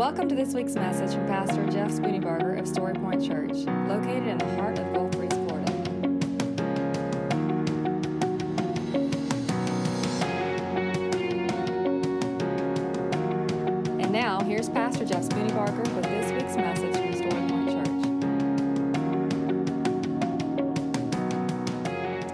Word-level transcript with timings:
Welcome 0.00 0.30
to 0.30 0.34
this 0.34 0.54
week's 0.54 0.76
message 0.76 1.14
from 1.14 1.26
Pastor 1.26 1.66
Jeff 1.66 1.90
Spooneybarger 1.90 2.58
of 2.58 2.66
Story 2.66 2.94
Point 2.94 3.22
Church, 3.22 3.50
located 3.86 4.28
in 4.28 4.38
the 4.38 4.54
heart 4.54 4.78
of 4.78 4.90
Gulf 4.94 5.10
Breeze, 5.10 5.30
Florida. 5.30 5.70
And 14.00 14.10
now, 14.10 14.40
here's 14.40 14.70
Pastor 14.70 15.04
Jeff 15.04 15.24
Spooneybarger 15.24 15.94
with 15.94 16.04
this 16.04 16.32
week's 16.32 16.56
message 16.56 16.96
from 16.96 17.14
Story 17.14 17.46
Point 17.50 17.68
Church. 17.68 17.88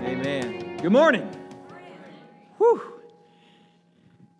Amen. 0.04 0.76
Good 0.76 0.92
morning. 0.92 1.28
Whew. 2.58 2.80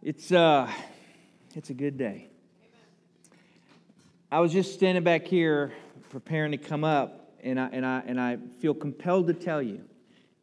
It's 0.00 0.30
uh 0.30 0.70
it's 1.56 1.70
a 1.70 1.74
good 1.74 1.98
day. 1.98 2.30
I 4.30 4.40
was 4.40 4.52
just 4.52 4.74
standing 4.74 5.04
back 5.04 5.24
here 5.24 5.72
preparing 6.10 6.50
to 6.50 6.58
come 6.58 6.82
up 6.82 7.30
and 7.44 7.60
I 7.60 7.68
and 7.68 7.86
I 7.86 8.02
and 8.06 8.20
I 8.20 8.38
feel 8.60 8.74
compelled 8.74 9.28
to 9.28 9.34
tell 9.34 9.62
you 9.62 9.84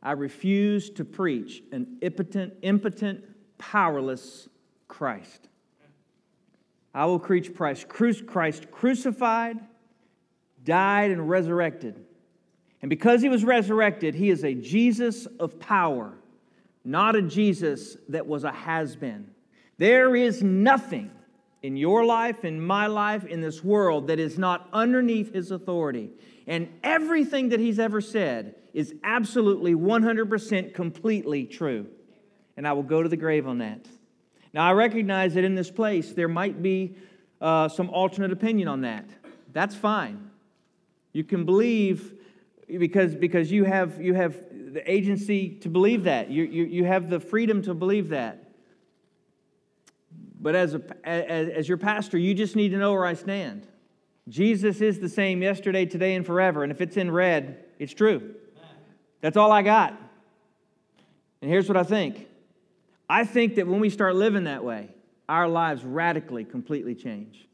I 0.01 0.13
refuse 0.13 0.89
to 0.91 1.03
preach 1.03 1.61
an 1.73 1.97
impotent 2.01 2.53
impotent 2.61 3.25
powerless 3.57 4.47
Christ. 4.87 5.49
I 6.93 7.05
will 7.05 7.19
preach 7.19 7.53
Christ, 7.53 7.87
Christ 8.25 8.71
crucified, 8.71 9.59
died 10.63 11.11
and 11.11 11.27
resurrected. 11.29 12.05
And 12.81 12.89
because 12.89 13.21
he 13.21 13.29
was 13.29 13.43
resurrected, 13.43 14.15
he 14.15 14.29
is 14.29 14.45
a 14.45 14.53
Jesus 14.53 15.25
of 15.25 15.59
power, 15.59 16.13
not 16.85 17.15
a 17.15 17.21
Jesus 17.21 17.97
that 18.09 18.27
was 18.27 18.45
a 18.45 18.51
has 18.51 18.95
been. 18.95 19.31
There 19.77 20.15
is 20.15 20.41
nothing 20.41 21.11
in 21.63 21.77
your 21.77 22.05
life, 22.05 22.43
in 22.43 22.59
my 22.59 22.87
life, 22.87 23.25
in 23.25 23.39
this 23.39 23.63
world 23.63 24.07
that 24.07 24.19
is 24.19 24.37
not 24.37 24.67
underneath 24.73 25.33
his 25.33 25.49
authority. 25.49 26.11
And 26.45 26.67
everything 26.83 27.49
that 27.49 27.61
he's 27.61 27.79
ever 27.79 28.01
said 28.01 28.55
is 28.73 28.93
absolutely 29.03 29.73
100% 29.73 30.73
completely 30.73 31.45
true. 31.45 31.87
And 32.57 32.67
I 32.67 32.73
will 32.73 32.83
go 32.83 33.01
to 33.01 33.07
the 33.07 33.17
grave 33.17 33.47
on 33.47 33.59
that. 33.59 33.87
Now, 34.53 34.67
I 34.67 34.73
recognize 34.73 35.33
that 35.35 35.45
in 35.45 35.55
this 35.55 35.71
place 35.71 36.11
there 36.11 36.27
might 36.27 36.61
be 36.61 36.95
uh, 37.39 37.69
some 37.69 37.89
alternate 37.89 38.31
opinion 38.31 38.67
on 38.67 38.81
that. 38.81 39.05
That's 39.53 39.73
fine. 39.73 40.29
You 41.13 41.23
can 41.23 41.45
believe 41.45 42.13
because, 42.67 43.15
because 43.15 43.51
you, 43.51 43.63
have, 43.63 44.01
you 44.01 44.13
have 44.13 44.35
the 44.51 44.83
agency 44.91 45.49
to 45.61 45.69
believe 45.69 46.03
that, 46.03 46.29
you, 46.29 46.43
you, 46.43 46.65
you 46.65 46.85
have 46.85 47.09
the 47.09 47.19
freedom 47.19 47.61
to 47.63 47.73
believe 47.73 48.09
that. 48.09 48.42
But 50.43 50.55
as, 50.55 50.75
a, 50.75 50.81
as, 51.05 51.49
as 51.49 51.69
your 51.69 51.77
pastor, 51.77 52.17
you 52.17 52.33
just 52.33 52.57
need 52.57 52.69
to 52.69 52.77
know 52.77 52.91
where 52.91 53.05
I 53.05 53.13
stand. 53.13 53.65
Jesus 54.27 54.81
is 54.81 54.99
the 54.99 55.07
same 55.07 55.41
yesterday, 55.41 55.85
today, 55.85 56.15
and 56.15 56.25
forever. 56.25 56.63
And 56.63 56.71
if 56.71 56.81
it's 56.81 56.97
in 56.97 57.09
red, 57.09 57.63
it's 57.79 57.93
true. 57.93 58.35
That's 59.21 59.37
all 59.37 59.53
I 59.53 59.61
got. 59.61 59.97
And 61.41 61.49
here's 61.49 61.69
what 61.69 61.77
I 61.77 61.83
think 61.83 62.27
I 63.09 63.23
think 63.23 63.55
that 63.55 63.67
when 63.67 63.79
we 63.79 63.89
start 63.89 64.15
living 64.15 64.43
that 64.43 64.65
way, 64.65 64.89
our 65.29 65.47
lives 65.47 65.83
radically, 65.83 66.43
completely 66.43 66.93
change. 66.93 67.47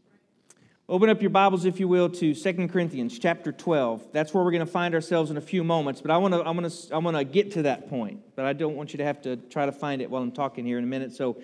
Open 0.87 1.09
up 1.09 1.21
your 1.21 1.29
Bibles, 1.29 1.65
if 1.65 1.79
you 1.79 1.87
will, 1.87 2.09
to 2.09 2.33
2 2.33 2.67
Corinthians 2.69 3.19
chapter 3.19 3.51
12. 3.51 4.07
That's 4.11 4.33
where 4.33 4.43
we're 4.43 4.49
going 4.49 4.65
to 4.65 4.71
find 4.71 4.95
ourselves 4.95 5.29
in 5.29 5.37
a 5.37 5.41
few 5.41 5.63
moments, 5.63 6.01
but 6.01 6.09
I 6.09 6.17
want 6.17 6.33
to 6.33 6.39
I 6.39 6.49
want 6.49 6.71
to 6.71 6.95
I 6.95 6.97
want 6.97 7.17
to 7.17 7.23
get 7.23 7.51
to 7.51 7.61
that 7.63 7.87
point. 7.87 8.21
But 8.35 8.45
I 8.45 8.53
don't 8.53 8.75
want 8.75 8.93
you 8.93 8.97
to 8.97 9.03
have 9.03 9.21
to 9.21 9.35
try 9.37 9.67
to 9.67 9.71
find 9.71 10.01
it 10.01 10.09
while 10.09 10.23
I'm 10.23 10.31
talking 10.31 10.65
here 10.65 10.79
in 10.79 10.83
a 10.83 10.87
minute. 10.87 11.13
So 11.13 11.37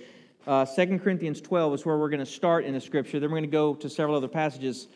uh, 0.48 0.66
2 0.66 1.00
Corinthians 1.00 1.42
12 1.42 1.74
is 1.74 1.86
where 1.86 1.98
we're 1.98 2.10
going 2.10 2.20
to 2.20 2.26
start 2.26 2.66
in 2.66 2.74
the 2.74 2.82
scripture. 2.82 3.20
Then 3.20 3.30
we're 3.30 3.38
going 3.38 3.50
to 3.50 3.56
go 3.56 3.76
to 3.76 3.90
several 3.90 4.16
other 4.16 4.28
passages. 4.28 4.88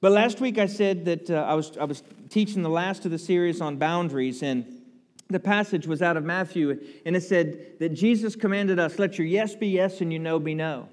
But 0.00 0.12
last 0.12 0.40
week 0.40 0.58
I 0.58 0.66
said 0.66 1.04
that 1.06 1.30
uh, 1.30 1.44
I, 1.48 1.54
was, 1.54 1.76
I 1.78 1.84
was 1.84 2.02
teaching 2.28 2.62
the 2.62 2.68
last 2.70 3.04
of 3.04 3.10
the 3.10 3.18
series 3.18 3.60
on 3.60 3.76
boundaries, 3.76 4.42
and 4.42 4.82
the 5.28 5.40
passage 5.40 5.86
was 5.86 6.02
out 6.02 6.16
of 6.16 6.24
Matthew, 6.24 6.78
and 7.06 7.16
it 7.16 7.22
said 7.22 7.78
that 7.78 7.90
Jesus 7.90 8.36
commanded 8.36 8.78
us, 8.78 8.98
let 8.98 9.16
your 9.16 9.26
yes 9.26 9.54
be 9.54 9.68
yes 9.68 10.00
and 10.00 10.12
your 10.12 10.20
no 10.20 10.38
be 10.38 10.54
no. 10.54 10.88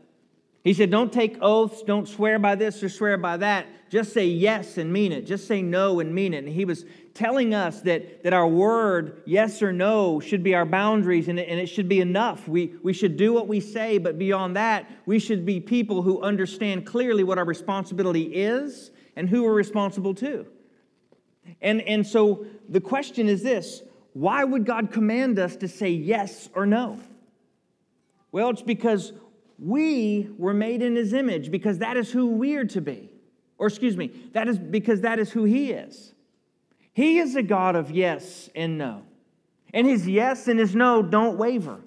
He 0.69 0.75
said, 0.75 0.91
Don't 0.91 1.11
take 1.11 1.35
oaths, 1.41 1.81
don't 1.81 2.07
swear 2.07 2.37
by 2.37 2.53
this 2.53 2.83
or 2.83 2.89
swear 2.89 3.17
by 3.17 3.37
that. 3.37 3.65
Just 3.89 4.13
say 4.13 4.27
yes 4.27 4.77
and 4.77 4.93
mean 4.93 5.11
it. 5.11 5.25
Just 5.25 5.47
say 5.47 5.63
no 5.63 5.99
and 5.99 6.13
mean 6.13 6.31
it. 6.31 6.43
And 6.43 6.53
he 6.53 6.63
was 6.63 6.85
telling 7.15 7.55
us 7.55 7.81
that, 7.81 8.21
that 8.21 8.33
our 8.33 8.47
word, 8.47 9.23
yes 9.25 9.63
or 9.63 9.73
no, 9.73 10.19
should 10.19 10.43
be 10.43 10.53
our 10.53 10.67
boundaries 10.67 11.27
and 11.27 11.39
it, 11.39 11.49
and 11.49 11.59
it 11.59 11.65
should 11.65 11.89
be 11.89 12.01
enough. 12.01 12.47
We, 12.47 12.75
we 12.83 12.93
should 12.93 13.17
do 13.17 13.33
what 13.33 13.47
we 13.47 13.59
say, 13.59 13.97
but 13.97 14.19
beyond 14.19 14.57
that, 14.57 14.87
we 15.07 15.17
should 15.17 15.43
be 15.43 15.59
people 15.59 16.03
who 16.03 16.21
understand 16.21 16.85
clearly 16.85 17.23
what 17.23 17.39
our 17.39 17.45
responsibility 17.45 18.25
is 18.25 18.91
and 19.15 19.27
who 19.27 19.41
we're 19.41 19.55
responsible 19.55 20.13
to. 20.13 20.45
And, 21.63 21.81
and 21.81 22.05
so 22.05 22.45
the 22.69 22.79
question 22.79 23.27
is 23.27 23.41
this 23.41 23.81
why 24.13 24.43
would 24.43 24.67
God 24.67 24.91
command 24.91 25.39
us 25.39 25.55
to 25.55 25.67
say 25.67 25.89
yes 25.89 26.47
or 26.53 26.67
no? 26.67 26.99
Well, 28.31 28.51
it's 28.51 28.61
because 28.61 29.13
we 29.61 30.29
were 30.37 30.53
made 30.53 30.81
in 30.81 30.95
his 30.95 31.13
image, 31.13 31.51
because 31.51 31.79
that 31.79 31.97
is 31.97 32.11
who 32.11 32.27
we're 32.27 32.65
to 32.65 32.81
be. 32.81 33.09
Or, 33.57 33.67
excuse 33.67 33.97
me, 33.97 34.11
that 34.33 34.47
is 34.47 34.57
because 34.57 35.01
that 35.01 35.19
is 35.19 35.31
who 35.31 35.43
he 35.43 35.71
is. 35.71 36.13
He 36.93 37.19
is 37.19 37.35
a 37.35 37.43
God 37.43 37.75
of 37.75 37.91
yes 37.91 38.49
and 38.55 38.77
no. 38.77 39.03
And 39.73 39.85
his 39.85 40.07
yes 40.07 40.47
and 40.47 40.59
his 40.59 40.75
no 40.75 41.01
don't 41.01 41.37
waver. 41.37 41.79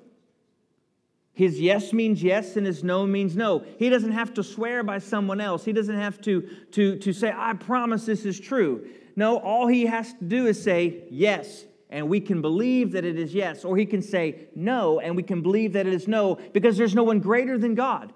His 1.32 1.58
yes 1.58 1.92
means 1.92 2.22
yes 2.22 2.56
and 2.56 2.66
his 2.66 2.84
no 2.84 3.06
means 3.06 3.34
no. 3.34 3.64
He 3.78 3.88
doesn't 3.88 4.12
have 4.12 4.34
to 4.34 4.42
swear 4.42 4.82
by 4.82 4.98
someone 4.98 5.40
else. 5.40 5.64
He 5.64 5.72
doesn't 5.72 5.98
have 5.98 6.20
to, 6.22 6.42
to, 6.72 6.98
to 6.98 7.12
say, 7.12 7.32
I 7.34 7.54
promise 7.54 8.04
this 8.04 8.26
is 8.26 8.38
true. 8.38 8.86
No, 9.16 9.38
all 9.38 9.66
he 9.66 9.86
has 9.86 10.12
to 10.14 10.24
do 10.24 10.46
is 10.46 10.62
say 10.62 11.04
yes, 11.10 11.64
and 11.92 12.08
we 12.08 12.20
can 12.20 12.40
believe 12.40 12.92
that 12.92 13.04
it 13.04 13.18
is 13.18 13.34
yes. 13.34 13.64
Or 13.64 13.76
he 13.76 13.84
can 13.84 14.00
say 14.00 14.48
no, 14.56 14.98
and 14.98 15.14
we 15.14 15.22
can 15.22 15.42
believe 15.42 15.74
that 15.74 15.86
it 15.86 15.92
is 15.92 16.08
no, 16.08 16.36
because 16.52 16.78
there's 16.78 16.94
no 16.94 17.04
one 17.04 17.20
greater 17.20 17.58
than 17.58 17.74
God. 17.74 18.12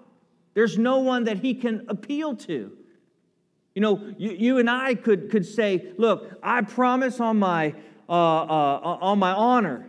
There's 0.55 0.79
no 0.79 0.97
one 0.97 1.25
that 1.25 1.37
he 1.37 1.53
can 1.53 1.85
appeal 1.87 2.35
to. 2.37 2.71
You 3.75 3.81
know, 3.81 4.13
you, 4.17 4.31
you 4.31 4.57
and 4.57 4.67
I 4.67 4.95
could, 4.95 5.29
could 5.29 5.45
say, 5.45 5.93
look, 5.97 6.39
I 6.41 6.63
promise 6.63 7.19
on 7.19 7.37
my, 7.37 7.75
uh, 8.09 8.11
uh, 8.11 8.97
on 8.99 9.19
my 9.19 9.31
honor. 9.31 9.87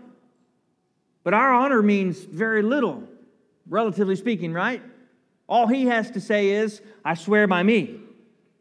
But 1.24 1.32
our 1.32 1.54
honor 1.54 1.82
means 1.82 2.18
very 2.18 2.62
little, 2.62 3.04
relatively 3.66 4.16
speaking, 4.16 4.52
right? 4.52 4.82
All 5.48 5.66
he 5.66 5.86
has 5.86 6.10
to 6.10 6.20
say 6.20 6.50
is, 6.50 6.82
I 7.02 7.14
swear 7.14 7.46
by 7.46 7.62
me, 7.62 8.00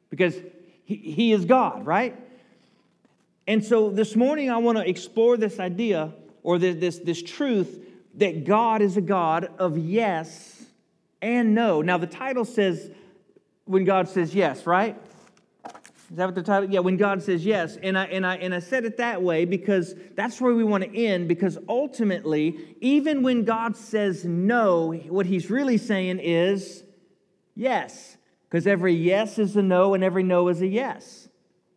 because 0.09 0.35
he, 0.85 0.95
he 0.95 1.33
is 1.33 1.43
God, 1.43 1.85
right? 1.85 2.17
And 3.47 3.63
so 3.63 3.89
this 3.89 4.15
morning, 4.15 4.49
I 4.49 4.57
want 4.57 4.77
to 4.77 4.87
explore 4.87 5.37
this 5.37 5.59
idea 5.59 6.13
or 6.43 6.59
this, 6.59 6.75
this, 6.75 6.99
this 6.99 7.23
truth 7.23 7.85
that 8.15 8.43
God 8.43 8.81
is 8.81 8.97
a 8.97 9.01
God 9.01 9.49
of 9.57 9.77
yes 9.77 10.65
and 11.21 11.55
no. 11.55 11.81
Now, 11.81 11.97
the 11.97 12.07
title 12.07 12.43
says, 12.43 12.91
when 13.65 13.85
God 13.85 14.09
says 14.09 14.35
yes, 14.35 14.65
right? 14.65 15.01
Is 16.09 16.15
that 16.15 16.25
what 16.25 16.35
the 16.35 16.43
title? 16.43 16.69
Yeah, 16.69 16.79
when 16.79 16.97
God 16.97 17.21
says 17.21 17.45
yes. 17.45 17.77
And 17.81 17.97
I, 17.97 18.05
and, 18.05 18.25
I, 18.25 18.35
and 18.37 18.53
I 18.53 18.59
said 18.59 18.85
it 18.85 18.97
that 18.97 19.21
way 19.21 19.45
because 19.45 19.93
that's 20.15 20.39
where 20.39 20.53
we 20.53 20.63
want 20.63 20.83
to 20.83 20.97
end, 20.97 21.27
because 21.27 21.57
ultimately, 21.67 22.75
even 22.81 23.23
when 23.23 23.43
God 23.43 23.75
says 23.75 24.23
no, 24.23 24.91
what 24.91 25.25
he's 25.25 25.49
really 25.49 25.77
saying 25.77 26.19
is 26.19 26.83
yes. 27.55 28.17
Because 28.49 28.67
every 28.67 28.93
yes 28.93 29.37
is 29.37 29.55
a 29.57 29.61
no 29.61 29.93
and 29.93 30.03
every 30.03 30.23
no 30.23 30.47
is 30.47 30.61
a 30.61 30.67
yes. 30.67 31.26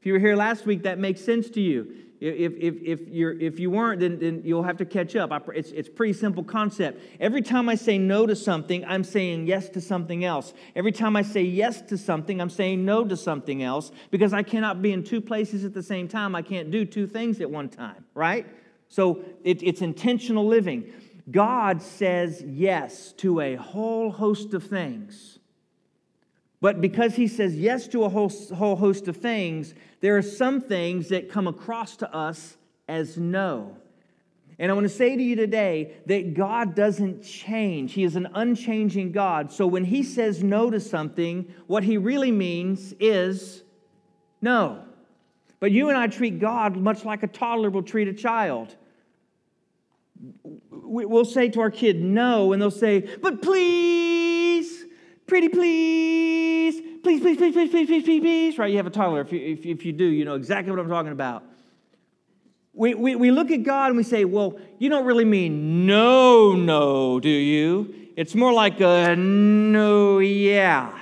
If 0.00 0.06
you 0.06 0.15
were 0.15 0.19
here 0.19 0.34
last 0.34 0.65
week, 0.65 0.84
that 0.84 0.99
makes 0.99 1.21
sense 1.21 1.50
to 1.50 1.61
you. 1.61 1.94
If, 2.21 2.53
if, 2.59 2.75
if, 2.83 3.09
you're, 3.09 3.38
if 3.38 3.59
you 3.59 3.71
weren't, 3.71 4.00
then, 4.00 4.19
then 4.19 4.43
you'll 4.44 4.62
have 4.62 4.77
to 4.78 4.84
catch 4.84 5.16
up. 5.16 5.31
It's, 5.55 5.71
it's 5.71 5.88
pretty 5.88 6.12
simple 6.12 6.44
concept. 6.44 7.03
Every 7.19 7.41
time 7.41 7.69
I 7.69 7.75
say 7.75 7.97
no 7.97 8.27
to 8.27 8.37
something, 8.37 8.84
I'm 8.84 9.05
saying 9.05 9.47
yes 9.47 9.70
to 9.70 9.81
something 9.81 10.25
else. 10.25 10.52
Every 10.76 10.93
time 10.93 11.17
I 11.17 11.23
say 11.23 11.43
yes 11.43 11.81
to 11.82 11.97
something, 11.97 12.41
I'm 12.41 12.50
saying 12.50 12.85
no 12.85 13.05
to 13.05 13.17
something 13.17 13.62
else 13.62 13.91
because 14.11 14.35
I 14.35 14.43
cannot 14.43 14.82
be 14.82 14.93
in 14.93 15.02
two 15.02 15.23
places 15.23 15.64
at 15.64 15.73
the 15.73 15.82
same 15.82 16.08
time. 16.08 16.35
I 16.35 16.43
can't 16.43 16.70
do 16.70 16.85
two 16.85 17.06
things 17.06 17.41
at 17.41 17.50
one 17.50 17.70
time, 17.70 18.05
right? 18.14 18.46
So 18.88 19.23
it, 19.44 19.62
it's 19.62 19.81
intentional 19.81 20.46
living. 20.46 20.93
God 21.31 21.81
says 21.81 22.43
yes 22.43 23.12
to 23.19 23.41
a 23.41 23.55
whole 23.56 24.11
host 24.11 24.53
of 24.53 24.64
things. 24.64 25.39
But 26.60 26.80
because 26.80 27.14
he 27.14 27.26
says 27.26 27.56
yes 27.56 27.88
to 27.88 28.04
a 28.04 28.08
whole, 28.08 28.30
whole 28.54 28.76
host 28.76 29.08
of 29.08 29.16
things, 29.16 29.74
there 30.00 30.16
are 30.16 30.22
some 30.22 30.60
things 30.60 31.08
that 31.08 31.30
come 31.30 31.46
across 31.46 31.96
to 31.98 32.14
us 32.14 32.56
as 32.88 33.16
no. 33.16 33.76
And 34.58 34.70
I 34.70 34.74
want 34.74 34.84
to 34.84 34.94
say 34.94 35.16
to 35.16 35.22
you 35.22 35.36
today 35.36 35.94
that 36.04 36.34
God 36.34 36.74
doesn't 36.74 37.22
change. 37.22 37.94
He 37.94 38.04
is 38.04 38.14
an 38.14 38.28
unchanging 38.34 39.10
God. 39.10 39.50
So 39.50 39.66
when 39.66 39.86
He 39.86 40.02
says 40.02 40.42
no 40.42 40.70
to 40.70 40.78
something, 40.80 41.50
what 41.66 41.82
He 41.82 41.96
really 41.96 42.30
means 42.30 42.92
is 43.00 43.62
no. 44.42 44.82
But 45.60 45.72
you 45.72 45.88
and 45.88 45.96
I 45.96 46.08
treat 46.08 46.40
God 46.40 46.76
much 46.76 47.06
like 47.06 47.22
a 47.22 47.26
toddler 47.26 47.70
will 47.70 47.82
treat 47.82 48.08
a 48.08 48.12
child. 48.12 48.76
We'll 50.70 51.24
say 51.24 51.48
to 51.50 51.60
our 51.60 51.70
kid 51.70 52.02
no, 52.02 52.52
and 52.52 52.60
they'll 52.60 52.70
say, 52.70 53.00
but 53.22 53.40
please, 53.40 54.80
pretty 55.31 55.49
please, 55.49 56.81
please, 57.05 57.21
please, 57.21 57.37
please, 57.38 57.55
please, 57.55 57.71
please, 57.71 57.87
please, 57.87 58.05
please, 58.05 58.21
please. 58.21 58.59
Right? 58.59 58.69
You 58.69 58.79
have 58.79 58.88
a 58.88 58.91
toddler. 58.91 59.21
If 59.21 59.32
you, 59.32 59.38
if, 59.41 59.65
if 59.65 59.87
you 59.87 59.93
do, 59.93 60.05
you 60.05 60.25
know 60.25 60.35
exactly 60.35 60.73
what 60.73 60.81
I'm 60.81 60.88
talking 60.88 61.12
about. 61.12 61.44
We, 62.73 62.94
we, 62.94 63.15
we 63.15 63.31
look 63.31 63.53
at 63.53 63.62
God 63.62 63.87
and 63.87 63.97
we 63.97 64.03
say, 64.03 64.25
well, 64.25 64.59
you 64.79 64.88
don't 64.88 65.06
really 65.06 65.25
mean 65.25 65.87
no, 65.87 66.55
no, 66.55 67.21
do 67.21 67.29
you? 67.29 67.94
It's 68.17 68.35
more 68.35 68.53
like 68.53 68.81
a 68.81 69.15
no, 69.15 70.19
yeah. 70.19 70.99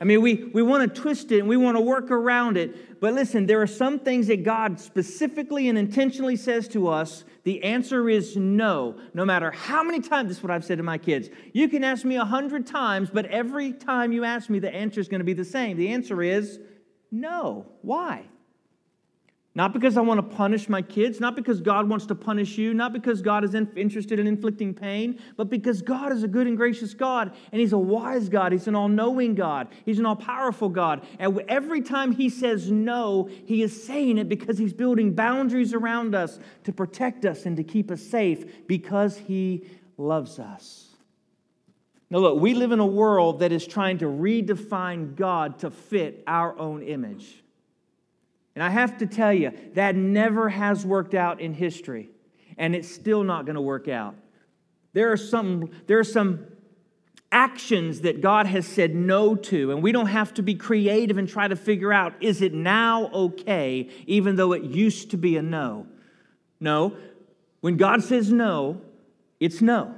I 0.00 0.04
mean, 0.04 0.20
we, 0.20 0.50
we 0.52 0.62
want 0.62 0.92
to 0.92 1.00
twist 1.00 1.30
it 1.30 1.38
and 1.38 1.48
we 1.48 1.56
want 1.56 1.76
to 1.76 1.80
work 1.80 2.10
around 2.10 2.56
it. 2.56 2.87
But 3.00 3.14
listen, 3.14 3.46
there 3.46 3.62
are 3.62 3.66
some 3.66 4.00
things 4.00 4.26
that 4.26 4.42
God 4.42 4.80
specifically 4.80 5.68
and 5.68 5.78
intentionally 5.78 6.36
says 6.36 6.66
to 6.68 6.88
us. 6.88 7.24
The 7.44 7.62
answer 7.62 8.08
is 8.08 8.36
no, 8.36 8.98
no 9.14 9.24
matter 9.24 9.50
how 9.50 9.82
many 9.82 10.00
times. 10.00 10.28
This 10.28 10.38
is 10.38 10.42
what 10.42 10.50
I've 10.50 10.64
said 10.64 10.78
to 10.78 10.84
my 10.84 10.98
kids. 10.98 11.28
You 11.52 11.68
can 11.68 11.84
ask 11.84 12.04
me 12.04 12.16
a 12.16 12.24
hundred 12.24 12.66
times, 12.66 13.10
but 13.10 13.26
every 13.26 13.72
time 13.72 14.10
you 14.12 14.24
ask 14.24 14.50
me, 14.50 14.58
the 14.58 14.74
answer 14.74 15.00
is 15.00 15.08
going 15.08 15.20
to 15.20 15.24
be 15.24 15.32
the 15.32 15.44
same. 15.44 15.76
The 15.76 15.88
answer 15.88 16.22
is 16.22 16.58
no. 17.10 17.66
Why? 17.82 18.26
Not 19.58 19.72
because 19.72 19.96
I 19.96 20.02
want 20.02 20.18
to 20.18 20.36
punish 20.36 20.68
my 20.68 20.82
kids, 20.82 21.18
not 21.18 21.34
because 21.34 21.60
God 21.60 21.88
wants 21.88 22.06
to 22.06 22.14
punish 22.14 22.56
you, 22.56 22.72
not 22.74 22.92
because 22.92 23.20
God 23.20 23.42
is 23.42 23.56
in, 23.56 23.68
interested 23.74 24.20
in 24.20 24.28
inflicting 24.28 24.72
pain, 24.72 25.18
but 25.36 25.50
because 25.50 25.82
God 25.82 26.12
is 26.12 26.22
a 26.22 26.28
good 26.28 26.46
and 26.46 26.56
gracious 26.56 26.94
God, 26.94 27.34
and 27.50 27.60
He's 27.60 27.72
a 27.72 27.78
wise 27.78 28.28
God. 28.28 28.52
He's 28.52 28.68
an 28.68 28.76
all 28.76 28.86
knowing 28.86 29.34
God. 29.34 29.66
He's 29.84 29.98
an 29.98 30.06
all 30.06 30.14
powerful 30.14 30.68
God. 30.68 31.04
And 31.18 31.40
every 31.48 31.80
time 31.80 32.12
He 32.12 32.28
says 32.28 32.70
no, 32.70 33.28
He 33.46 33.62
is 33.62 33.84
saying 33.84 34.18
it 34.18 34.28
because 34.28 34.58
He's 34.58 34.72
building 34.72 35.12
boundaries 35.16 35.74
around 35.74 36.14
us 36.14 36.38
to 36.62 36.72
protect 36.72 37.24
us 37.24 37.44
and 37.44 37.56
to 37.56 37.64
keep 37.64 37.90
us 37.90 38.00
safe 38.00 38.68
because 38.68 39.18
He 39.18 39.66
loves 39.96 40.38
us. 40.38 40.86
Now, 42.10 42.18
look, 42.18 42.40
we 42.40 42.54
live 42.54 42.70
in 42.70 42.78
a 42.78 42.86
world 42.86 43.40
that 43.40 43.50
is 43.50 43.66
trying 43.66 43.98
to 43.98 44.04
redefine 44.04 45.16
God 45.16 45.58
to 45.58 45.72
fit 45.72 46.22
our 46.28 46.56
own 46.56 46.84
image. 46.84 47.42
And 48.58 48.64
I 48.64 48.70
have 48.70 48.98
to 48.98 49.06
tell 49.06 49.32
you, 49.32 49.52
that 49.74 49.94
never 49.94 50.48
has 50.48 50.84
worked 50.84 51.14
out 51.14 51.40
in 51.40 51.54
history, 51.54 52.10
and 52.56 52.74
it's 52.74 52.92
still 52.92 53.22
not 53.22 53.46
going 53.46 53.54
to 53.54 53.60
work 53.60 53.86
out. 53.86 54.16
There 54.94 55.12
are 55.12 55.16
some, 55.16 55.70
there 55.86 56.00
are 56.00 56.02
some 56.02 56.44
actions 57.30 58.00
that 58.00 58.20
God 58.20 58.46
has 58.46 58.66
said 58.66 58.96
no 58.96 59.36
to, 59.36 59.70
and 59.70 59.80
we 59.80 59.92
don't 59.92 60.08
have 60.08 60.34
to 60.34 60.42
be 60.42 60.56
creative 60.56 61.18
and 61.18 61.28
try 61.28 61.46
to 61.46 61.54
figure 61.54 61.92
out 61.92 62.14
is 62.20 62.42
it 62.42 62.52
now 62.52 63.06
okay, 63.12 63.88
even 64.08 64.34
though 64.34 64.52
it 64.54 64.64
used 64.64 65.12
to 65.12 65.16
be 65.16 65.36
a 65.36 65.42
no? 65.42 65.86
No. 66.58 66.96
When 67.60 67.76
God 67.76 68.02
says 68.02 68.32
no, 68.32 68.80
it's 69.38 69.62
no. 69.62 69.94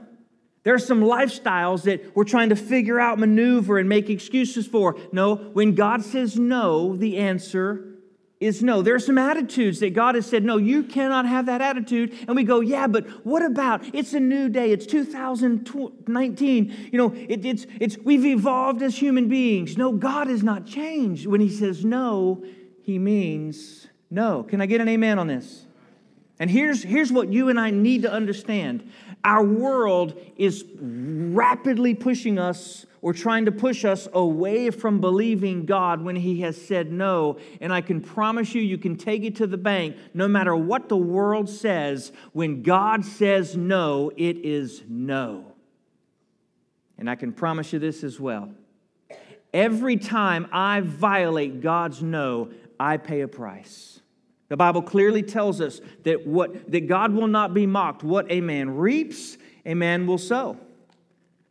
There 0.65 0.75
are 0.75 0.79
some 0.79 1.01
lifestyles 1.01 1.85
that 1.85 2.15
we're 2.15 2.25
trying 2.25 2.51
to 2.51 2.57
figure 2.57 3.01
out, 3.01 3.19
maneuver, 3.19 3.79
and 3.79 3.89
make 3.89 4.11
excuses 4.11 4.67
for. 4.67 4.99
No, 5.13 5.37
when 5.37 5.75
God 5.75 6.05
says 6.05 6.39
no, 6.39 6.95
the 6.95 7.17
answer 7.17 7.87
is 8.41 8.63
no. 8.63 8.81
There 8.81 8.95
are 8.95 8.99
some 8.99 9.19
attitudes 9.19 9.81
that 9.81 9.93
God 9.93 10.15
has 10.15 10.25
said, 10.25 10.43
no, 10.43 10.57
you 10.57 10.83
cannot 10.83 11.27
have 11.27 11.45
that 11.47 11.61
attitude. 11.61 12.17
And 12.27 12.35
we 12.35 12.43
go, 12.43 12.61
yeah, 12.61 12.87
but 12.87 13.07
what 13.25 13.45
about 13.45 13.95
it's 13.95 14.15
a 14.15 14.21
new 14.21 14.49
day? 14.49 14.73
It's 14.73 14.87
2019. 14.87 16.89
You 16.91 16.99
know, 16.99 17.15
it, 17.15 17.45
it's, 17.45 17.67
it's, 17.79 17.99
we've 17.99 18.25
evolved 18.25 18.81
as 18.81 18.97
human 18.97 19.29
beings. 19.29 19.77
No, 19.77 19.93
God 19.93 20.29
has 20.29 20.43
not 20.43 20.65
changed. 20.65 21.27
When 21.27 21.43
He 21.43 21.51
says 21.51 21.85
no, 21.85 22.43
He 22.83 22.99
means 22.99 23.89
no. 24.11 24.43
Can 24.43 24.63
I 24.63 24.67
get 24.67 24.81
an 24.81 24.89
amen 24.89 25.19
on 25.19 25.27
this? 25.27 25.67
And 26.39 26.51
here's, 26.51 26.83
here's 26.83 27.13
what 27.13 27.31
you 27.31 27.51
and 27.51 27.61
I 27.61 27.71
need 27.71 28.01
to 28.03 28.11
understand 28.11 28.91
our 29.25 29.45
world 29.45 30.19
is 30.37 30.65
rapidly 30.81 31.95
pushing 31.95 32.39
us 32.39 32.87
or 33.03 33.13
trying 33.13 33.47
to 33.47 33.53
push 33.53 33.85
us 33.85 34.09
away 34.13 34.71
from 34.71 35.01
believing 35.01 35.65
God 35.65 36.03
when 36.03 36.17
He 36.17 36.41
has 36.43 36.61
said 36.61 36.93
no. 36.93 37.39
And 37.61 37.73
I 37.73 37.81
can 37.81 38.01
promise 38.01 38.55
you, 38.55 38.63
you 38.63 38.79
can 38.79 38.97
take 38.97 39.25
it 39.25 39.37
to 39.37 39.47
the 39.47 39.57
bank. 39.57 39.97
No 40.13 40.29
matter 40.29 40.55
what 40.55 40.89
the 40.89 40.97
world 40.97 41.49
says, 41.49 42.13
when 42.33 42.63
God 42.63 43.05
says 43.05 43.57
no, 43.57 44.11
it 44.17 44.39
is 44.39 44.83
no. 44.89 45.45
And 46.99 47.09
I 47.09 47.15
can 47.15 47.33
promise 47.33 47.73
you 47.73 47.79
this 47.79 48.05
as 48.05 48.21
well. 48.21 48.51
Every 49.53 49.97
time 49.97 50.47
I 50.53 50.81
violate 50.81 51.61
God's 51.61 52.03
no, 52.03 52.51
I 52.79 52.99
pay 52.99 53.23
a 53.23 53.29
price. 53.29 54.01
The 54.51 54.57
Bible 54.57 54.83
clearly 54.83 55.23
tells 55.23 55.61
us 55.61 55.81
that, 56.03 56.27
what, 56.27 56.71
that 56.73 56.89
God 56.89 57.15
will 57.15 57.29
not 57.29 57.55
be 57.55 57.67
mocked. 57.67 58.03
What 58.03 58.27
a 58.29 58.41
man 58.41 58.77
reaps, 58.77 59.39
a 59.65 59.75
man 59.75 60.09
will 60.09 60.19
sow. 60.19 60.59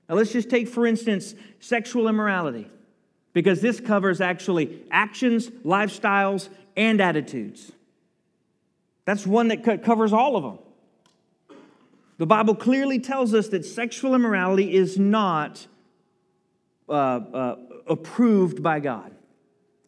Now, 0.08 0.16
let's 0.16 0.34
just 0.34 0.50
take, 0.50 0.68
for 0.68 0.86
instance, 0.86 1.34
sexual 1.62 2.10
immorality, 2.10 2.70
because 3.32 3.62
this 3.62 3.80
covers 3.80 4.20
actually 4.20 4.84
actions, 4.92 5.48
lifestyles, 5.48 6.50
and 6.76 7.00
attitudes. 7.00 7.72
That's 9.06 9.26
one 9.26 9.48
that 9.48 9.64
covers 9.84 10.12
all 10.12 10.36
of 10.36 10.44
them. 10.44 11.58
The 12.18 12.26
Bible 12.26 12.54
clearly 12.54 13.00
tells 13.00 13.34
us 13.34 13.48
that 13.48 13.64
sexual 13.64 14.14
immorality 14.14 14.76
is 14.76 15.00
not 15.00 15.66
uh, 16.90 16.92
uh, 16.92 17.56
approved 17.88 18.62
by 18.62 18.82
God. 18.82 19.16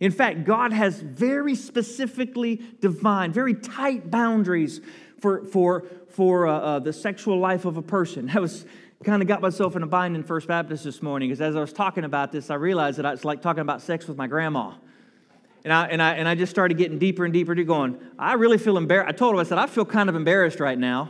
In 0.01 0.12
fact, 0.12 0.45
God 0.45 0.74
has 0.74 1.00
very 1.00 1.53
specifically 1.53 2.59
defined, 2.81 3.36
very 3.36 3.53
tight 3.53 4.09
boundaries 4.09 4.81
for, 5.19 5.45
for, 5.45 5.86
for 6.09 6.48
uh, 6.48 6.59
uh, 6.59 6.80
the 6.80 6.92
sexual 6.92 7.38
life 7.38 7.65
of 7.65 7.77
a 7.77 7.83
person. 7.83 8.30
I 8.33 8.39
was 8.39 8.65
kind 9.03 9.21
of 9.21 9.27
got 9.27 9.42
myself 9.42 9.75
in 9.75 9.83
a 9.83 9.88
bind 9.88 10.15
in 10.15 10.24
First 10.24 10.48
Baptist 10.48 10.83
this 10.83 11.03
morning 11.03 11.30
because 11.30 11.39
as 11.39 11.56
I 11.56 11.59
was 11.59 11.71
talking 11.71 12.03
about 12.03 12.31
this, 12.31 12.50
I 12.50 12.56
realized 12.56 12.98
that 12.98 13.06
it's 13.13 13.24
like 13.24 13.44
talking 13.44 13.62
about 13.62 13.81
sex 13.81 14.07
with 14.07 14.18
my 14.18 14.25
grandma. 14.25 14.74
And 15.63 15.71
I, 15.71 15.86
and, 15.88 16.01
I, 16.01 16.15
and 16.15 16.27
I 16.27 16.33
just 16.33 16.50
started 16.50 16.80
getting 16.80 16.98
deeper 16.98 17.24
and 17.24 17.31
deeper, 17.31 17.53
going, 17.53 18.00
I 18.18 18.33
really 18.33 18.57
feel 18.57 18.77
embarrassed. 18.77 19.09
I 19.09 19.12
told 19.15 19.36
them, 19.36 19.39
I 19.39 19.44
said, 19.44 19.59
I 19.59 19.68
feel 19.68 19.86
kind 19.86 20.09
of 20.09 20.15
embarrassed 20.15 20.59
right 20.59 20.77
now. 20.77 21.09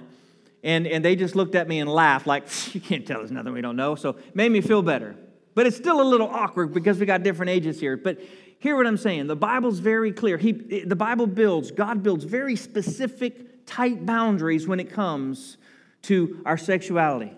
And, 0.63 0.85
and 0.85 1.03
they 1.03 1.15
just 1.15 1.37
looked 1.37 1.55
at 1.55 1.69
me 1.69 1.79
and 1.79 1.89
laughed, 1.89 2.27
like, 2.27 2.43
you 2.75 2.81
can't 2.81 3.07
tell 3.07 3.21
us 3.21 3.31
nothing 3.31 3.53
we 3.53 3.61
don't 3.61 3.77
know. 3.77 3.95
So 3.95 4.09
it 4.09 4.35
made 4.35 4.51
me 4.51 4.59
feel 4.59 4.81
better. 4.81 5.15
But 5.53 5.67
it's 5.67 5.77
still 5.77 6.01
a 6.01 6.03
little 6.03 6.27
awkward 6.27 6.73
because 6.73 6.99
we 6.99 7.05
got 7.05 7.23
different 7.23 7.49
ages 7.49 7.79
here. 7.79 7.97
But 7.97 8.19
hear 8.61 8.77
what 8.77 8.85
I'm 8.85 8.97
saying. 8.97 9.25
The 9.25 9.35
Bible's 9.35 9.79
very 9.79 10.11
clear. 10.11 10.37
He, 10.37 10.51
the 10.51 10.95
Bible 10.95 11.25
builds, 11.25 11.71
God 11.71 12.03
builds 12.03 12.23
very 12.23 12.55
specific, 12.55 13.65
tight 13.65 14.05
boundaries 14.05 14.67
when 14.67 14.79
it 14.79 14.91
comes 14.91 15.57
to 16.03 16.41
our 16.45 16.57
sexuality. 16.57 17.33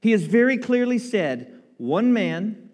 He 0.00 0.12
has 0.12 0.22
very 0.22 0.58
clearly 0.58 0.98
said 0.98 1.60
one 1.76 2.12
man 2.12 2.70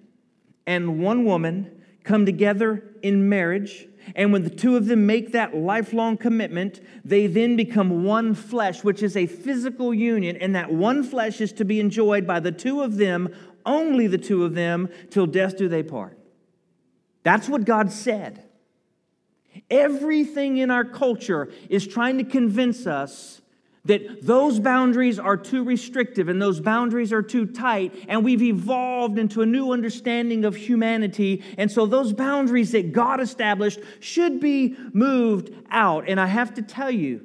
and 0.66 1.02
one 1.02 1.24
woman 1.24 1.82
come 2.04 2.26
together 2.26 2.84
in 3.02 3.30
marriage. 3.30 3.88
And 4.14 4.30
when 4.30 4.44
the 4.44 4.50
two 4.50 4.76
of 4.76 4.86
them 4.86 5.06
make 5.06 5.32
that 5.32 5.56
lifelong 5.56 6.18
commitment, 6.18 6.80
they 7.02 7.26
then 7.28 7.56
become 7.56 8.04
one 8.04 8.34
flesh, 8.34 8.84
which 8.84 9.02
is 9.02 9.16
a 9.16 9.24
physical 9.26 9.94
union. 9.94 10.36
And 10.36 10.54
that 10.54 10.70
one 10.70 11.02
flesh 11.02 11.40
is 11.40 11.52
to 11.54 11.64
be 11.64 11.80
enjoyed 11.80 12.26
by 12.26 12.40
the 12.40 12.52
two 12.52 12.82
of 12.82 12.98
them, 12.98 13.34
only 13.64 14.06
the 14.06 14.18
two 14.18 14.44
of 14.44 14.54
them, 14.54 14.90
till 15.08 15.26
death 15.26 15.56
do 15.56 15.66
they 15.66 15.82
part. 15.82 16.18
That's 17.22 17.48
what 17.48 17.64
God 17.64 17.92
said. 17.92 18.44
Everything 19.70 20.58
in 20.58 20.70
our 20.70 20.84
culture 20.84 21.52
is 21.68 21.86
trying 21.86 22.18
to 22.18 22.24
convince 22.24 22.86
us 22.86 23.42
that 23.84 24.24
those 24.24 24.60
boundaries 24.60 25.18
are 25.18 25.36
too 25.36 25.64
restrictive 25.64 26.28
and 26.28 26.40
those 26.40 26.60
boundaries 26.60 27.12
are 27.12 27.22
too 27.22 27.46
tight, 27.46 27.92
and 28.06 28.24
we've 28.24 28.42
evolved 28.42 29.18
into 29.18 29.42
a 29.42 29.46
new 29.46 29.72
understanding 29.72 30.44
of 30.44 30.54
humanity. 30.54 31.42
And 31.58 31.70
so, 31.70 31.86
those 31.86 32.12
boundaries 32.12 32.72
that 32.72 32.92
God 32.92 33.20
established 33.20 33.80
should 33.98 34.40
be 34.40 34.76
moved 34.92 35.52
out. 35.70 36.08
And 36.08 36.20
I 36.20 36.26
have 36.26 36.54
to 36.54 36.62
tell 36.62 36.90
you, 36.90 37.22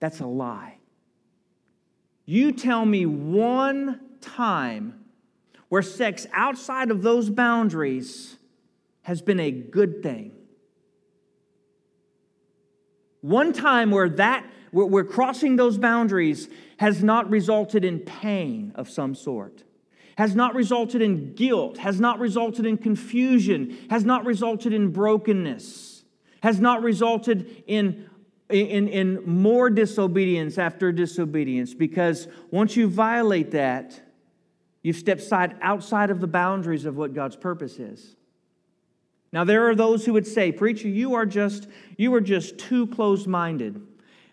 that's 0.00 0.20
a 0.20 0.26
lie. 0.26 0.78
You 2.26 2.52
tell 2.52 2.84
me 2.84 3.06
one 3.06 4.00
time 4.20 5.04
where 5.68 5.82
sex 5.82 6.26
outside 6.32 6.90
of 6.90 7.02
those 7.02 7.30
boundaries 7.30 8.38
has 9.04 9.22
been 9.22 9.40
a 9.40 9.50
good 9.50 10.02
thing. 10.02 10.32
One 13.20 13.52
time 13.52 13.90
where 13.90 14.08
that 14.10 14.44
where 14.74 15.04
crossing 15.04 15.54
those 15.54 15.78
boundaries 15.78 16.48
has 16.78 17.02
not 17.02 17.30
resulted 17.30 17.84
in 17.84 18.00
pain 18.00 18.72
of 18.74 18.90
some 18.90 19.14
sort, 19.14 19.62
has 20.18 20.34
not 20.34 20.54
resulted 20.54 21.00
in 21.00 21.32
guilt, 21.34 21.78
has 21.78 22.00
not 22.00 22.18
resulted 22.18 22.66
in 22.66 22.76
confusion, 22.76 23.78
has 23.88 24.04
not 24.04 24.26
resulted 24.26 24.72
in 24.72 24.90
brokenness, 24.90 26.04
has 26.42 26.58
not 26.58 26.82
resulted 26.82 27.62
in, 27.68 28.10
in, 28.50 28.88
in 28.88 29.24
more 29.24 29.70
disobedience 29.70 30.58
after 30.58 30.90
disobedience. 30.90 31.72
Because 31.72 32.26
once 32.50 32.76
you 32.76 32.88
violate 32.88 33.52
that, 33.52 34.00
you've 34.82 34.96
stepped 34.96 35.22
side, 35.22 35.56
outside 35.62 36.10
of 36.10 36.20
the 36.20 36.26
boundaries 36.26 36.84
of 36.84 36.96
what 36.96 37.14
God's 37.14 37.36
purpose 37.36 37.78
is. 37.78 38.16
Now, 39.34 39.42
there 39.42 39.68
are 39.68 39.74
those 39.74 40.06
who 40.06 40.12
would 40.12 40.28
say, 40.28 40.52
Preacher, 40.52 40.86
you 40.86 41.14
are 41.14 41.26
just, 41.26 41.66
you 41.98 42.14
are 42.14 42.20
just 42.20 42.56
too 42.56 42.86
close 42.86 43.26
minded. 43.26 43.84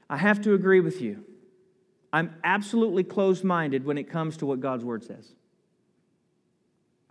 I 0.08 0.15
have 0.15 0.43
to 0.43 0.53
agree 0.53 0.79
with 0.79 1.01
you. 1.01 1.25
I'm 2.13 2.36
absolutely 2.43 3.03
closed 3.03 3.43
minded 3.43 3.84
when 3.84 3.98
it 3.98 4.12
comes 4.12 4.38
to 4.38 4.46
what 4.46 4.60
God's 4.60 4.86
word 4.86 5.03
says. 5.03 5.31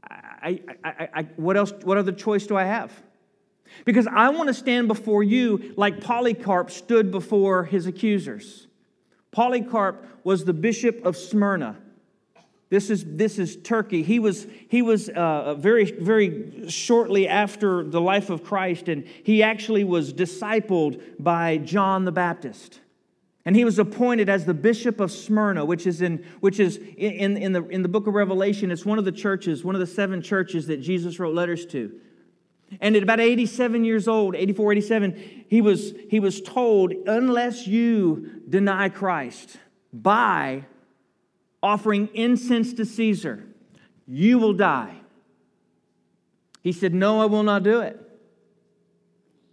I, 0.08 0.60
I, 0.84 1.08
I, 1.12 1.22
what 1.34 1.56
else, 1.56 1.72
what 1.82 1.98
other 1.98 2.12
choice 2.12 2.46
do 2.46 2.56
I 2.56 2.62
have? 2.62 2.92
Because 3.84 4.06
I 4.06 4.28
want 4.28 4.46
to 4.46 4.54
stand 4.54 4.86
before 4.86 5.24
you 5.24 5.74
like 5.76 6.00
Polycarp 6.00 6.70
stood 6.70 7.10
before 7.10 7.64
his 7.64 7.88
accusers. 7.88 8.68
Polycarp 9.32 10.06
was 10.22 10.44
the 10.44 10.52
bishop 10.52 11.04
of 11.04 11.16
Smyrna. 11.16 11.76
This 12.70 12.88
is, 12.88 13.04
this 13.04 13.40
is 13.40 13.56
Turkey. 13.56 14.04
He 14.04 14.20
was, 14.20 14.46
he 14.68 14.80
was 14.80 15.08
uh, 15.08 15.54
very, 15.54 15.90
very 15.90 16.68
shortly 16.68 17.26
after 17.26 17.82
the 17.82 18.00
life 18.00 18.30
of 18.30 18.44
Christ, 18.44 18.88
and 18.88 19.04
he 19.24 19.42
actually 19.42 19.82
was 19.82 20.12
discipled 20.12 21.02
by 21.18 21.58
John 21.58 22.04
the 22.04 22.12
Baptist. 22.12 22.78
And 23.44 23.56
he 23.56 23.64
was 23.64 23.80
appointed 23.80 24.28
as 24.28 24.44
the 24.44 24.54
bishop 24.54 25.00
of 25.00 25.10
Smyrna, 25.10 25.64
which 25.64 25.84
is, 25.84 26.00
in, 26.00 26.24
which 26.38 26.60
is 26.60 26.76
in, 26.76 27.36
in, 27.36 27.52
the, 27.52 27.66
in 27.68 27.82
the 27.82 27.88
book 27.88 28.06
of 28.06 28.14
Revelation. 28.14 28.70
It's 28.70 28.86
one 28.86 28.98
of 28.98 29.04
the 29.04 29.12
churches, 29.12 29.64
one 29.64 29.74
of 29.74 29.80
the 29.80 29.86
seven 29.86 30.22
churches 30.22 30.68
that 30.68 30.76
Jesus 30.76 31.18
wrote 31.18 31.34
letters 31.34 31.66
to. 31.66 31.92
And 32.80 32.94
at 32.94 33.02
about 33.02 33.18
87 33.18 33.84
years 33.84 34.06
old, 34.06 34.36
84, 34.36 34.72
87, 34.72 35.44
he 35.48 35.60
was, 35.60 35.92
he 36.08 36.20
was 36.20 36.40
told, 36.40 36.92
unless 36.92 37.66
you 37.66 38.42
deny 38.48 38.90
Christ 38.90 39.56
by 39.92 40.66
offering 41.62 42.08
incense 42.14 42.72
to 42.74 42.84
Caesar, 42.84 43.44
you 44.06 44.38
will 44.38 44.54
die. 44.54 44.96
He 46.62 46.72
said, 46.72 46.94
No, 46.94 47.20
I 47.20 47.26
will 47.26 47.42
not 47.42 47.62
do 47.62 47.80
it. 47.80 47.98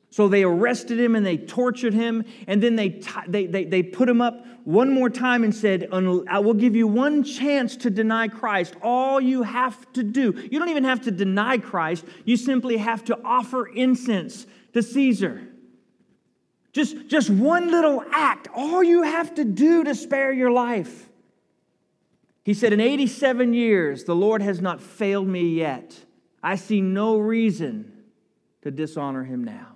So 0.10 0.28
they 0.28 0.44
arrested 0.44 1.00
him 1.00 1.16
and 1.16 1.26
they 1.26 1.38
tortured 1.38 1.94
him, 1.94 2.26
and 2.48 2.64
then 2.64 2.76
they, 2.76 2.90
t- 2.90 3.12
they, 3.28 3.46
they, 3.46 3.66
they 3.66 3.84
put 3.84 4.10
him 4.10 4.20
up 4.20 4.46
one 4.64 4.92
more 4.92 5.10
time 5.10 5.44
and 5.44 5.54
said, 5.54 5.88
I 5.92 6.40
will 6.40 6.54
give 6.54 6.76
you 6.76 6.88
one 6.88 7.24
chance 7.24 7.78
to 7.78 7.90
deny 7.90 8.28
Christ. 8.28 8.74
All 8.82 9.22
you 9.22 9.44
have 9.44 9.94
to 9.94 10.04
do, 10.04 10.34
you 10.52 10.60
don't 10.60 10.70
even 10.70 10.86
have 10.86 11.02
to 11.04 11.12
deny 11.12 11.58
Christ, 11.58 12.04
you 12.26 12.36
simply 12.36 12.78
have 12.78 13.06
to 13.06 13.20
offer 13.24 13.68
incense 13.68 14.48
to 14.74 14.82
Caesar. 14.82 15.48
Just, 16.74 17.08
just 17.08 17.30
one 17.30 17.72
little 17.72 18.04
act, 18.12 18.48
all 18.56 18.84
you 18.84 19.04
have 19.04 19.36
to 19.36 19.46
do 19.46 19.84
to 19.84 19.96
spare 19.96 20.32
your 20.32 20.52
life. 20.52 21.07
He 22.48 22.54
said, 22.54 22.72
In 22.72 22.80
87 22.80 23.54
years, 23.54 24.06
the 24.06 24.16
Lord 24.16 24.42
has 24.42 24.62
not 24.62 24.82
failed 24.82 25.28
me 25.28 25.50
yet. 25.50 26.06
I 26.42 26.56
see 26.56 26.80
no 26.80 27.18
reason 27.18 27.92
to 28.62 28.72
dishonor 28.72 29.26
him 29.26 29.44
now. 29.44 29.76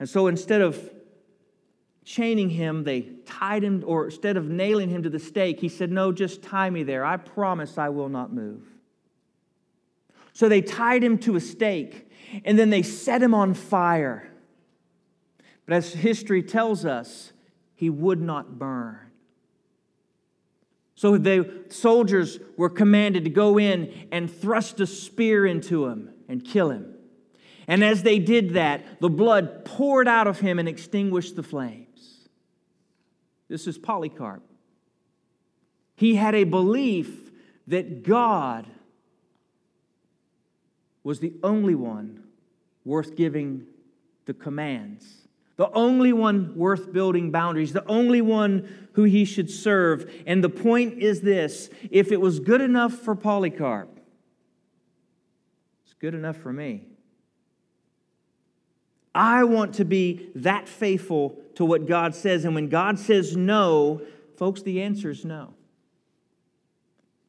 And 0.00 0.08
so 0.08 0.26
instead 0.26 0.62
of 0.62 0.90
chaining 2.04 2.50
him, 2.50 2.82
they 2.82 3.02
tied 3.24 3.62
him, 3.62 3.84
or 3.86 4.06
instead 4.06 4.36
of 4.36 4.48
nailing 4.48 4.88
him 4.88 5.04
to 5.04 5.10
the 5.10 5.20
stake, 5.20 5.60
he 5.60 5.68
said, 5.68 5.92
No, 5.92 6.10
just 6.10 6.42
tie 6.42 6.70
me 6.70 6.82
there. 6.82 7.04
I 7.04 7.16
promise 7.16 7.78
I 7.78 7.90
will 7.90 8.08
not 8.08 8.32
move. 8.32 8.64
So 10.32 10.48
they 10.48 10.60
tied 10.60 11.04
him 11.04 11.18
to 11.18 11.36
a 11.36 11.40
stake, 11.40 12.10
and 12.44 12.58
then 12.58 12.70
they 12.70 12.82
set 12.82 13.22
him 13.22 13.32
on 13.32 13.54
fire. 13.54 14.28
But 15.66 15.76
as 15.76 15.92
history 15.92 16.42
tells 16.42 16.84
us, 16.84 17.32
he 17.76 17.88
would 17.88 18.20
not 18.20 18.58
burn. 18.58 19.09
So 21.00 21.16
the 21.16 21.64
soldiers 21.70 22.38
were 22.58 22.68
commanded 22.68 23.24
to 23.24 23.30
go 23.30 23.58
in 23.58 24.06
and 24.12 24.30
thrust 24.30 24.80
a 24.80 24.86
spear 24.86 25.46
into 25.46 25.86
him 25.86 26.10
and 26.28 26.44
kill 26.44 26.68
him. 26.68 26.94
And 27.66 27.82
as 27.82 28.02
they 28.02 28.18
did 28.18 28.50
that, 28.50 29.00
the 29.00 29.08
blood 29.08 29.64
poured 29.64 30.06
out 30.08 30.26
of 30.26 30.40
him 30.40 30.58
and 30.58 30.68
extinguished 30.68 31.36
the 31.36 31.42
flames. 31.42 32.28
This 33.48 33.66
is 33.66 33.78
Polycarp. 33.78 34.42
He 35.96 36.16
had 36.16 36.34
a 36.34 36.44
belief 36.44 37.30
that 37.66 38.02
God 38.02 38.66
was 41.02 41.20
the 41.20 41.32
only 41.42 41.74
one 41.74 42.24
worth 42.84 43.16
giving 43.16 43.64
the 44.26 44.34
commands, 44.34 45.19
the 45.60 45.70
only 45.72 46.14
one 46.14 46.56
worth 46.56 46.90
building 46.90 47.30
boundaries, 47.30 47.74
the 47.74 47.84
only 47.84 48.22
one 48.22 48.88
who 48.94 49.04
he 49.04 49.26
should 49.26 49.50
serve. 49.50 50.10
And 50.26 50.42
the 50.42 50.48
point 50.48 51.02
is 51.02 51.20
this 51.20 51.68
if 51.90 52.12
it 52.12 52.18
was 52.18 52.40
good 52.40 52.62
enough 52.62 52.94
for 52.94 53.14
Polycarp, 53.14 54.00
it's 55.84 55.92
good 55.92 56.14
enough 56.14 56.38
for 56.38 56.50
me. 56.50 56.86
I 59.14 59.44
want 59.44 59.74
to 59.74 59.84
be 59.84 60.30
that 60.34 60.66
faithful 60.66 61.38
to 61.56 61.66
what 61.66 61.86
God 61.86 62.14
says. 62.14 62.46
And 62.46 62.54
when 62.54 62.70
God 62.70 62.98
says 62.98 63.36
no, 63.36 64.00
folks, 64.38 64.62
the 64.62 64.80
answer 64.80 65.10
is 65.10 65.26
no. 65.26 65.52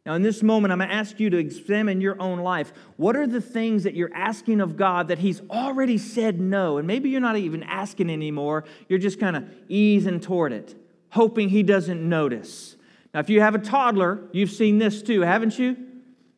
Now, 0.06 0.16
in 0.16 0.24
this 0.24 0.42
moment, 0.42 0.72
I'm 0.72 0.80
going 0.80 0.90
to 0.90 0.96
ask 0.96 1.20
you 1.20 1.30
to 1.30 1.38
examine 1.38 2.02
your 2.02 2.20
own 2.20 2.40
life. 2.40 2.74
What 2.98 3.16
are 3.16 3.28
the 3.28 3.42
things 3.42 3.84
that 3.84 3.94
you're 3.94 4.14
asking 4.16 4.60
of 4.60 4.76
God 4.76 5.10
that 5.10 5.20
He's 5.20 5.42
already 5.50 6.00
said 6.00 6.40
no? 6.40 6.78
And 6.78 6.88
maybe 6.88 7.10
you're 7.10 7.22
not 7.22 7.38
even 7.38 7.62
asking 7.64 8.10
anymore, 8.10 8.64
you're 8.90 9.00
just 9.00 9.20
kind 9.20 9.36
of 9.36 9.48
easing 9.70 10.20
toward 10.20 10.54
it, 10.54 10.76
hoping 11.10 11.50
He 11.50 11.62
doesn't 11.62 12.02
notice. 12.08 12.76
Now, 13.14 13.20
if 13.20 13.30
you 13.30 13.42
have 13.42 13.54
a 13.54 13.60
toddler, 13.60 14.22
you've 14.32 14.50
seen 14.50 14.80
this 14.80 15.04
too, 15.04 15.22
haven't 15.22 15.60
you? 15.60 15.78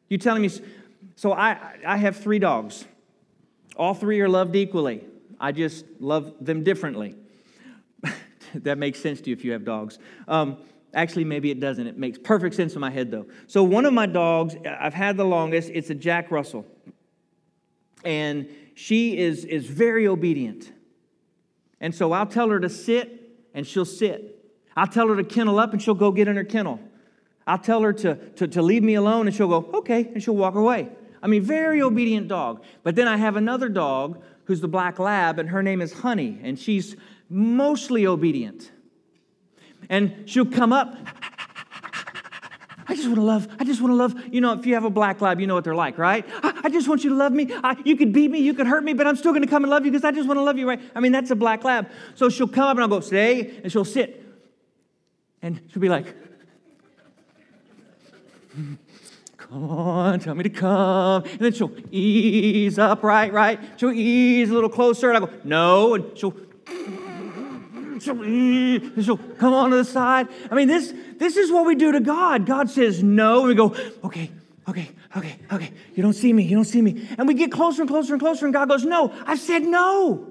You're 0.10 0.20
telling 0.20 0.42
me, 0.42 0.50
so 1.16 1.32
I, 1.32 1.76
I 1.88 1.98
have 1.98 2.18
three 2.18 2.40
dogs. 2.40 2.86
All 3.78 3.94
three 3.94 4.20
are 4.20 4.30
loved 4.30 4.58
equally. 4.58 5.06
I 5.40 5.54
just 5.54 5.86
love 6.00 6.34
them 6.42 6.64
differently. 6.64 7.16
that 8.56 8.78
makes 8.78 9.00
sense 9.00 9.22
to 9.22 9.30
you 9.30 9.36
if 9.36 9.46
you 9.46 9.54
have 9.54 9.64
dogs. 9.64 10.00
Um, 10.28 10.58
actually, 10.94 11.26
maybe 11.26 11.52
it 11.52 11.60
doesn't. 11.60 11.88
It 11.88 11.98
makes 11.98 12.18
perfect 12.18 12.56
sense 12.56 12.76
in 12.76 12.82
my 12.82 12.92
head, 12.92 13.12
though. 13.12 13.26
So, 13.48 13.64
one 13.64 13.86
of 13.86 13.94
my 13.94 14.06
dogs, 14.06 14.56
I've 14.66 14.94
had 14.94 15.18
the 15.18 15.26
longest, 15.26 15.70
it's 15.74 15.90
a 15.90 15.96
Jack 15.96 16.32
Russell. 16.32 16.66
And 18.04 18.50
she 18.76 19.18
is, 19.18 19.46
is 19.46 19.66
very 19.66 20.08
obedient. 20.08 20.72
And 21.80 21.94
so 21.94 22.14
I'll 22.14 22.26
tell 22.26 22.50
her 22.50 22.60
to 22.60 22.70
sit, 22.70 23.22
and 23.54 23.68
she'll 23.68 23.86
sit. 23.86 24.40
I'll 24.76 24.88
tell 24.88 25.08
her 25.10 25.16
to 25.16 25.24
kennel 25.24 25.60
up, 25.60 25.74
and 25.74 25.82
she'll 25.82 25.94
go 25.94 26.12
get 26.12 26.28
in 26.28 26.36
her 26.36 26.44
kennel. 26.44 26.80
I'll 27.46 27.60
tell 27.60 27.82
her 27.82 27.94
to, 27.94 28.16
to, 28.16 28.48
to 28.48 28.62
leave 28.62 28.84
me 28.84 28.94
alone, 28.96 29.28
and 29.28 29.36
she'll 29.36 29.50
go, 29.50 29.70
okay, 29.80 30.10
and 30.14 30.24
she'll 30.24 30.36
walk 30.36 30.56
away. 30.56 30.90
I 31.22 31.28
mean, 31.28 31.42
very 31.42 31.82
obedient 31.82 32.28
dog. 32.28 32.64
But 32.84 32.96
then 32.96 33.08
I 33.08 33.18
have 33.18 33.36
another 33.36 33.70
dog 33.70 34.22
who's 34.46 34.62
the 34.62 34.68
black 34.68 35.00
lab, 35.00 35.40
and 35.40 35.50
her 35.50 35.62
name 35.62 35.82
is 35.82 35.94
Honey, 35.94 36.40
and 36.42 36.58
she's 36.58 36.96
mostly 37.30 38.08
obedient. 38.08 38.72
And 39.90 40.30
she'll 40.30 40.46
come 40.46 40.74
up. 40.74 40.96
I 42.88 42.96
just 42.96 43.08
want 43.08 43.16
to 43.16 43.24
love. 43.26 43.48
I 43.60 43.64
just 43.64 43.82
want 43.82 43.92
to 43.92 43.96
love. 43.96 44.34
You 44.34 44.42
know, 44.42 44.54
if 44.54 44.66
you 44.66 44.74
have 44.74 44.84
a 44.84 44.90
black 44.90 45.22
lab, 45.22 45.40
you 45.40 45.48
know 45.48 45.56
what 45.56 45.64
they're 45.64 45.76
like, 45.76 45.98
right? 45.98 46.26
I, 46.44 46.62
I 46.66 46.70
just 46.70 46.88
want 46.88 47.04
you 47.04 47.10
to 47.12 47.16
love 47.16 47.32
me. 47.32 47.52
I, 47.64 47.76
you 47.86 47.96
could 47.96 48.12
beat 48.14 48.30
me, 48.30 48.40
you 48.40 48.54
could 48.54 48.68
hurt 48.68 48.84
me, 48.84 48.94
but 48.94 49.08
I'm 49.08 49.16
still 49.16 49.32
going 49.32 49.44
to 49.44 49.50
come 49.50 49.64
and 49.64 49.72
love 49.72 49.86
you 49.86 49.92
because 49.92 50.04
I 50.04 50.12
just 50.12 50.28
want 50.28 50.38
to 50.38 50.44
love 50.44 50.58
you, 50.58 50.68
right? 50.68 50.82
I 50.94 51.00
mean, 51.00 51.12
that's 51.12 51.32
a 51.32 51.36
black 51.36 51.64
lab. 51.64 51.90
So 52.16 52.30
she'll 52.30 52.48
come 52.48 52.66
up 52.66 52.78
and 52.78 52.82
I'll 52.82 52.90
go, 52.90 53.00
stay, 53.00 53.62
and 53.64 53.72
she'll 53.72 53.86
sit. 53.86 54.24
And 55.42 55.62
she'll 55.72 55.82
be 55.82 55.90
like, 55.90 56.14
come 59.38 59.70
on, 59.70 60.20
tell 60.20 60.36
me 60.36 60.44
to 60.44 60.50
come. 60.50 61.24
And 61.24 61.40
then 61.40 61.54
she'll 61.54 61.76
ease 61.92 62.78
up, 62.80 63.04
right, 63.04 63.32
right? 63.32 63.60
She'll 63.78 63.92
ease 63.92 64.50
a 64.50 64.54
little 64.54 64.70
closer. 64.70 65.10
And 65.12 65.18
I 65.18 65.28
go, 65.28 65.34
no. 65.44 65.96
And 65.96 66.18
she'll, 66.18 66.36
and 68.08 68.98
eh, 68.98 69.02
she'll 69.02 69.18
come 69.18 69.54
on 69.54 69.72
to 69.72 69.78
the 69.78 69.86
side. 69.86 70.28
I 70.52 70.56
mean, 70.56 70.68
this, 70.68 70.94
this 71.18 71.38
is 71.38 71.52
what 71.52 71.66
we 71.66 71.76
do 71.76 71.92
to 71.92 72.00
God. 72.00 72.46
God 72.46 72.70
says 72.70 73.04
no. 73.04 73.40
And 73.40 73.50
we 73.50 73.56
go, 73.56 73.76
okay, 74.04 74.32
okay, 74.68 74.90
okay, 75.16 75.38
okay. 75.52 75.72
You 75.96 76.04
don't 76.04 76.14
see 76.14 76.34
me. 76.34 76.44
You 76.44 76.56
don't 76.56 76.66
see 76.66 76.82
me. 76.82 77.08
And 77.18 77.28
we 77.28 77.34
get 77.34 77.52
closer 77.52 77.82
and 77.82 77.90
closer 77.90 78.14
and 78.14 78.22
closer. 78.22 78.46
And 78.46 78.54
God 78.54 78.70
goes, 78.70 78.86
no, 78.86 79.14
I've 79.26 79.40
said 79.40 79.64
no. 79.64 80.28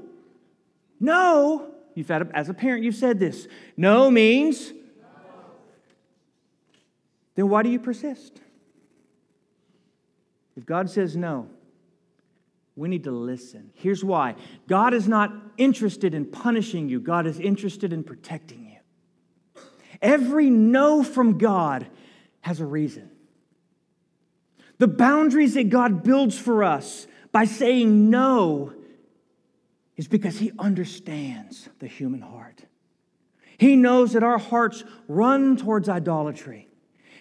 No. 1.00 1.68
You've 1.94 2.08
had, 2.08 2.30
as 2.32 2.48
a 2.48 2.54
parent, 2.54 2.84
you've 2.84 2.94
said 2.94 3.18
this. 3.18 3.48
No 3.76 4.10
means. 4.10 4.72
Then 7.34 7.48
why 7.48 7.62
do 7.62 7.68
you 7.68 7.78
persist? 7.78 8.40
If 10.56 10.66
God 10.66 10.90
says 10.90 11.16
no, 11.16 11.48
we 12.74 12.88
need 12.88 13.04
to 13.04 13.10
listen. 13.10 13.70
Here's 13.74 14.02
why 14.02 14.34
God 14.66 14.94
is 14.94 15.06
not 15.06 15.32
interested 15.56 16.14
in 16.14 16.26
punishing 16.26 16.88
you, 16.88 17.00
God 17.00 17.26
is 17.26 17.38
interested 17.38 17.92
in 17.92 18.04
protecting 18.04 18.66
you. 18.66 19.62
Every 20.00 20.50
no 20.50 21.02
from 21.02 21.38
God 21.38 21.86
has 22.40 22.60
a 22.60 22.66
reason. 22.66 23.10
The 24.78 24.88
boundaries 24.88 25.54
that 25.54 25.70
God 25.70 26.02
builds 26.02 26.36
for 26.36 26.64
us 26.64 27.06
by 27.30 27.44
saying 27.44 28.10
no 28.10 28.72
is 29.96 30.08
because 30.08 30.38
He 30.38 30.50
understands 30.58 31.68
the 31.78 31.86
human 31.86 32.20
heart. 32.20 32.64
He 33.58 33.76
knows 33.76 34.14
that 34.14 34.24
our 34.24 34.38
hearts 34.38 34.82
run 35.06 35.56
towards 35.56 35.88
idolatry. 35.88 36.68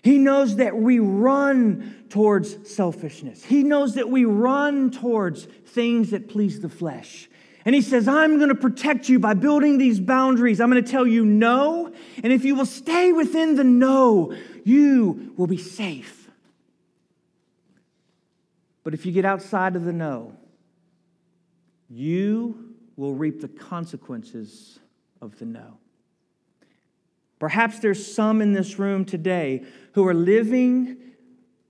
He 0.03 0.17
knows 0.17 0.55
that 0.55 0.75
we 0.75 0.99
run 0.99 2.05
towards 2.09 2.69
selfishness. 2.71 3.43
He 3.43 3.63
knows 3.63 3.95
that 3.95 4.09
we 4.09 4.25
run 4.25 4.89
towards 4.89 5.45
things 5.45 6.09
that 6.11 6.27
please 6.27 6.59
the 6.59 6.69
flesh. 6.69 7.29
And 7.65 7.75
he 7.75 7.81
says, 7.81 8.07
I'm 8.07 8.37
going 8.37 8.49
to 8.49 8.55
protect 8.55 9.07
you 9.07 9.19
by 9.19 9.35
building 9.35 9.77
these 9.77 9.99
boundaries. 9.99 10.59
I'm 10.59 10.71
going 10.71 10.83
to 10.83 10.91
tell 10.91 11.05
you 11.05 11.23
no. 11.23 11.93
And 12.23 12.33
if 12.33 12.43
you 12.43 12.55
will 12.55 12.65
stay 12.65 13.11
within 13.11 13.55
the 13.55 13.63
no, 13.63 14.35
you 14.63 15.33
will 15.37 15.45
be 15.45 15.57
safe. 15.57 16.29
But 18.83 18.95
if 18.95 19.05
you 19.05 19.11
get 19.11 19.25
outside 19.25 19.75
of 19.75 19.85
the 19.85 19.93
no, 19.93 20.35
you 21.87 22.73
will 22.95 23.13
reap 23.13 23.41
the 23.41 23.47
consequences 23.47 24.79
of 25.21 25.37
the 25.37 25.45
no. 25.45 25.77
Perhaps 27.41 27.79
there's 27.79 28.13
some 28.13 28.39
in 28.39 28.53
this 28.53 28.77
room 28.77 29.03
today 29.03 29.63
who 29.93 30.07
are 30.07 30.13
living 30.13 30.95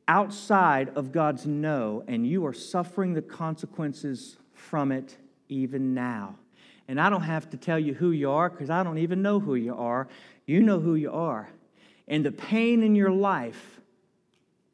outside 0.06 0.90
of 0.98 1.14
God's 1.14 1.46
no, 1.46 2.04
and 2.10 2.28
you 2.28 2.46
are 2.46 2.52
suffering 2.52 3.14
the 3.14 3.22
consequences 3.22 4.36
from 4.54 4.92
it 4.92 5.16
even 5.48 5.94
now. 5.94 6.36
And 6.90 7.00
I 7.00 7.10
don't 7.10 7.22
have 7.22 7.50
to 7.52 7.58
tell 7.58 7.80
you 7.80 7.94
who 7.94 8.12
you 8.12 8.30
are 8.32 8.50
because 8.50 8.70
I 8.70 8.84
don't 8.84 8.98
even 8.98 9.22
know 9.22 9.40
who 9.40 9.56
you 9.56 9.74
are. 9.74 10.10
You 10.46 10.62
know 10.62 10.82
who 10.82 10.96
you 10.96 11.10
are. 11.10 11.50
And 12.06 12.26
the 12.26 12.34
pain 12.34 12.84
in 12.84 12.94
your 12.94 13.12
life 13.12 13.80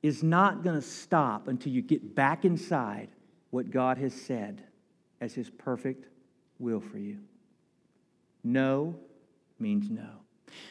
is 0.01 0.23
not 0.23 0.63
going 0.63 0.77
to 0.77 0.87
stop 0.87 1.47
until 1.47 1.73
you 1.73 1.83
get 1.83 2.15
back 2.15 2.43
inside 2.43 3.09
what 3.51 3.69
God 3.69 3.99
has 3.99 4.15
said 4.15 4.63
as 5.21 5.35
His 5.35 5.51
perfect 5.51 6.07
will 6.57 6.81
for 6.81 6.97
you. 6.97 7.19
No 8.43 8.95
means 9.59 9.91
no. 9.91 10.26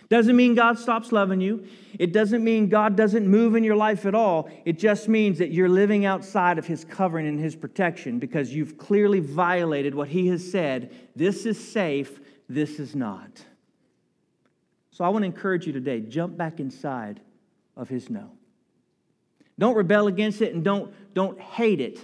Doesn't 0.09 0.37
mean 0.37 0.55
God 0.55 0.79
stops 0.79 1.11
loving 1.11 1.41
you. 1.41 1.67
It 1.99 2.13
doesn't 2.13 2.45
mean 2.45 2.69
God 2.69 2.97
doesn't 2.97 3.27
move 3.27 3.57
in 3.57 3.65
your 3.65 3.77
life 3.77 4.07
at 4.07 4.15
all. 4.15 4.49
It 4.65 4.79
just 4.79 5.09
means 5.09 5.39
that 5.39 5.51
you're 5.51 5.69
living 5.69 6.05
outside 6.05 6.59
of 6.59 6.67
His 6.67 6.85
covering 6.85 7.27
and 7.27 7.41
His 7.41 7.57
protection 7.57 8.19
because 8.19 8.55
you've 8.55 8.79
clearly 8.79 9.21
violated 9.21 9.95
what 9.95 10.09
He 10.09 10.29
has 10.29 10.49
said. 10.49 10.95
This 11.17 11.45
is 11.45 11.59
safe, 11.59 12.21
this 12.49 12.79
is 12.79 12.95
not. 12.95 13.45
So 14.93 15.05
I 15.05 15.09
want 15.09 15.23
to 15.23 15.27
encourage 15.27 15.67
you 15.67 15.73
today 15.73 16.01
jump 16.01 16.37
back 16.37 16.61
inside 16.61 17.21
of 17.77 17.89
His 17.89 18.09
no. 18.09 18.31
Don't 19.59 19.75
rebel 19.75 20.07
against 20.07 20.41
it 20.43 20.55
and 20.55 20.63
don't, 20.63 20.93
don't 21.15 21.41
hate 21.41 21.81
it. 21.81 21.99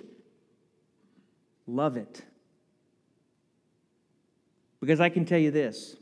Love 1.66 1.96
it. 1.96 2.22
Because 4.80 5.00
I 5.00 5.08
can 5.08 5.24
tell 5.24 5.38
you 5.38 5.52
this 5.52 5.96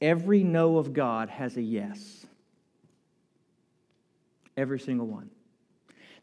every 0.00 0.42
no 0.42 0.78
of 0.78 0.92
God 0.92 1.28
has 1.28 1.56
a 1.56 1.62
yes. 1.62 2.26
Every 4.56 4.80
single 4.80 5.06
one. 5.06 5.30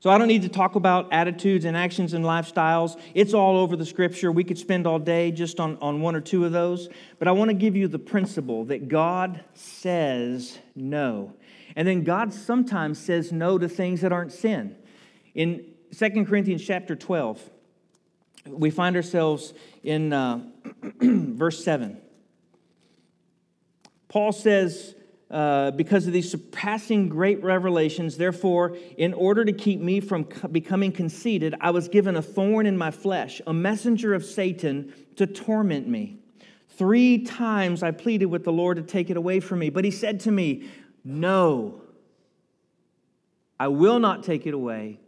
So 0.03 0.10
I 0.10 0.18
don't 0.18 0.27
need 0.27 0.42
to 0.42 0.50
talk 0.50 0.75
about 0.75 1.13
attitudes 1.13 1.63
and 1.63 1.77
actions 1.77 2.13
and 2.13 2.25
lifestyles. 2.25 3.00
It's 3.13 3.34
all 3.34 3.58
over 3.58 3.77
the 3.77 3.86
scripture. 3.86 4.34
We 4.34 4.44
could 4.44 4.58
spend 4.58 4.86
all 4.86 5.00
day 5.00 5.32
just 5.32 5.62
on, 5.62 5.77
on 5.82 6.01
one 6.01 6.13
or 6.13 6.20
two 6.20 6.44
of 6.44 6.51
those. 6.51 6.89
But 7.20 7.30
I 7.30 7.32
want 7.32 7.51
to 7.51 7.53
give 7.53 7.77
you 7.77 7.88
the 7.88 8.00
principle 8.00 8.65
that 8.65 8.89
God 8.89 9.46
says 9.53 10.60
no. 10.75 11.32
And 11.77 11.88
then 11.88 12.03
God 12.03 12.34
sometimes 12.34 13.00
says 13.00 13.32
no 13.32 13.58
to 13.58 13.70
things 13.70 14.01
that 14.01 14.12
aren't 14.12 14.34
sin. 14.34 14.75
In 15.36 15.68
2 15.98 16.25
Corinthians 16.25 16.65
chapter 16.65 16.98
12, 16.98 17.50
we 18.46 18.72
find 18.72 18.98
ourselves 18.98 19.53
in 19.84 20.12
uh, 20.12 20.42
verse 21.01 21.63
7. 21.63 22.01
Paul 24.13 24.32
says, 24.32 24.93
uh, 25.32 25.72
because 25.72 26.05
of 26.05 26.13
these 26.13 26.29
surpassing 26.29 27.10
great 27.10 27.41
revelations, 27.41 28.15
therefore, 28.15 28.77
in 28.96 29.12
order 29.12 29.43
to 29.43 29.51
keep 29.51 29.82
me 29.82 30.01
from 30.01 30.27
becoming 30.51 30.91
conceited, 30.91 31.55
I 31.60 31.72
was 31.72 31.88
given 31.88 32.15
a 32.15 32.22
thorn 32.22 32.67
in 32.67 32.77
my 32.77 32.91
flesh, 32.91 33.41
a 33.48 33.53
messenger 33.53 34.13
of 34.13 34.24
Satan 34.24 34.93
to 35.15 35.25
torment 35.25 35.88
me. 35.88 36.20
Three 36.77 37.24
times 37.24 37.82
I 37.82 37.89
pleaded 37.89 38.27
with 38.27 38.43
the 38.43 38.51
Lord 38.51 38.77
to 38.77 38.84
take 38.84 39.10
it 39.10 39.17
away 39.17 39.39
from 39.39 39.58
me, 39.58 39.72
but 39.72 39.84
he 39.84 39.89
said 39.89 40.20
to 40.20 40.32
me, 40.32 40.70
no, 41.03 41.82
I 43.60 43.70
will 43.70 43.98
not 43.98 44.22
take 44.22 44.46
it 44.46 44.53
away. 44.53 45.00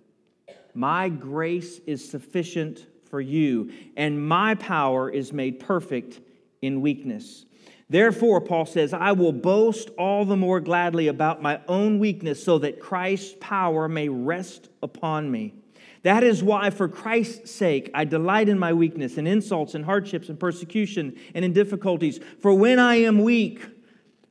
My 0.74 1.10
grace 1.10 1.80
is 1.86 2.10
sufficient 2.10 2.88
for 3.12 3.22
you, 3.22 3.72
and 3.96 4.28
my 4.28 4.56
power 4.56 5.12
is 5.12 5.32
made 5.32 5.60
perfect 5.60 6.22
in 6.64 6.82
weakness. 6.82 7.46
Therefore, 7.90 8.42
Paul 8.42 8.66
says, 8.66 8.94
I 8.94 9.12
will 9.12 9.32
boast 9.32 9.90
all 9.98 10.26
the 10.26 10.36
more 10.36 10.60
gladly 10.60 11.08
about 11.08 11.42
my 11.42 11.62
own 11.68 12.00
weakness 12.00 12.44
so 12.44 12.58
that 12.60 12.80
Christ's 12.80 13.36
power 13.40 13.88
may 13.88 14.10
rest 14.10 14.70
upon 14.82 15.32
me. 15.32 15.54
That 16.02 16.24
is 16.24 16.44
why, 16.44 16.70
for 16.70 16.88
Christ's 16.88 17.52
sake, 17.52 17.90
I 17.94 18.06
delight 18.06 18.50
in 18.50 18.60
my 18.60 18.74
weakness 18.74 19.18
and 19.18 19.28
insults 19.28 19.74
and 19.76 19.86
hardships 19.86 20.30
and 20.30 20.40
persecution 20.40 21.16
and 21.34 21.44
in 21.44 21.54
difficulties. 21.54 22.20
For 22.42 22.54
when 22.54 22.80
I 22.80 22.96
am 22.96 23.24
weak, 23.24 23.66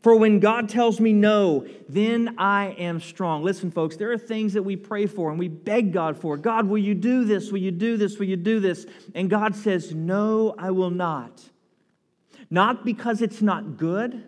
for 0.01 0.17
when 0.17 0.39
God 0.39 0.69
tells 0.69 1.01
me 1.01 1.13
no, 1.13 1.67
then 1.89 2.35
I 2.39 2.77
am 2.79 3.01
strong. 3.01 3.43
Listen, 3.43 3.71
folks, 3.71 3.97
there 3.97 4.13
are 4.13 4.19
things 4.19 4.53
that 4.53 4.63
we 4.63 4.77
pray 4.77 5.07
for 5.07 5.31
and 5.31 5.39
we 5.39 5.49
beg 5.49 5.93
God 5.93 6.17
for. 6.17 6.37
God, 6.37 6.67
will 6.69 6.79
you 6.79 6.95
do 6.95 7.25
this? 7.25 7.51
Will 7.51 7.59
you 7.59 7.71
do 7.71 7.97
this? 7.97 8.19
Will 8.19 8.27
you 8.27 8.37
do 8.37 8.61
this? 8.61 8.87
And 9.15 9.31
God 9.31 9.57
says, 9.57 9.95
No, 9.95 10.55
I 10.59 10.73
will 10.73 10.91
not. 10.91 11.43
Not 12.55 12.85
because 12.85 13.21
it's 13.21 13.43
not 13.43 13.79
good, 13.79 14.23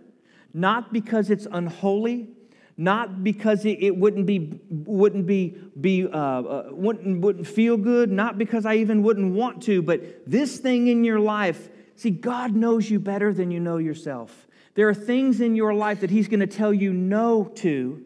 not 0.52 0.92
because 0.92 1.30
it's 1.30 1.46
unholy, 1.48 2.28
not 2.76 3.22
because 3.22 3.64
it, 3.64 3.78
it 3.80 3.96
wouldn't 3.96 4.26
be 4.26 4.58
wouldn't 4.68 5.26
be 5.28 5.56
be 5.80 6.08
uh, 6.08 6.10
uh, 6.10 6.68
wouldn't 6.72 7.20
wouldn't 7.20 7.46
feel 7.46 7.76
good, 7.76 8.10
not 8.10 8.36
because 8.36 8.66
I 8.66 8.78
even 8.78 9.04
wouldn't 9.04 9.32
want 9.32 9.62
to, 9.68 9.80
but 9.80 10.28
this 10.28 10.58
thing 10.58 10.88
in 10.88 11.04
your 11.04 11.20
life. 11.20 11.68
See, 11.94 12.10
God 12.10 12.56
knows 12.56 12.90
you 12.90 12.98
better 12.98 13.32
than 13.32 13.52
you 13.52 13.60
know 13.60 13.76
yourself. 13.76 14.48
There 14.74 14.88
are 14.88 14.94
things 15.12 15.40
in 15.40 15.54
your 15.54 15.72
life 15.72 16.00
that 16.00 16.10
He's 16.10 16.26
going 16.26 16.40
to 16.40 16.48
tell 16.48 16.74
you 16.74 16.92
no 16.92 17.44
to 17.62 18.04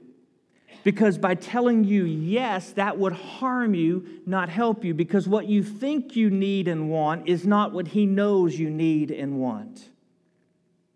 because 0.84 1.16
by 1.16 1.34
telling 1.34 1.84
you 1.84 2.04
yes, 2.04 2.72
that 2.72 2.98
would 2.98 3.14
harm 3.14 3.72
you, 3.72 4.20
not 4.26 4.50
help 4.50 4.84
you, 4.84 4.92
because 4.92 5.26
what 5.26 5.46
you 5.46 5.62
think 5.62 6.14
you 6.14 6.28
need 6.28 6.68
and 6.68 6.90
want 6.90 7.26
is 7.26 7.46
not 7.46 7.72
what 7.72 7.88
He 7.88 8.04
knows 8.04 8.58
you 8.58 8.68
need 8.68 9.10
and 9.10 9.40
want. 9.40 9.89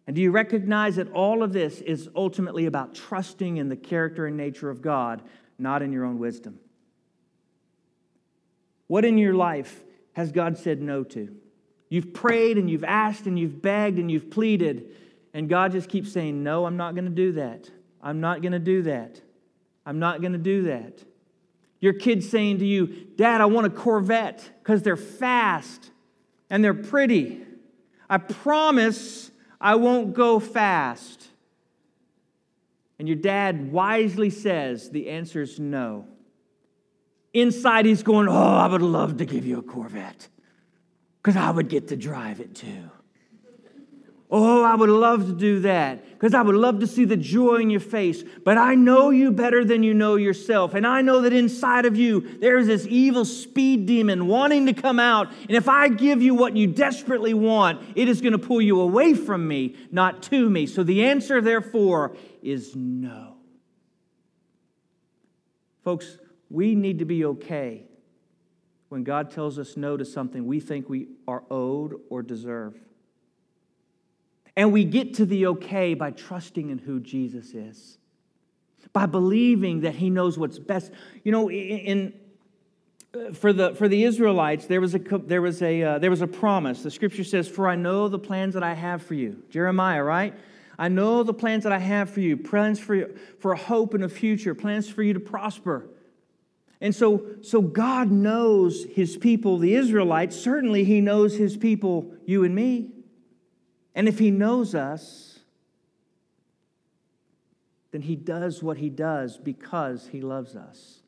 And 0.06 0.14
do 0.14 0.22
you 0.22 0.30
recognize 0.30 0.96
that 0.96 1.10
all 1.12 1.42
of 1.42 1.52
this 1.52 1.80
is 1.80 2.08
ultimately 2.14 2.66
about 2.66 2.94
trusting 2.94 3.56
in 3.56 3.68
the 3.68 3.76
character 3.76 4.26
and 4.26 4.36
nature 4.36 4.68
of 4.68 4.82
God, 4.82 5.22
not 5.58 5.82
in 5.82 5.92
your 5.92 6.04
own 6.04 6.18
wisdom? 6.18 6.58
What 8.86 9.04
in 9.04 9.16
your 9.16 9.34
life 9.34 9.82
has 10.12 10.30
God 10.30 10.58
said 10.58 10.82
no 10.82 11.04
to? 11.04 11.34
You've 11.88 12.12
prayed 12.12 12.58
and 12.58 12.68
you've 12.68 12.84
asked 12.84 13.26
and 13.26 13.38
you've 13.38 13.62
begged 13.62 13.98
and 13.98 14.10
you've 14.10 14.30
pleaded 14.30 14.90
and 15.34 15.48
God 15.48 15.72
just 15.72 15.88
keeps 15.88 16.12
saying, 16.12 16.42
No, 16.42 16.64
I'm 16.64 16.76
not 16.76 16.94
going 16.94 17.06
to 17.06 17.10
do 17.10 17.32
that. 17.32 17.68
I'm 18.00 18.20
not 18.20 18.40
going 18.40 18.52
to 18.52 18.58
do 18.60 18.82
that. 18.82 19.20
I'm 19.84 19.98
not 19.98 20.20
going 20.20 20.32
to 20.32 20.38
do 20.38 20.62
that. 20.64 21.02
Your 21.80 21.92
kid's 21.92 22.28
saying 22.30 22.60
to 22.60 22.64
you, 22.64 22.86
Dad, 23.16 23.40
I 23.40 23.46
want 23.46 23.66
a 23.66 23.70
Corvette 23.70 24.48
because 24.62 24.82
they're 24.82 24.96
fast 24.96 25.90
and 26.48 26.64
they're 26.64 26.72
pretty. 26.72 27.42
I 28.08 28.18
promise 28.18 29.30
I 29.64 29.76
won't 29.76 30.12
go 30.12 30.38
fast. 30.38 31.26
And 32.98 33.08
your 33.08 33.16
dad 33.16 33.72
wisely 33.72 34.28
says 34.28 34.90
the 34.90 35.08
answer 35.08 35.40
is 35.40 35.58
no. 35.58 36.06
Inside, 37.32 37.86
he's 37.86 38.02
going, 38.02 38.28
Oh, 38.28 38.32
I 38.32 38.66
would 38.66 38.82
love 38.82 39.16
to 39.16 39.24
give 39.24 39.46
you 39.46 39.58
a 39.58 39.62
Corvette 39.62 40.28
because 41.20 41.36
I 41.36 41.50
would 41.50 41.70
get 41.70 41.88
to 41.88 41.96
drive 41.96 42.40
it 42.40 42.54
too. 42.54 42.90
Oh, 44.36 44.64
I 44.64 44.74
would 44.74 44.90
love 44.90 45.28
to 45.28 45.32
do 45.32 45.60
that 45.60 46.04
because 46.10 46.34
I 46.34 46.42
would 46.42 46.56
love 46.56 46.80
to 46.80 46.88
see 46.88 47.04
the 47.04 47.16
joy 47.16 47.58
in 47.58 47.70
your 47.70 47.78
face. 47.78 48.24
But 48.44 48.58
I 48.58 48.74
know 48.74 49.10
you 49.10 49.30
better 49.30 49.64
than 49.64 49.84
you 49.84 49.94
know 49.94 50.16
yourself. 50.16 50.74
And 50.74 50.84
I 50.84 51.02
know 51.02 51.20
that 51.20 51.32
inside 51.32 51.86
of 51.86 51.96
you, 51.96 52.36
there 52.40 52.58
is 52.58 52.66
this 52.66 52.84
evil 52.84 53.24
speed 53.24 53.86
demon 53.86 54.26
wanting 54.26 54.66
to 54.66 54.72
come 54.72 54.98
out. 54.98 55.30
And 55.42 55.52
if 55.52 55.68
I 55.68 55.86
give 55.86 56.20
you 56.20 56.34
what 56.34 56.56
you 56.56 56.66
desperately 56.66 57.32
want, 57.32 57.80
it 57.94 58.08
is 58.08 58.20
going 58.20 58.32
to 58.32 58.38
pull 58.40 58.60
you 58.60 58.80
away 58.80 59.14
from 59.14 59.46
me, 59.46 59.76
not 59.92 60.24
to 60.24 60.50
me. 60.50 60.66
So 60.66 60.82
the 60.82 61.04
answer, 61.04 61.40
therefore, 61.40 62.16
is 62.42 62.74
no. 62.74 63.36
Folks, 65.84 66.18
we 66.50 66.74
need 66.74 66.98
to 66.98 67.04
be 67.04 67.24
okay 67.24 67.84
when 68.88 69.04
God 69.04 69.30
tells 69.30 69.60
us 69.60 69.76
no 69.76 69.96
to 69.96 70.04
something 70.04 70.44
we 70.44 70.58
think 70.58 70.88
we 70.88 71.06
are 71.28 71.44
owed 71.52 72.00
or 72.10 72.20
deserve. 72.20 72.74
And 74.56 74.72
we 74.72 74.84
get 74.84 75.14
to 75.14 75.26
the 75.26 75.46
okay 75.48 75.94
by 75.94 76.12
trusting 76.12 76.70
in 76.70 76.78
who 76.78 77.00
Jesus 77.00 77.54
is, 77.54 77.98
by 78.92 79.06
believing 79.06 79.80
that 79.80 79.96
he 79.96 80.10
knows 80.10 80.38
what's 80.38 80.58
best. 80.58 80.92
You 81.24 81.32
know, 81.32 81.50
in, 81.50 82.12
uh, 83.14 83.32
for 83.32 83.52
the 83.52 83.74
for 83.74 83.88
the 83.88 84.04
Israelites, 84.04 84.66
there 84.66 84.80
was 84.80 84.94
a 84.94 84.98
there 84.98 85.42
was 85.42 85.60
a 85.60 85.82
uh, 85.82 85.98
there 85.98 86.10
was 86.10 86.22
a 86.22 86.28
promise. 86.28 86.82
The 86.82 86.90
scripture 86.90 87.24
says, 87.24 87.48
"For 87.48 87.68
I 87.68 87.74
know 87.74 88.08
the 88.08 88.18
plans 88.18 88.54
that 88.54 88.62
I 88.62 88.74
have 88.74 89.02
for 89.02 89.14
you." 89.14 89.42
Jeremiah, 89.50 90.04
right? 90.04 90.34
I 90.78 90.88
know 90.88 91.22
the 91.22 91.34
plans 91.34 91.64
that 91.64 91.72
I 91.72 91.78
have 91.78 92.10
for 92.10 92.20
you, 92.20 92.36
plans 92.36 92.78
for 92.78 93.08
for 93.40 93.52
a 93.52 93.58
hope 93.58 93.94
and 93.94 94.04
a 94.04 94.08
future, 94.08 94.54
plans 94.54 94.88
for 94.88 95.02
you 95.02 95.14
to 95.14 95.20
prosper. 95.20 95.88
And 96.80 96.94
so, 96.94 97.24
so 97.40 97.62
God 97.62 98.10
knows 98.10 98.84
his 98.84 99.16
people, 99.16 99.56
the 99.56 99.74
Israelites. 99.74 100.36
Certainly, 100.36 100.84
he 100.84 101.00
knows 101.00 101.34
his 101.34 101.56
people, 101.56 102.12
you 102.26 102.44
and 102.44 102.54
me. 102.54 102.90
And 103.94 104.08
if 104.08 104.18
he 104.18 104.30
knows 104.30 104.74
us, 104.74 105.38
then 107.92 108.02
he 108.02 108.16
does 108.16 108.62
what 108.62 108.78
he 108.78 108.90
does 108.90 109.36
because 109.36 110.08
he 110.08 110.20
loves 110.20 110.56
us. 110.56 111.00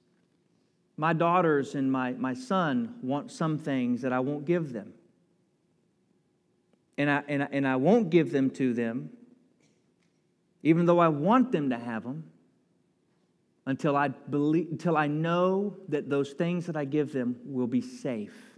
My 0.96 1.12
daughters 1.12 1.74
and 1.74 1.90
my, 1.90 2.12
my 2.12 2.32
son 2.32 2.94
want 3.02 3.32
some 3.32 3.58
things 3.58 4.02
that 4.02 4.12
I 4.12 4.20
won't 4.20 4.44
give 4.44 4.72
them. 4.72 4.94
And 6.96 7.10
I, 7.10 7.22
and, 7.28 7.42
I, 7.42 7.48
and 7.50 7.68
I 7.68 7.76
won't 7.76 8.08
give 8.08 8.30
them 8.30 8.50
to 8.50 8.72
them, 8.72 9.10
even 10.62 10.86
though 10.86 11.00
I 11.00 11.08
want 11.08 11.52
them 11.52 11.70
to 11.70 11.78
have 11.78 12.04
them, 12.04 12.24
until 13.66 13.96
I, 13.96 14.08
believe, 14.08 14.68
until 14.70 14.96
I 14.96 15.08
know 15.08 15.76
that 15.88 16.08
those 16.08 16.32
things 16.32 16.66
that 16.66 16.76
I 16.76 16.84
give 16.84 17.12
them 17.12 17.36
will 17.44 17.66
be 17.66 17.82
safe. 17.82 18.55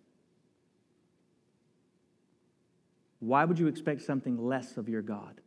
Why 3.21 3.45
would 3.45 3.59
you 3.59 3.67
expect 3.67 4.03
something 4.03 4.39
less 4.39 4.77
of 4.77 4.89
your 4.89 5.03
God? 5.03 5.41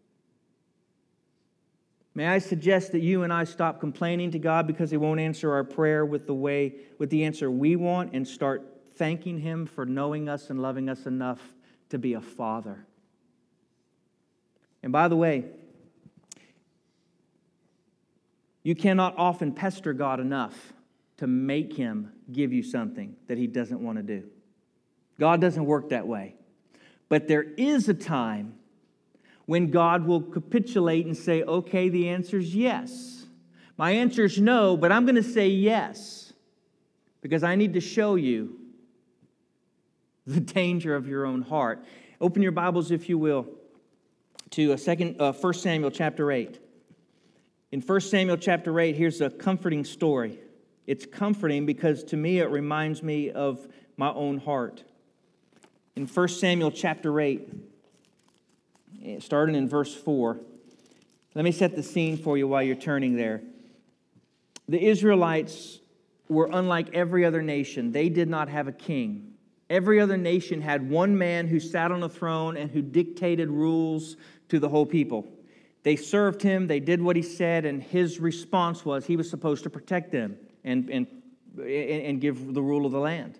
May 2.13 2.27
I 2.27 2.39
suggest 2.39 2.91
that 2.91 2.99
you 2.99 3.23
and 3.23 3.31
I 3.31 3.45
stop 3.45 3.79
complaining 3.79 4.31
to 4.31 4.39
God 4.39 4.67
because 4.67 4.91
He 4.91 4.97
won't 4.97 5.19
answer 5.19 5.53
our 5.53 5.63
prayer 5.63 6.05
with 6.05 6.27
the 6.27 6.33
way, 6.33 6.75
with 6.97 7.09
the 7.09 7.23
answer 7.23 7.49
we 7.49 7.77
want, 7.77 8.13
and 8.13 8.27
start 8.27 8.65
thanking 8.95 9.39
Him 9.39 9.65
for 9.65 9.85
knowing 9.85 10.27
us 10.27 10.49
and 10.49 10.61
loving 10.61 10.89
us 10.89 11.05
enough 11.05 11.39
to 11.89 11.97
be 11.97 12.13
a 12.13 12.21
father. 12.21 12.85
And 14.83 14.91
by 14.91 15.07
the 15.07 15.15
way, 15.15 15.45
you 18.63 18.75
cannot 18.75 19.17
often 19.17 19.53
pester 19.53 19.93
God 19.93 20.19
enough 20.19 20.73
to 21.17 21.27
make 21.27 21.73
Him 21.73 22.11
give 22.31 22.51
you 22.51 22.61
something 22.61 23.15
that 23.27 23.37
He 23.37 23.47
doesn't 23.47 23.79
want 23.79 23.97
to 23.97 24.03
do. 24.03 24.27
God 25.17 25.39
doesn't 25.39 25.65
work 25.65 25.89
that 25.89 26.07
way. 26.07 26.35
But 27.11 27.27
there 27.27 27.43
is 27.57 27.89
a 27.89 27.93
time 27.93 28.53
when 29.45 29.69
God 29.69 30.07
will 30.07 30.21
capitulate 30.21 31.05
and 31.05 31.17
say, 31.17 31.43
okay, 31.43 31.89
the 31.89 32.07
answer 32.07 32.37
is 32.37 32.55
yes. 32.55 33.25
My 33.75 33.91
answer 33.91 34.23
is 34.23 34.39
no, 34.39 34.77
but 34.77 34.93
I'm 34.93 35.03
going 35.03 35.15
to 35.15 35.23
say 35.23 35.49
yes 35.49 36.31
because 37.19 37.43
I 37.43 37.55
need 37.55 37.73
to 37.73 37.81
show 37.81 38.15
you 38.15 38.57
the 40.25 40.39
danger 40.39 40.95
of 40.95 41.05
your 41.05 41.25
own 41.25 41.41
heart. 41.41 41.83
Open 42.21 42.41
your 42.41 42.53
Bibles, 42.53 42.91
if 42.91 43.09
you 43.09 43.17
will, 43.17 43.45
to 44.51 44.71
a 44.71 44.77
second, 44.77 45.19
uh, 45.19 45.33
1 45.33 45.53
Samuel 45.55 45.91
chapter 45.91 46.31
8. 46.31 46.61
In 47.73 47.81
1 47.81 47.99
Samuel 47.99 48.37
chapter 48.37 48.79
8, 48.79 48.95
here's 48.95 49.19
a 49.19 49.29
comforting 49.29 49.83
story. 49.83 50.39
It's 50.87 51.05
comforting 51.05 51.65
because 51.65 52.05
to 52.05 52.15
me 52.15 52.39
it 52.39 52.49
reminds 52.49 53.03
me 53.03 53.31
of 53.31 53.67
my 53.97 54.13
own 54.13 54.37
heart. 54.37 54.85
In 55.95 56.07
1 56.07 56.27
Samuel 56.29 56.71
chapter 56.71 57.19
8, 57.19 57.49
Eh, 59.03 59.19
starting 59.19 59.55
in 59.55 59.67
verse 59.67 59.93
4. 59.93 60.39
Let 61.33 61.45
me 61.45 61.51
set 61.51 61.75
the 61.75 61.83
scene 61.83 62.17
for 62.17 62.37
you 62.37 62.47
while 62.47 62.61
you're 62.61 62.75
turning 62.75 63.15
there. 63.15 63.41
The 64.67 64.83
Israelites 64.85 65.79
were 66.29 66.49
unlike 66.51 66.93
every 66.93 67.25
other 67.25 67.41
nation, 67.41 67.91
they 67.91 68.09
did 68.09 68.29
not 68.29 68.47
have 68.49 68.67
a 68.67 68.71
king. 68.71 69.33
Every 69.69 69.99
other 69.99 70.17
nation 70.17 70.61
had 70.61 70.89
one 70.89 71.17
man 71.17 71.47
who 71.47 71.59
sat 71.59 71.91
on 71.91 72.03
a 72.03 72.09
throne 72.09 72.57
and 72.57 72.69
who 72.69 72.81
dictated 72.81 73.49
rules 73.49 74.17
to 74.49 74.59
the 74.59 74.69
whole 74.69 74.85
people. 74.85 75.27
They 75.83 75.95
served 75.95 76.41
him, 76.41 76.67
they 76.67 76.79
did 76.79 77.01
what 77.01 77.15
he 77.15 77.21
said, 77.21 77.65
and 77.65 77.81
his 77.81 78.19
response 78.19 78.85
was 78.85 79.05
he 79.05 79.15
was 79.15 79.29
supposed 79.29 79.63
to 79.63 79.69
protect 79.69 80.11
them 80.11 80.37
and, 80.63 80.89
and, 80.89 81.07
and 81.57 82.21
give 82.21 82.53
the 82.53 82.61
rule 82.61 82.85
of 82.85 82.91
the 82.91 82.99
land. 82.99 83.39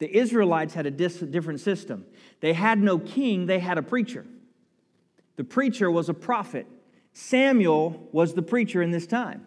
The 0.00 0.16
Israelites 0.16 0.74
had 0.74 0.86
a 0.86 0.90
different 0.90 1.60
system. 1.60 2.06
They 2.40 2.54
had 2.54 2.80
no 2.80 2.98
king, 2.98 3.46
they 3.46 3.60
had 3.60 3.78
a 3.78 3.82
preacher. 3.82 4.26
The 5.36 5.44
preacher 5.44 5.90
was 5.90 6.08
a 6.08 6.14
prophet. 6.14 6.66
Samuel 7.12 8.08
was 8.10 8.34
the 8.34 8.42
preacher 8.42 8.82
in 8.82 8.90
this 8.90 9.06
time. 9.06 9.46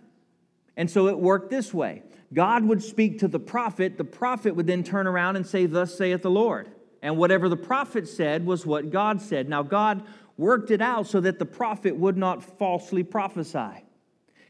And 0.77 0.89
so 0.89 1.07
it 1.07 1.19
worked 1.19 1.49
this 1.49 1.73
way 1.73 2.03
God 2.33 2.63
would 2.65 2.83
speak 2.83 3.19
to 3.19 3.27
the 3.27 3.39
prophet, 3.39 3.97
the 3.97 4.03
prophet 4.03 4.55
would 4.55 4.67
then 4.67 4.83
turn 4.83 5.07
around 5.07 5.35
and 5.35 5.45
say, 5.45 5.65
Thus 5.65 5.97
saith 5.97 6.21
the 6.21 6.31
Lord. 6.31 6.69
And 7.01 7.17
whatever 7.17 7.49
the 7.49 7.57
prophet 7.57 8.07
said 8.07 8.45
was 8.45 8.65
what 8.65 8.89
God 8.89 9.21
said. 9.21 9.49
Now, 9.49 9.61
God 9.61 10.03
worked 10.37 10.71
it 10.71 10.81
out 10.81 11.05
so 11.05 11.19
that 11.19 11.37
the 11.37 11.45
prophet 11.45 11.97
would 11.97 12.15
not 12.15 12.57
falsely 12.57 13.03
prophesy. 13.03 13.83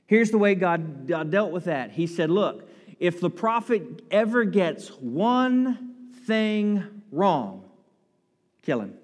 Here's 0.05 0.29
the 0.29 0.37
way 0.37 0.53
God 0.53 1.07
dealt 1.31 1.51
with 1.51 1.65
that 1.65 1.91
He 1.91 2.07
said, 2.07 2.29
Look, 2.29 2.69
if 2.99 3.21
the 3.21 3.29
prophet 3.29 4.01
ever 4.11 4.43
gets 4.43 4.89
one 4.89 5.92
thing 6.25 7.03
wrong, 7.11 7.63
kill 8.61 8.81
him. 8.81 8.95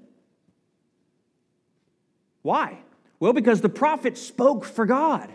Why? 2.42 2.80
Well, 3.20 3.34
because 3.34 3.62
the 3.62 3.70
prophet 3.70 4.18
spoke 4.18 4.64
for 4.66 4.86
God. 4.86 5.32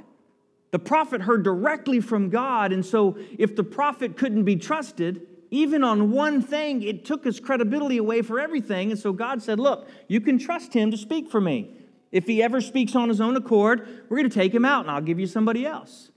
The 0.70 0.79
prophet 0.79 1.23
heard 1.23 1.44
directly 1.44 2.01
from 2.01 2.31
God. 2.31 2.73
And 2.73 2.85
so, 2.85 3.16
if 3.38 3.55
the 3.55 3.62
prophet 3.62 4.16
couldn't 4.16 4.44
be 4.44 4.57
trusted, 4.57 5.27
even 5.51 5.85
on 5.85 6.11
one 6.11 6.42
thing, 6.42 6.83
it 6.83 7.05
took 7.05 7.25
his 7.25 7.38
credibility 7.38 7.99
away 7.99 8.23
for 8.23 8.40
everything. 8.40 8.90
And 8.90 8.99
so, 8.99 9.12
God 9.12 9.42
said, 9.42 9.61
Look, 9.61 9.88
you 10.09 10.20
can 10.20 10.38
trust 10.38 10.73
him 10.73 10.90
to 10.90 10.97
speak 10.97 11.31
for 11.31 11.40
me. 11.40 11.70
If 12.11 12.27
he 12.27 12.42
ever 12.42 12.61
speaks 12.61 12.97
on 12.97 13.09
his 13.09 13.20
own 13.20 13.37
accord, 13.37 14.05
we're 14.09 14.16
going 14.16 14.29
to 14.29 14.35
take 14.35 14.55
him 14.55 14.64
out 14.64 14.83
and 14.83 14.90
I'll 14.90 15.01
give 15.01 15.20
you 15.20 15.27
somebody 15.27 15.66
else. 15.66 16.11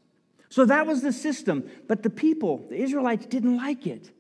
So 0.50 0.66
that 0.66 0.88
was 0.88 1.02
the 1.02 1.12
system. 1.12 1.70
But 1.88 2.04
the 2.04 2.10
people, 2.10 2.66
the 2.70 2.78
Israelites, 2.78 3.26
didn't 3.26 3.58
like 3.58 3.86
it. 3.86 4.12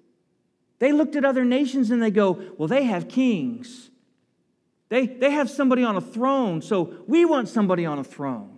They 0.79 0.91
looked 0.91 1.15
at 1.15 1.25
other 1.25 1.43
nations 1.43 1.91
and 1.91 2.01
they 2.01 2.11
go, 2.11 2.41
Well, 2.57 2.67
they 2.67 2.83
have 2.83 3.07
kings. 3.07 3.89
They, 4.89 5.05
they 5.05 5.31
have 5.31 5.49
somebody 5.49 5.83
on 5.83 5.97
a 5.97 6.01
throne, 6.01 6.61
so 6.61 6.93
we 7.07 7.25
want 7.25 7.49
somebody 7.49 7.85
on 7.85 7.99
a 7.99 8.03
throne. 8.03 8.57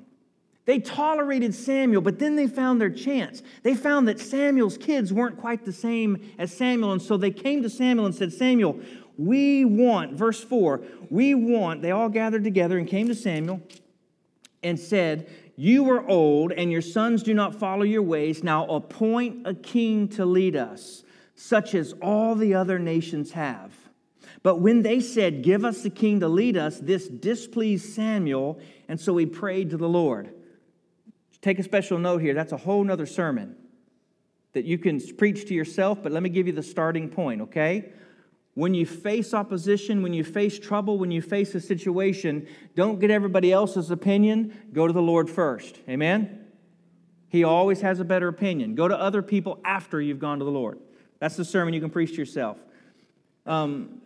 They 0.66 0.80
tolerated 0.80 1.56
Samuel, 1.56 2.02
but 2.02 2.20
then 2.20 2.36
they 2.36 2.46
found 2.46 2.80
their 2.80 2.92
chance. 2.92 3.42
They 3.64 3.74
found 3.74 4.08
that 4.08 4.20
Samuel's 4.20 4.78
kids 4.78 5.12
weren't 5.12 5.40
quite 5.40 5.66
the 5.66 5.74
same 5.74 6.32
as 6.38 6.56
Samuel, 6.56 6.92
and 6.92 7.02
so 7.02 7.18
they 7.18 7.32
came 7.32 7.64
to 7.64 7.70
Samuel 7.72 8.06
and 8.06 8.14
said, 8.14 8.32
Samuel, 8.32 8.80
we 9.18 9.66
want, 9.66 10.14
verse 10.14 10.44
4, 10.44 10.82
we 11.10 11.34
want, 11.34 11.82
they 11.82 11.90
all 11.90 12.10
gathered 12.10 12.44
together 12.44 12.78
and 12.78 12.88
came 12.88 13.08
to 13.08 13.16
Samuel 13.16 13.62
and 14.62 14.80
said, 14.80 15.28
You 15.56 15.90
are 15.90 16.08
old, 16.08 16.52
and 16.52 16.72
your 16.72 16.84
sons 16.84 17.24
do 17.24 17.34
not 17.34 17.56
follow 17.56 17.84
your 17.84 18.04
ways. 18.04 18.44
Now 18.44 18.68
appoint 18.68 19.48
a 19.48 19.56
king 19.56 20.08
to 20.10 20.26
lead 20.26 20.56
us, 20.56 21.04
such 21.40 21.74
as 21.74 21.94
all 22.02 22.36
the 22.36 22.54
other 22.54 22.78
nations 22.78 23.32
have. 23.32 23.74
But 24.44 24.60
when 24.60 24.82
they 24.82 25.00
said, 25.00 25.42
Give 25.42 25.64
us 25.64 25.86
a 25.86 25.90
king 25.90 26.20
to 26.20 26.28
lead 26.28 26.58
us, 26.58 26.80
this 26.80 27.08
displeased 27.08 27.94
Samuel, 27.94 28.60
and 28.90 29.00
so 29.00 29.16
he 29.16 29.26
prayed 29.26 29.70
to 29.70 29.78
the 29.78 29.88
Lord. 29.88 30.34
Take 31.42 31.58
a 31.58 31.64
special 31.64 31.98
note 31.98 32.22
here. 32.22 32.34
That's 32.34 32.52
a 32.52 32.58
whole 32.58 32.84
nother 32.84 33.06
sermon 33.06 33.56
that 34.52 34.66
you 34.66 34.78
can 34.78 35.00
preach 35.16 35.48
to 35.48 35.54
yourself, 35.54 36.04
but 36.04 36.12
let 36.12 36.24
me 36.24 36.30
give 36.30 36.46
you 36.46 36.52
the 36.52 36.64
starting 36.64 37.08
point, 37.08 37.40
okay? 37.40 37.94
When 38.56 38.74
you 38.74 38.86
face 38.86 39.34
opposition, 39.34 40.02
when 40.02 40.12
you 40.12 40.26
face 40.26 40.60
trouble, 40.60 40.98
when 40.98 41.12
you 41.12 41.22
face 41.22 41.56
a 41.56 41.62
situation, 41.62 42.48
don't 42.76 43.00
get 43.00 43.12
everybody 43.12 43.54
else's 43.54 43.92
opinion. 43.92 44.54
Go 44.74 44.88
to 44.88 44.92
the 44.92 45.02
Lord 45.02 45.30
first. 45.30 45.80
Amen? 45.88 46.48
He 47.30 47.46
always 47.46 47.80
has 47.80 48.02
a 48.02 48.04
better 48.04 48.28
opinion. 48.28 48.76
Go 48.76 48.90
to 48.90 49.00
other 49.00 49.22
people 49.22 49.62
after 49.64 50.02
you've 50.02 50.20
gone 50.20 50.40
to 50.40 50.46
the 50.46 50.52
Lord. 50.52 50.80
That's 51.20 51.36
the 51.36 51.46
sermon 51.46 51.74
you 51.74 51.82
can 51.82 51.90
preach 51.90 52.12
to 52.12 52.18
yourself. 52.18 52.58
Um, 53.46 54.02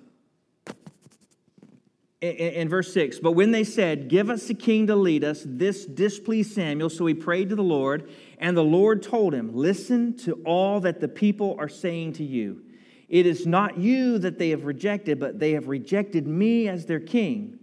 in 2.21 2.69
verse 2.69 2.93
6 2.93 3.19
but 3.19 3.33
when 3.33 3.51
they 3.51 3.65
said 3.65 4.07
give 4.07 4.29
us 4.29 4.49
a 4.49 4.53
king 4.53 4.87
to 4.87 4.95
lead 4.95 5.25
us 5.25 5.43
this 5.45 5.85
displeased 5.85 6.53
samuel 6.53 6.89
so 6.89 7.05
he 7.05 7.13
prayed 7.13 7.49
to 7.49 7.55
the 7.55 7.61
lord 7.61 8.09
and 8.37 8.55
the 8.55 8.63
lord 8.63 9.03
told 9.03 9.33
him 9.33 9.53
listen 9.53 10.15
to 10.15 10.41
all 10.45 10.79
that 10.79 11.01
the 11.01 11.07
people 11.09 11.53
are 11.59 11.67
saying 11.67 12.13
to 12.13 12.23
you 12.23 12.63
it 13.09 13.25
is 13.25 13.45
not 13.45 13.77
you 13.77 14.17
that 14.17 14.39
they 14.39 14.51
have 14.51 14.63
rejected 14.63 15.19
but 15.19 15.37
they 15.37 15.51
have 15.51 15.67
rejected 15.67 16.25
me 16.25 16.69
as 16.69 16.85
their 16.85 17.01
king 17.01 17.59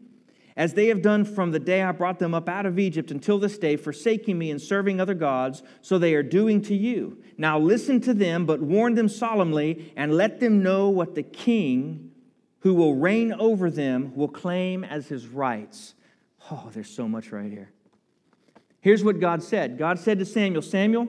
as 0.57 0.75
they 0.75 0.87
have 0.89 1.03
done 1.03 1.25
from 1.25 1.51
the 1.51 1.59
day 1.59 1.83
i 1.83 1.93
brought 1.93 2.19
them 2.19 2.35
up 2.35 2.49
out 2.49 2.67
of 2.67 2.79
egypt 2.79 3.11
until 3.11 3.39
this 3.39 3.59
day 3.59 3.77
forsaking 3.77 4.39
me 4.39 4.51
and 4.51 4.61
serving 4.61 5.01
other 5.01 5.15
gods 5.15 5.63
so 5.81 5.99
they 5.99 6.15
are 6.15 6.23
doing 6.23 6.61
to 6.61 6.75
you 6.75 7.23
now 7.39 7.59
listen 7.59 8.01
to 8.01 8.15
them 8.15 8.47
but 8.47 8.61
warn 8.61 8.95
them 8.95 9.09
solemnly 9.09 9.93
and 9.97 10.15
let 10.15 10.41
them 10.41 10.63
know 10.63 10.89
what 10.89 11.15
the 11.15 11.23
king 11.23 12.11
who 12.61 12.75
will 12.75 12.95
reign 12.95 13.33
over 13.33 13.71
them 13.71 14.15
will 14.15 14.29
claim 14.29 14.85
as 14.85 15.09
his 15.09 15.27
rights. 15.27 15.95
Oh, 16.51 16.71
there's 16.73 16.91
so 16.91 17.09
much 17.09 17.33
right 17.33 17.51
here. 17.51 17.71
Here's 18.81 19.05
what 19.05 19.21
God 19.21 19.43
said 19.43 19.77
God 19.77 19.99
said 19.99 20.19
to 20.19 20.25
Samuel 20.25 20.63
Samuel, 20.63 21.09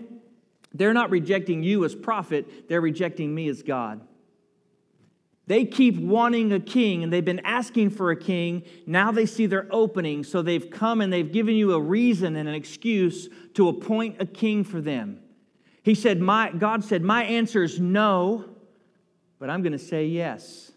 they're 0.74 0.94
not 0.94 1.10
rejecting 1.10 1.64
you 1.64 1.86
as 1.86 1.96
prophet, 1.96 2.68
they're 2.68 2.82
rejecting 2.82 3.34
me 3.34 3.48
as 3.50 3.62
God. 3.62 4.02
They 5.52 5.66
keep 5.66 5.98
wanting 5.98 6.54
a 6.54 6.62
king 6.62 7.04
and 7.04 7.12
they've 7.12 7.26
been 7.26 7.42
asking 7.44 7.90
for 7.90 8.10
a 8.10 8.16
king. 8.16 8.64
Now 8.86 9.12
they 9.12 9.26
see 9.26 9.48
their 9.48 9.68
opening, 9.70 10.24
so 10.24 10.42
they've 10.42 10.70
come 10.70 11.02
and 11.02 11.12
they've 11.12 11.30
given 11.30 11.56
you 11.56 11.74
a 11.74 11.82
reason 11.82 12.38
and 12.38 12.48
an 12.48 12.56
excuse 12.56 13.28
to 13.56 13.68
appoint 13.68 14.22
a 14.22 14.26
king 14.26 14.64
for 14.64 14.80
them. 14.80 15.20
He 15.84 15.94
said, 15.94 16.22
my, 16.22 16.54
God 16.58 16.86
said, 16.86 17.02
My 17.02 17.26
answer 17.26 17.64
is 17.64 17.82
no, 17.82 18.46
but 19.40 19.50
I'm 19.50 19.62
going 19.62 19.74
to 19.74 19.78
say 19.78 20.06
yes. 20.06 20.72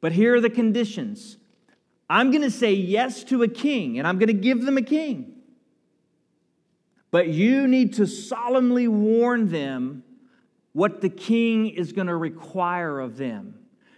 But 0.00 0.10
here 0.10 0.34
are 0.34 0.40
the 0.40 0.50
conditions 0.50 1.36
I'm 2.10 2.32
going 2.32 2.42
to 2.42 2.50
say 2.50 2.72
yes 2.72 3.22
to 3.22 3.44
a 3.44 3.48
king, 3.48 4.00
and 4.00 4.08
I'm 4.08 4.18
going 4.18 4.26
to 4.26 4.32
give 4.32 4.62
them 4.62 4.78
a 4.78 4.82
king. 4.82 5.32
But 7.12 7.28
you 7.28 7.68
need 7.68 7.92
to 7.94 8.08
solemnly 8.08 8.88
warn 8.88 9.52
them 9.52 10.02
what 10.74 11.00
the 11.00 11.08
king 11.08 11.68
is 11.68 11.92
going 11.92 12.08
to 12.08 12.16
require 12.16 13.00
of 13.00 13.16
them. 13.16 13.54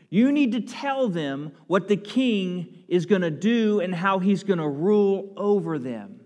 You 0.08 0.30
need 0.30 0.52
to 0.52 0.60
tell 0.60 1.08
them 1.08 1.52
what 1.66 1.88
the 1.88 1.96
king 1.96 2.84
is 2.86 3.06
going 3.06 3.22
to 3.22 3.30
do 3.30 3.80
and 3.80 3.92
how 3.92 4.20
he's 4.20 4.44
going 4.44 4.60
to 4.60 4.68
rule 4.68 5.32
over 5.36 5.78
them. 5.78 6.20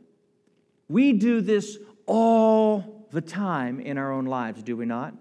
We 0.88 1.14
do 1.14 1.40
this 1.40 1.78
all 2.04 3.06
the 3.10 3.20
time 3.20 3.80
in 3.80 3.96
our 3.96 4.12
own 4.12 4.26
lives, 4.26 4.62
do 4.62 4.76
we 4.76 4.84
not? 4.84 5.14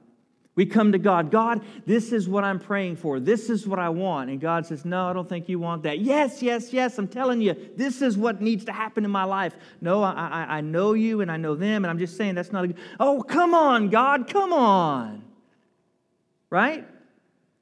We 0.60 0.65
come 0.65 0.91
to 0.91 0.98
God, 0.98 1.32
God, 1.32 1.63
this 1.86 2.12
is 2.12 2.28
what 2.28 2.43
I'm 2.43 2.60
praying 2.60 2.98
for. 2.98 3.22
This 3.22 3.50
is 3.50 3.65
what 3.65 3.80
I 3.80 3.88
want. 3.88 4.30
And 4.30 4.41
God 4.41 4.65
says, 4.65 4.84
No, 4.84 5.10
I 5.10 5.13
don't 5.13 5.30
think 5.30 5.48
you 5.48 5.58
want 5.58 5.84
that. 5.84 6.00
Yes, 6.00 6.41
yes, 6.41 6.74
yes, 6.74 6.98
I'm 6.98 7.08
telling 7.08 7.39
you, 7.39 7.56
this 7.78 8.02
is 8.02 8.17
what 8.17 8.41
needs 8.41 8.65
to 8.65 8.74
happen 8.74 9.06
in 9.06 9.10
my 9.10 9.24
life. 9.24 9.56
No, 9.80 10.04
I, 10.04 10.12
I, 10.12 10.58
I 10.58 10.60
know 10.60 10.95
you 10.95 11.22
and 11.22 11.32
I 11.32 11.38
know 11.38 11.56
them, 11.56 11.86
and 11.86 11.89
I'm 11.89 11.98
just 11.98 12.17
saying 12.17 12.36
that's 12.36 12.52
not 12.52 12.65
a 12.65 12.67
good. 12.67 12.78
Oh, 13.00 13.22
come 13.22 13.54
on, 13.54 13.88
God, 13.88 14.28
come 14.28 14.52
on. 14.52 15.24
Right? 16.50 16.86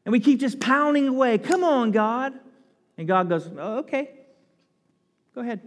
And 0.03 0.12
we 0.12 0.19
keep 0.19 0.39
just 0.39 0.60
pounding 0.60 1.07
away. 1.07 1.38
Come 1.38 1.63
on, 1.63 1.91
God. 1.91 2.33
And 2.97 3.07
God 3.07 3.29
goes, 3.29 3.47
oh, 3.60 3.77
Okay, 3.77 4.10
go 5.36 5.41
ahead. 5.41 5.62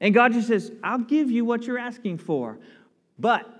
And 0.00 0.12
God 0.12 0.32
just 0.32 0.48
says, 0.48 0.72
I'll 0.82 0.98
give 0.98 1.30
you 1.30 1.44
what 1.44 1.68
you're 1.68 1.78
asking 1.78 2.18
for. 2.18 2.58
But 3.16 3.57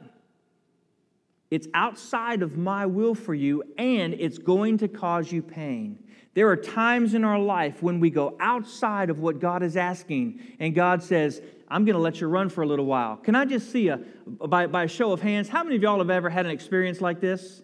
it's 1.51 1.67
outside 1.73 2.43
of 2.43 2.57
my 2.59 2.87
will 2.87 3.15
for 3.15 3.35
you, 3.35 3.63
and 3.79 4.15
it's 4.15 4.39
going 4.39 4.79
to 4.79 4.89
cause 4.89 5.33
you 5.33 5.43
pain. 5.43 5.99
There 6.35 6.49
are 6.49 6.57
times 6.57 7.15
in 7.15 7.25
our 7.25 7.39
life 7.39 7.83
when 7.83 8.01
we 8.01 8.11
go 8.11 8.37
outside 8.39 9.11
of 9.11 9.19
what 9.19 9.41
God 9.41 9.63
is 9.63 9.77
asking, 9.77 10.41
and 10.61 10.75
God 10.75 11.03
says, 11.03 11.41
I'm 11.69 11.85
going 11.85 11.97
to 11.97 12.01
let 12.01 12.21
you 12.21 12.29
run 12.29 12.49
for 12.49 12.63
a 12.63 12.67
little 12.67 12.85
while. 12.85 13.17
Can 13.17 13.35
I 13.35 13.45
just 13.45 13.73
see 13.73 13.89
a, 13.89 13.97
by, 14.27 14.67
by 14.67 14.85
a 14.85 14.89
show 14.89 15.13
of 15.13 15.21
hands, 15.21 15.49
how 15.49 15.63
many 15.65 15.77
of 15.77 15.83
y'all 15.83 15.99
have 15.99 16.11
ever 16.11 16.31
had 16.31 16.47
an 16.47 16.53
experience 16.53 17.01
like 17.01 17.21
this? 17.21 17.63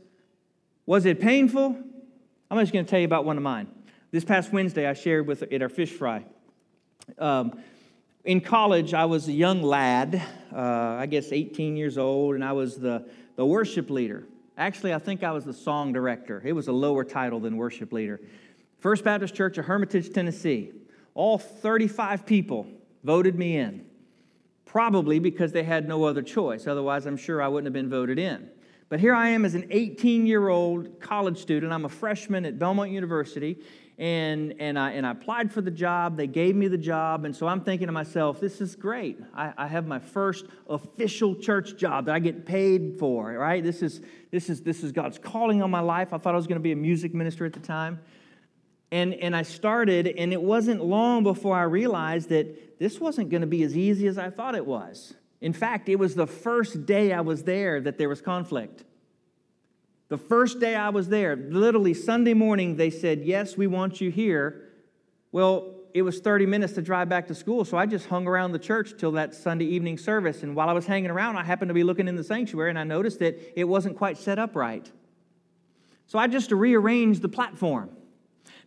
Was 0.87 1.07
it 1.07 1.21
painful? 1.21 1.79
I'm 2.51 2.59
just 2.59 2.73
going 2.73 2.85
to 2.85 2.91
tell 2.91 3.01
you 3.01 3.07
about 3.07 3.25
one 3.25 3.37
of 3.37 3.43
mine. 3.43 3.69
This 4.11 4.25
past 4.25 4.53
Wednesday, 4.53 4.87
I 4.87 4.95
shared 4.95 5.27
with 5.27 5.43
at 5.43 5.63
our 5.63 5.69
fish 5.69 5.91
fry. 5.91 6.25
Um, 7.19 7.61
in 8.25 8.41
college, 8.41 8.95
I 8.95 9.05
was 9.05 9.29
a 9.29 9.33
young 9.33 9.63
lad, 9.63 10.23
uh, 10.53 10.59
I 10.59 11.07
guess 11.07 11.33
18 11.33 11.77
years 11.77 11.99
old, 11.99 12.35
and 12.35 12.45
I 12.45 12.53
was 12.53 12.77
the 12.77 13.07
the 13.37 13.45
worship 13.45 13.91
leader. 13.91 14.27
Actually, 14.57 14.95
I 14.95 14.99
think 14.99 15.23
I 15.23 15.33
was 15.33 15.45
the 15.45 15.53
song 15.53 15.93
director. 15.93 16.41
It 16.45 16.53
was 16.53 16.69
a 16.69 16.73
lower 16.73 17.05
title 17.05 17.41
than 17.41 17.57
worship 17.57 17.93
leader. 17.93 18.21
First 18.79 19.03
Baptist 19.03 19.35
Church 19.35 19.59
of 19.59 19.65
Hermitage, 19.65 20.13
Tennessee. 20.13 20.73
All 21.15 21.39
35 21.39 22.27
people 22.27 22.67
voted 23.03 23.37
me 23.37 23.57
in, 23.57 23.85
probably 24.65 25.19
because 25.19 25.53
they 25.53 25.63
had 25.63 25.89
no 25.89 26.05
other 26.05 26.23
choice. 26.23 26.67
Otherwise, 26.67 27.07
I'm 27.07 27.17
sure 27.17 27.43
I 27.43 27.49
wouldn't 27.49 27.67
have 27.67 27.73
been 27.73 27.91
voted 27.91 28.19
in. 28.19 28.49
But 28.89 29.01
here 29.01 29.15
I 29.15 29.31
am 29.31 29.45
as 29.45 29.55
an 29.55 29.67
18 29.71 30.27
year 30.27 30.49
old 30.49 31.01
college 31.01 31.39
student. 31.39 31.73
I'm 31.73 31.85
a 31.85 31.89
freshman 31.89 32.45
at 32.45 32.59
Belmont 32.59 32.91
University, 32.91 33.59
and, 33.97 34.55
and, 34.59 34.77
I, 34.77 34.93
and 34.93 35.07
I 35.07 35.13
applied 35.13 35.53
for 35.53 35.61
the 35.61 35.71
job. 35.71 36.17
They 36.17 36.27
gave 36.27 36.57
me 36.57 36.67
the 36.67 36.79
job. 36.79 37.25
And 37.25 37.35
so 37.35 37.47
I'm 37.47 37.61
thinking 37.61 37.87
to 37.87 37.93
myself, 37.93 38.41
this 38.41 38.61
is 38.61 38.75
great. 38.75 39.21
I, 39.33 39.53
I 39.57 39.67
have 39.69 39.87
my 39.87 40.01
first 40.01 40.47
official 40.69 41.37
church 41.37 41.77
job 41.77 42.07
that 42.07 42.15
I 42.15 42.19
get 42.19 42.45
paid 42.45 42.99
for, 42.99 43.33
right? 43.33 43.63
This 43.63 43.83
is, 43.83 44.01
this 44.33 44.51
is, 44.51 44.63
this 44.63 44.83
is 44.83 44.91
God's 44.91 45.19
calling 45.19 45.63
on 45.63 45.71
my 45.71 45.81
life. 45.81 46.13
I 46.13 46.19
thought 46.19 46.35
I 46.35 46.37
was 46.37 46.49
going 46.49 46.59
to 46.59 46.63
be 46.63 46.73
a 46.73 46.77
music 46.77 47.15
minister 47.15 47.45
at 47.45 47.53
the 47.53 47.61
time. 47.61 48.01
And, 48.91 49.15
and 49.15 49.35
I 49.35 49.43
started, 49.43 50.09
and 50.09 50.33
it 50.33 50.43
wasn't 50.43 50.85
long 50.85 51.23
before 51.23 51.57
I 51.57 51.63
realized 51.63 52.29
that 52.31 52.79
this 52.81 53.01
wasn't 53.01 53.31
going 53.31 53.43
to 53.43 53.47
be 53.47 53.63
as 53.63 53.77
easy 53.77 54.09
as 54.09 54.19
I 54.19 54.31
thought 54.31 54.57
it 54.57 54.67
was. 54.67 55.15
In 55.41 55.53
fact, 55.53 55.89
it 55.89 55.97
was 55.97 56.15
the 56.15 56.27
first 56.27 56.85
day 56.85 57.13
I 57.13 57.21
was 57.21 57.45
there 57.45 57.81
that 57.81 57.99
there 57.99 58.09
was 58.09 58.21
conflict. 58.21 58.85
The 60.15 60.19
first 60.19 60.61
day 60.61 60.77
I 60.77 60.91
was 60.91 61.09
there, 61.09 61.35
literally 61.35 61.93
Sunday 61.93 62.35
morning, 62.35 62.77
they 62.77 62.91
said, 62.91 63.25
Yes, 63.25 63.57
we 63.57 63.67
want 63.67 64.01
you 64.01 64.13
here. 64.13 64.69
Well, 65.33 65.75
it 65.93 66.03
was 66.03 66.21
30 66.21 66.47
minutes 66.47 66.75
to 66.75 66.83
drive 66.83 67.09
back 67.09 67.27
to 67.27 67.35
school, 67.35 67.65
so 67.65 67.77
I 67.77 67.87
just 67.87 68.07
hung 68.07 68.29
around 68.29 68.53
the 68.53 68.61
church 68.61 68.93
till 68.97 69.11
that 69.11 69.35
Sunday 69.35 69.65
evening 69.65 69.99
service. 69.99 70.45
And 70.45 70.55
while 70.55 70.69
I 70.69 70.73
was 70.73 70.87
hanging 70.87 71.11
around, 71.11 71.37
I 71.37 71.43
happened 71.43 71.69
to 71.69 71.75
be 71.75 71.83
looking 71.83 72.07
in 72.07 72.15
the 72.15 72.23
sanctuary 72.23 72.71
and 72.71 72.79
I 72.79 72.85
noticed 72.85 73.19
that 73.19 73.59
it 73.59 73.65
wasn't 73.65 73.97
quite 73.97 74.17
set 74.17 74.39
up 74.39 74.55
right. 74.55 74.89
So 76.07 76.17
I 76.21 76.29
just 76.29 76.53
rearranged 76.53 77.21
the 77.21 77.29
platform. 77.29 77.91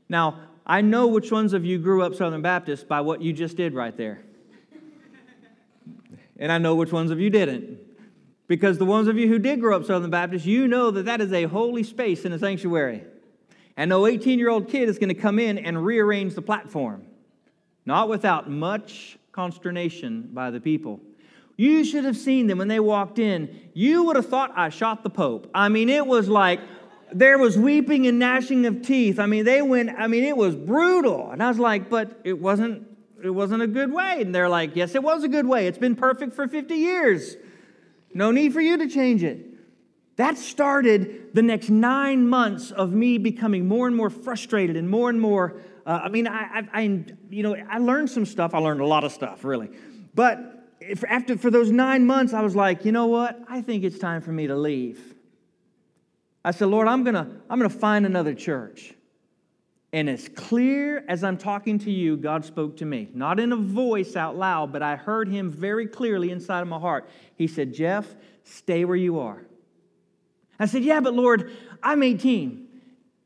Now, 0.09 0.41
I 0.65 0.81
know 0.81 1.07
which 1.07 1.31
ones 1.31 1.53
of 1.53 1.63
you 1.63 1.77
grew 1.77 2.03
up 2.03 2.13
Southern 2.13 2.41
Baptist 2.41 2.89
by 2.89 2.99
what 2.99 3.21
you 3.21 3.31
just 3.31 3.55
did 3.55 3.73
right 3.73 3.95
there. 3.95 4.21
and 6.37 6.51
I 6.51 6.57
know 6.57 6.75
which 6.75 6.91
ones 6.91 7.09
of 7.09 7.21
you 7.21 7.29
didn't. 7.29 7.86
Because 8.47 8.77
the 8.77 8.85
ones 8.85 9.07
of 9.07 9.17
you 9.17 9.27
who 9.27 9.39
did 9.39 9.59
grow 9.59 9.75
up 9.75 9.85
Southern 9.85 10.09
Baptist, 10.09 10.45
you 10.45 10.67
know 10.67 10.89
that 10.91 11.05
that 11.05 11.19
is 11.21 11.33
a 11.33 11.43
holy 11.43 11.83
space 11.83 12.23
in 12.23 12.31
a 12.31 12.39
sanctuary. 12.39 13.03
And 13.75 13.89
no 13.89 14.07
18 14.07 14.39
year 14.39 14.49
old 14.49 14.69
kid 14.69 14.89
is 14.89 14.97
going 14.97 15.09
to 15.09 15.15
come 15.15 15.37
in 15.37 15.57
and 15.57 15.85
rearrange 15.85 16.33
the 16.33 16.41
platform, 16.41 17.05
not 17.85 18.09
without 18.09 18.49
much 18.49 19.17
consternation 19.31 20.29
by 20.33 20.49
the 20.49 20.59
people. 20.59 20.99
You 21.57 21.83
should 21.83 22.05
have 22.05 22.17
seen 22.17 22.47
them 22.47 22.59
when 22.59 22.67
they 22.67 22.79
walked 22.79 23.19
in. 23.19 23.69
You 23.73 24.03
would 24.03 24.15
have 24.15 24.27
thought 24.27 24.51
I 24.55 24.69
shot 24.69 25.03
the 25.03 25.09
Pope. 25.09 25.49
I 25.53 25.69
mean, 25.69 25.89
it 25.89 26.05
was 26.05 26.29
like 26.29 26.59
there 27.11 27.37
was 27.37 27.57
weeping 27.57 28.07
and 28.07 28.19
gnashing 28.19 28.65
of 28.65 28.81
teeth. 28.81 29.19
I 29.19 29.25
mean, 29.25 29.43
they 29.43 29.61
went, 29.61 29.89
I 29.97 30.07
mean, 30.07 30.23
it 30.23 30.37
was 30.37 30.55
brutal. 30.55 31.31
And 31.31 31.41
I 31.41 31.49
was 31.49 31.59
like, 31.59 31.89
but 31.89 32.19
it 32.23 32.39
wasn't, 32.39 32.87
it 33.23 33.29
wasn't 33.29 33.63
a 33.63 33.67
good 33.67 33.91
way. 33.91 34.21
And 34.21 34.33
they're 34.33 34.49
like, 34.49 34.75
yes, 34.75 34.93
it 34.93 35.03
was 35.03 35.23
a 35.23 35.27
good 35.27 35.47
way. 35.47 35.67
It's 35.67 35.77
been 35.77 35.95
perfect 35.95 36.33
for 36.33 36.47
50 36.47 36.75
years. 36.75 37.35
No 38.13 38.31
need 38.31 38.53
for 38.53 38.61
you 38.61 38.77
to 38.77 38.87
change 38.87 39.23
it. 39.23 39.45
That 40.17 40.37
started 40.37 41.33
the 41.33 41.43
next 41.43 41.69
nine 41.69 42.27
months 42.27 42.71
of 42.71 42.91
me 42.91 43.17
becoming 43.19 43.67
more 43.67 43.87
and 43.87 43.95
more 43.95 44.09
frustrated 44.09 44.75
and 44.75 44.89
more 44.89 45.09
and 45.09 45.21
more. 45.21 45.61
Uh, 45.85 46.01
I 46.03 46.09
mean, 46.09 46.27
I, 46.27 46.31
I, 46.41 46.67
I, 46.73 46.81
you 47.29 47.43
know, 47.43 47.55
I 47.69 47.77
learned 47.77 48.09
some 48.09 48.25
stuff. 48.25 48.55
I 48.55 48.57
learned 48.57 48.81
a 48.81 48.85
lot 48.85 49.03
of 49.03 49.11
stuff, 49.11 49.43
really. 49.43 49.69
But 50.15 50.67
if, 50.79 51.03
after 51.03 51.37
for 51.37 51.51
those 51.51 51.71
nine 51.71 52.05
months, 52.07 52.33
I 52.33 52.41
was 52.41 52.55
like, 52.55 52.83
you 52.83 52.91
know 52.91 53.05
what? 53.05 53.39
I 53.47 53.61
think 53.61 53.83
it's 53.83 53.99
time 53.99 54.21
for 54.21 54.31
me 54.31 54.47
to 54.47 54.55
leave. 54.55 55.15
I 56.43 56.51
said, 56.51 56.69
Lord, 56.69 56.87
I'm 56.87 57.03
gonna, 57.03 57.29
I'm 57.49 57.59
gonna 57.59 57.69
find 57.69 58.05
another 58.05 58.33
church. 58.33 58.93
And 59.97 60.11
as 60.11 60.29
clear 60.29 61.03
as 61.07 61.23
I'm 61.23 61.37
talking 61.37 61.79
to 61.79 61.89
you, 61.89 62.17
God 62.17 62.45
spoke 62.45 62.77
to 62.77 62.85
me. 62.85 63.09
Not 63.15 63.39
in 63.39 63.51
a 63.51 63.55
voice 63.55 64.15
out 64.15 64.37
loud, 64.37 64.71
but 64.71 64.83
I 64.83 64.95
heard 64.95 65.27
him 65.27 65.49
very 65.49 65.87
clearly 65.87 66.29
inside 66.29 66.61
of 66.61 66.67
my 66.67 66.77
heart. 66.77 67.09
He 67.35 67.47
said, 67.47 67.73
Jeff, 67.73 68.05
stay 68.43 68.85
where 68.85 68.95
you 68.95 69.17
are. 69.17 69.41
I 70.59 70.67
said, 70.67 70.83
Yeah, 70.83 70.99
but 70.99 71.15
Lord, 71.15 71.49
I'm 71.81 72.03
18 72.03 72.67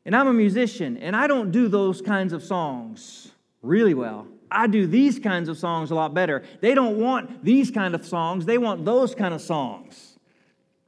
and 0.06 0.16
I'm 0.16 0.28
a 0.28 0.34
musician 0.34 0.96
and 0.96 1.14
I 1.14 1.28
don't 1.28 1.52
do 1.52 1.68
those 1.68 2.02
kinds 2.02 2.32
of 2.32 2.42
songs 2.42 3.32
really 3.62 3.94
well. 3.94 4.26
I 4.50 4.68
do 4.68 4.88
these 4.88 5.20
kinds 5.20 5.50
of 5.50 5.58
songs 5.58 5.92
a 5.92 5.96
lot 5.96 6.14
better. 6.14 6.42
They 6.62 6.74
don't 6.74 6.98
want 6.98 7.44
these 7.44 7.70
kind 7.70 7.94
of 7.94 8.06
songs, 8.06 8.46
they 8.46 8.58
want 8.58 8.86
those 8.86 9.14
kind 9.14 9.34
of 9.34 9.42
songs. 9.42 10.11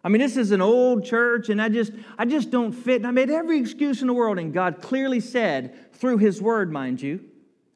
I 0.04 0.10
mean, 0.10 0.20
this 0.20 0.36
is 0.36 0.52
an 0.52 0.62
old 0.62 1.06
church, 1.06 1.50
and 1.50 1.62
I 1.62 1.70
just, 1.70 1.94
I 2.18 2.26
just 2.26 2.52
don't 2.52 2.74
fit. 2.74 2.98
And 2.98 3.08
I 3.08 3.12
made 3.12 3.30
every 3.30 3.58
excuse 3.58 4.02
in 4.02 4.08
the 4.08 4.14
world, 4.14 4.38
and 4.38 4.54
God 4.54 4.82
clearly 4.82 5.22
said 5.22 5.94
through 5.94 6.18
His 6.18 6.42
Word, 6.42 6.72
mind 6.72 7.02
you. 7.02 7.24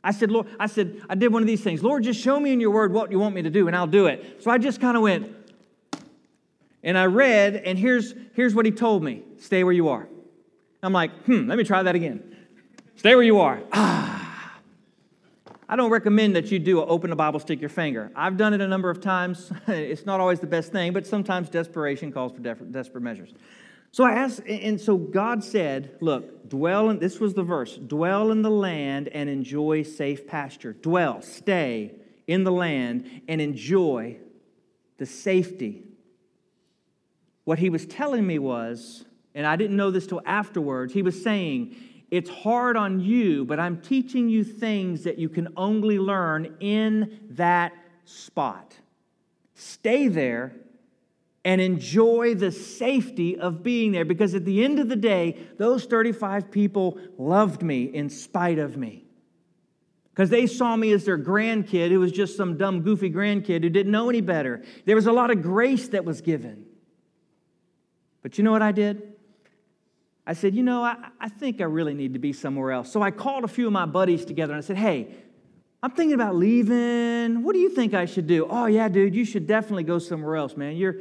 I 0.04 0.12
said, 0.12 0.32
Lord, 0.32 0.48
I 0.60 0.68
said, 0.68 1.02
I 1.10 1.16
did 1.16 1.32
one 1.32 1.42
of 1.42 1.48
these 1.48 1.62
things. 1.62 1.84
Lord, 1.84 2.04
just 2.04 2.20
show 2.20 2.40
me 2.40 2.52
in 2.54 2.60
your 2.60 2.72
word 2.72 2.94
what 2.94 3.12
you 3.12 3.20
want 3.20 3.36
me 3.36 3.42
to 3.42 3.50
do, 3.50 3.68
and 3.68 3.76
I'll 3.76 3.88
do 3.88 4.08
it. 4.08 4.42
So 4.42 4.52
I 4.52 4.58
just 4.58 4.80
kind 4.80 4.96
of 4.96 5.04
went, 5.04 5.34
and 6.84 6.98
I 6.98 7.06
read, 7.06 7.56
and 7.56 7.78
here's, 7.78 8.14
here's 8.34 8.54
what 8.54 8.66
he 8.66 8.72
told 8.72 9.04
me 9.04 9.24
stay 9.40 9.64
where 9.64 9.74
you 9.74 9.90
are. 9.90 10.08
I'm 10.84 10.94
like, 10.94 11.12
hmm, 11.26 11.48
let 11.48 11.58
me 11.58 11.64
try 11.64 11.84
that 11.84 11.96
again. 11.96 12.36
Stay 12.96 13.16
where 13.16 13.24
you 13.24 13.40
are. 13.40 13.62
Ah. 13.72 13.97
I 15.70 15.76
don't 15.76 15.92
recommend 15.92 16.36
that 16.38 16.50
you 16.50 16.60
do 16.60 16.82
open 16.82 17.10
the 17.10 17.16
Bible, 17.16 17.40
stick 17.40 17.60
your 17.60 17.70
finger. 17.70 18.10
I've 18.16 18.38
done 18.38 18.54
it 18.54 18.62
a 18.62 18.68
number 18.68 18.90
of 18.90 19.02
times. 19.02 19.52
it's 19.68 20.06
not 20.06 20.22
always 20.22 20.40
the 20.40 20.48
best 20.48 20.72
thing, 20.72 20.94
but 20.94 21.06
sometimes 21.06 21.50
desperation 21.50 22.12
calls 22.12 22.32
for 22.32 22.40
desperate 22.40 23.02
measures. 23.02 23.34
So 23.92 24.04
I 24.04 24.12
asked, 24.12 24.42
and 24.48 24.80
so 24.80 24.96
God 24.96 25.44
said, 25.44 25.98
Look, 26.00 26.50
dwell 26.50 26.90
in, 26.90 27.00
this 27.00 27.20
was 27.20 27.34
the 27.34 27.44
verse, 27.44 27.76
dwell 27.76 28.32
in 28.32 28.44
the 28.44 28.52
land 28.52 29.10
and 29.10 29.30
enjoy 29.30 29.84
safe 29.84 30.26
pasture. 30.26 30.74
Dwell, 30.74 31.22
stay 31.22 31.96
in 32.28 32.44
the 32.44 32.52
land 32.52 33.22
and 33.28 33.42
enjoy 33.42 34.18
the 34.98 35.06
safety. 35.06 35.84
What 37.44 37.60
he 37.60 37.70
was 37.70 37.86
telling 37.86 38.26
me 38.26 38.40
was, 38.40 39.06
and 39.34 39.46
I 39.46 39.56
didn't 39.56 39.78
know 39.78 39.92
this 39.92 40.08
till 40.08 40.22
afterwards, 40.26 40.94
he 40.94 41.02
was 41.02 41.22
saying, 41.22 41.76
it's 42.10 42.30
hard 42.30 42.78
on 42.78 43.00
you, 43.02 43.44
but 43.46 43.60
I'm 43.60 43.82
teaching 43.82 44.30
you 44.30 44.44
things 44.44 45.04
that 45.04 45.18
you 45.18 45.28
can 45.28 45.50
only 45.58 46.00
learn 46.00 46.56
in 46.60 47.20
that 47.32 47.74
spot. 48.06 48.78
Stay 49.56 50.08
there 50.08 50.54
and 51.44 51.60
enjoy 51.60 52.36
the 52.36 52.52
safety 52.52 53.38
of 53.38 53.64
being 53.64 53.92
there 53.92 54.06
because 54.06 54.36
at 54.36 54.46
the 54.46 54.64
end 54.64 54.80
of 54.80 54.90
the 54.90 54.96
day, 54.96 55.38
those 55.58 55.86
35 55.86 56.52
people 56.52 56.98
loved 57.18 57.62
me 57.62 57.84
in 57.84 58.10
spite 58.10 58.60
of 58.60 58.78
me. 58.78 59.06
Because 60.12 60.30
they 60.30 60.48
saw 60.48 60.76
me 60.76 60.92
as 60.94 61.06
their 61.06 61.18
grandkid 61.18 61.90
who 61.90 62.00
was 62.00 62.12
just 62.12 62.36
some 62.36 62.58
dumb, 62.58 62.82
goofy 62.82 63.12
grandkid 63.12 63.64
who 63.64 63.70
didn't 63.70 63.92
know 63.92 64.10
any 64.10 64.22
better. 64.22 64.64
There 64.86 64.96
was 64.96 65.08
a 65.08 65.12
lot 65.12 65.30
of 65.30 65.42
grace 65.42 65.90
that 65.90 66.06
was 66.06 66.22
given. 66.22 66.66
But 68.24 68.38
you 68.38 68.44
know 68.44 68.52
what 68.52 68.62
I 68.62 68.72
did? 68.72 69.14
I 70.30 70.34
said, 70.34 70.54
you 70.54 70.62
know, 70.62 70.84
I, 70.84 70.98
I 71.22 71.30
think 71.30 71.62
I 71.62 71.64
really 71.64 71.94
need 71.94 72.12
to 72.12 72.20
be 72.20 72.34
somewhere 72.34 72.74
else. 72.74 72.92
So 72.92 73.02
I 73.02 73.12
called 73.12 73.46
a 73.46 73.48
few 73.48 73.66
of 73.66 73.72
my 73.72 73.86
buddies 73.86 74.26
together 74.26 74.52
and 74.52 74.62
I 74.62 74.66
said, 74.66 74.76
hey, 74.76 75.08
I'm 75.82 75.92
thinking 75.92 76.16
about 76.16 76.36
leaving. 76.36 77.44
What 77.44 77.54
do 77.54 77.60
you 77.60 77.70
think 77.70 77.94
I 77.94 78.04
should 78.04 78.28
do? 78.28 78.46
Oh, 78.50 78.66
yeah, 78.66 78.90
dude, 78.90 79.16
you 79.16 79.24
should 79.24 79.48
definitely 79.48 79.86
go 79.86 80.00
somewhere 80.00 80.36
else, 80.36 80.58
man. 80.58 80.76
You're, 80.76 80.98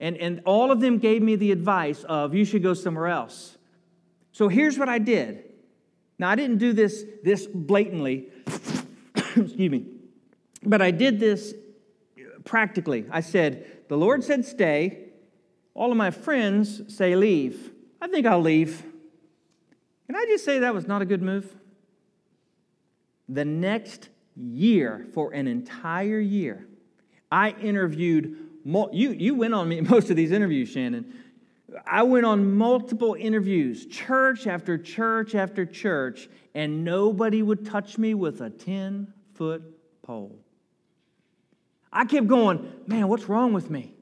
and, 0.00 0.16
and 0.16 0.42
all 0.44 0.72
of 0.72 0.80
them 0.80 0.98
gave 0.98 1.22
me 1.22 1.36
the 1.36 1.52
advice 1.52 2.02
of 2.04 2.34
you 2.34 2.44
should 2.44 2.64
go 2.64 2.74
somewhere 2.74 3.06
else. 3.06 3.56
So 4.32 4.48
here's 4.48 4.76
what 4.76 4.88
I 4.88 4.98
did. 4.98 5.44
Now, 6.18 6.28
I 6.28 6.34
didn't 6.34 6.58
do 6.58 6.72
this 6.72 7.04
this 7.22 7.46
blatantly, 7.46 8.30
excuse 9.36 9.70
me, 9.70 9.86
but 10.64 10.82
I 10.82 10.90
did 10.90 11.20
this 11.20 11.54
practically. 12.44 13.06
I 13.12 13.20
said, 13.20 13.84
The 13.88 13.96
Lord 13.96 14.24
said 14.24 14.44
stay. 14.44 15.04
All 15.72 15.90
of 15.92 15.96
my 15.96 16.10
friends 16.10 16.82
say 16.94 17.14
leave. 17.14 17.70
I 18.00 18.08
think 18.08 18.26
I'll 18.26 18.40
leave. 18.40 18.82
Can 20.06 20.16
I 20.16 20.24
just 20.28 20.44
say 20.44 20.60
that 20.60 20.74
was 20.74 20.86
not 20.86 21.02
a 21.02 21.04
good 21.04 21.22
move? 21.22 21.54
The 23.28 23.44
next 23.44 24.08
year, 24.36 25.06
for 25.12 25.32
an 25.32 25.48
entire 25.48 26.20
year, 26.20 26.66
I 27.30 27.50
interviewed, 27.50 28.36
you, 28.64 29.10
you 29.10 29.34
went 29.34 29.54
on 29.54 29.84
most 29.88 30.10
of 30.10 30.16
these 30.16 30.30
interviews, 30.30 30.68
Shannon. 30.68 31.12
I 31.84 32.04
went 32.04 32.24
on 32.24 32.54
multiple 32.54 33.16
interviews, 33.18 33.86
church 33.86 34.46
after 34.46 34.78
church 34.78 35.34
after 35.34 35.66
church, 35.66 36.28
and 36.54 36.84
nobody 36.84 37.42
would 37.42 37.66
touch 37.66 37.98
me 37.98 38.14
with 38.14 38.40
a 38.40 38.50
10 38.50 39.12
foot 39.34 39.62
pole. 40.02 40.38
I 41.92 42.04
kept 42.04 42.28
going, 42.28 42.72
man, 42.86 43.08
what's 43.08 43.28
wrong 43.28 43.52
with 43.52 43.70
me? 43.70 43.94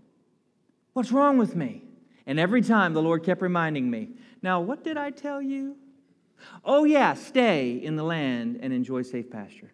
What's 0.92 1.11
wrong 1.11 1.38
with 1.38 1.57
me? 1.57 1.84
And 2.26 2.40
every 2.40 2.62
time 2.62 2.94
the 2.94 3.02
Lord 3.02 3.22
kept 3.22 3.42
reminding 3.42 3.90
me, 3.90 4.10
now, 4.42 4.60
what 4.60 4.84
did 4.84 4.96
I 4.96 5.10
tell 5.10 5.40
you? 5.40 5.76
Oh, 6.64 6.84
yeah, 6.84 7.14
stay 7.14 7.72
in 7.72 7.96
the 7.96 8.02
land 8.02 8.58
and 8.60 8.72
enjoy 8.72 9.02
safe 9.02 9.30
pasture. 9.30 9.72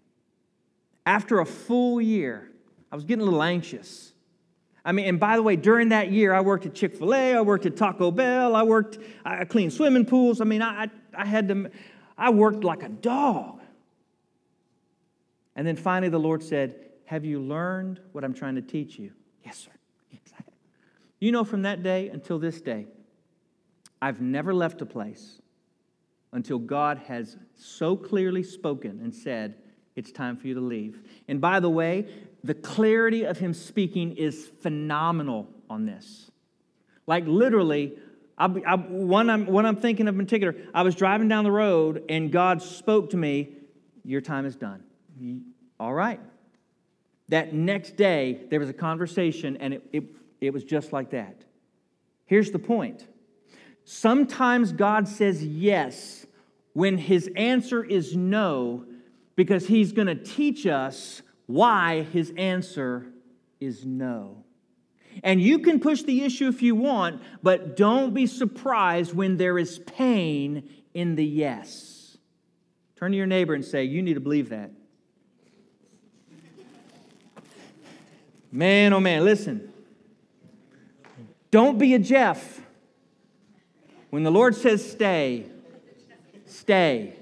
After 1.04 1.40
a 1.40 1.46
full 1.46 2.00
year, 2.00 2.50
I 2.92 2.94
was 2.94 3.04
getting 3.04 3.22
a 3.22 3.24
little 3.24 3.42
anxious. 3.42 4.12
I 4.84 4.92
mean, 4.92 5.06
and 5.06 5.20
by 5.20 5.36
the 5.36 5.42
way, 5.42 5.56
during 5.56 5.88
that 5.88 6.10
year, 6.12 6.32
I 6.32 6.40
worked 6.40 6.66
at 6.66 6.74
Chick 6.74 6.96
fil 6.96 7.14
A, 7.14 7.34
I 7.34 7.40
worked 7.40 7.66
at 7.66 7.76
Taco 7.76 8.10
Bell, 8.10 8.54
I 8.54 8.62
worked, 8.62 8.98
I 9.24 9.44
cleaned 9.44 9.72
swimming 9.72 10.06
pools. 10.06 10.40
I 10.40 10.44
mean, 10.44 10.62
I, 10.62 10.88
I 11.14 11.26
had 11.26 11.48
to, 11.48 11.70
I 12.16 12.30
worked 12.30 12.64
like 12.64 12.82
a 12.82 12.88
dog. 12.88 13.60
And 15.56 15.66
then 15.66 15.76
finally, 15.76 16.08
the 16.08 16.20
Lord 16.20 16.42
said, 16.42 16.76
Have 17.06 17.24
you 17.24 17.40
learned 17.40 18.00
what 18.12 18.24
I'm 18.24 18.34
trying 18.34 18.54
to 18.54 18.62
teach 18.62 18.98
you? 18.98 19.12
Yes, 19.44 19.58
sir. 19.58 19.72
You 21.20 21.32
know, 21.32 21.44
from 21.44 21.62
that 21.62 21.82
day 21.82 22.08
until 22.08 22.38
this 22.38 22.60
day, 22.62 22.86
I've 24.00 24.22
never 24.22 24.54
left 24.54 24.80
a 24.80 24.86
place 24.86 25.40
until 26.32 26.58
God 26.58 26.98
has 27.06 27.36
so 27.54 27.94
clearly 27.94 28.42
spoken 28.42 29.00
and 29.02 29.14
said, 29.14 29.56
It's 29.94 30.10
time 30.10 30.38
for 30.38 30.46
you 30.46 30.54
to 30.54 30.60
leave. 30.60 31.02
And 31.28 31.40
by 31.40 31.60
the 31.60 31.68
way, 31.68 32.06
the 32.42 32.54
clarity 32.54 33.24
of 33.24 33.38
Him 33.38 33.52
speaking 33.52 34.16
is 34.16 34.50
phenomenal 34.62 35.48
on 35.68 35.84
this. 35.84 36.30
Like, 37.06 37.26
literally, 37.26 37.98
I, 38.38 38.46
I, 38.66 38.76
one, 38.76 39.28
I'm, 39.28 39.46
one 39.46 39.66
I'm 39.66 39.76
thinking 39.76 40.08
of 40.08 40.18
in 40.18 40.24
particular, 40.24 40.56
I 40.72 40.82
was 40.82 40.94
driving 40.94 41.28
down 41.28 41.44
the 41.44 41.52
road 41.52 42.04
and 42.08 42.32
God 42.32 42.62
spoke 42.62 43.10
to 43.10 43.18
me, 43.18 43.50
Your 44.04 44.22
time 44.22 44.46
is 44.46 44.56
done. 44.56 44.82
All 45.78 45.92
right. 45.92 46.20
That 47.28 47.52
next 47.52 47.96
day, 47.96 48.40
there 48.48 48.58
was 48.58 48.70
a 48.70 48.74
conversation 48.74 49.58
and 49.58 49.74
it, 49.74 49.86
it 49.92 50.04
it 50.40 50.52
was 50.52 50.64
just 50.64 50.92
like 50.92 51.10
that. 51.10 51.44
Here's 52.26 52.50
the 52.50 52.58
point 52.58 53.06
sometimes 53.84 54.72
God 54.72 55.08
says 55.08 55.44
yes 55.44 56.26
when 56.72 56.98
his 56.98 57.28
answer 57.36 57.82
is 57.82 58.16
no, 58.16 58.84
because 59.36 59.66
he's 59.66 59.92
going 59.92 60.06
to 60.06 60.14
teach 60.14 60.66
us 60.66 61.22
why 61.46 62.02
his 62.02 62.32
answer 62.36 63.06
is 63.58 63.84
no. 63.84 64.44
And 65.24 65.42
you 65.42 65.58
can 65.58 65.80
push 65.80 66.02
the 66.02 66.22
issue 66.22 66.46
if 66.48 66.62
you 66.62 66.76
want, 66.76 67.20
but 67.42 67.76
don't 67.76 68.14
be 68.14 68.26
surprised 68.26 69.12
when 69.12 69.36
there 69.36 69.58
is 69.58 69.80
pain 69.80 70.70
in 70.94 71.16
the 71.16 71.24
yes. 71.24 72.16
Turn 72.96 73.10
to 73.12 73.16
your 73.16 73.26
neighbor 73.26 73.54
and 73.54 73.64
say, 73.64 73.84
You 73.84 74.02
need 74.02 74.14
to 74.14 74.20
believe 74.20 74.50
that. 74.50 74.70
Man, 78.52 78.92
oh 78.92 79.00
man, 79.00 79.24
listen. 79.24 79.69
Don't 81.50 81.78
be 81.78 81.94
a 81.94 81.98
Jeff. 81.98 82.60
When 84.10 84.22
the 84.22 84.30
Lord 84.30 84.54
says 84.54 84.88
stay, 84.88 85.46
stay. 86.46 87.14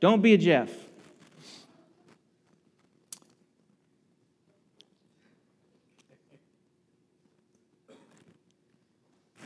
Don't 0.00 0.20
be 0.20 0.34
a 0.34 0.38
Jeff. 0.38 0.70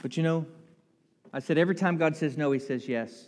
But 0.03 0.17
you 0.17 0.23
know, 0.23 0.47
I 1.33 1.41
said 1.41 1.59
every 1.59 1.75
time 1.75 1.97
God 1.97 2.17
says 2.17 2.37
no, 2.37 2.53
he 2.53 2.61
says 2.61 2.89
yes. 2.89 3.27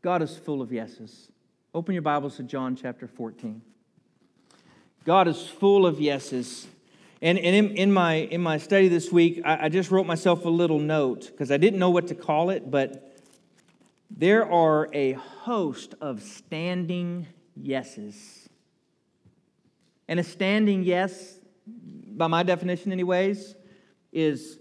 God 0.00 0.22
is 0.22 0.36
full 0.36 0.62
of 0.62 0.72
yeses. 0.72 1.28
Open 1.74 1.92
your 1.92 2.02
Bibles 2.02 2.36
to 2.36 2.44
John 2.44 2.76
chapter 2.76 3.08
14. 3.08 3.60
God 5.04 5.26
is 5.26 5.46
full 5.46 5.86
of 5.86 6.00
yeses. 6.00 6.68
And, 7.24 7.38
and 7.38 7.56
in, 7.56 7.76
in, 7.78 7.90
my, 7.90 8.16
in 8.16 8.42
my 8.42 8.58
study 8.58 8.88
this 8.88 9.10
week, 9.10 9.40
I, 9.46 9.64
I 9.64 9.68
just 9.70 9.90
wrote 9.90 10.06
myself 10.06 10.44
a 10.44 10.50
little 10.50 10.78
note 10.78 11.28
because 11.30 11.50
I 11.50 11.56
didn't 11.56 11.78
know 11.78 11.88
what 11.88 12.08
to 12.08 12.14
call 12.14 12.50
it, 12.50 12.70
but 12.70 13.16
there 14.10 14.44
are 14.52 14.90
a 14.92 15.12
host 15.12 15.94
of 16.02 16.22
standing 16.22 17.26
yeses. 17.56 18.46
And 20.06 20.20
a 20.20 20.22
standing 20.22 20.82
yes, 20.82 21.38
by 21.66 22.26
my 22.26 22.42
definition, 22.42 22.92
anyways, 22.92 23.54
is 24.12 24.58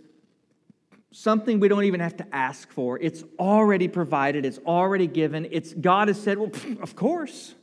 something 1.11 1.59
we 1.59 1.67
don't 1.67 1.83
even 1.83 1.99
have 1.99 2.15
to 2.15 2.27
ask 2.33 2.71
for. 2.71 2.97
It's 2.97 3.25
already 3.37 3.89
provided, 3.89 4.45
it's 4.45 4.59
already 4.59 5.07
given. 5.07 5.49
It's 5.51 5.73
God 5.73 6.07
has 6.07 6.17
said, 6.17 6.37
Well, 6.37 6.51
of 6.81 6.95
course. 6.95 7.55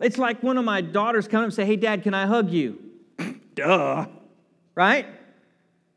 It's 0.00 0.18
like 0.18 0.42
one 0.42 0.58
of 0.58 0.64
my 0.64 0.80
daughters 0.80 1.28
come 1.28 1.38
up 1.38 1.44
and 1.44 1.54
say, 1.54 1.64
Hey, 1.64 1.76
Dad, 1.76 2.02
can 2.02 2.14
I 2.14 2.26
hug 2.26 2.50
you? 2.50 2.91
Duh. 3.54 4.06
Right? 4.74 5.06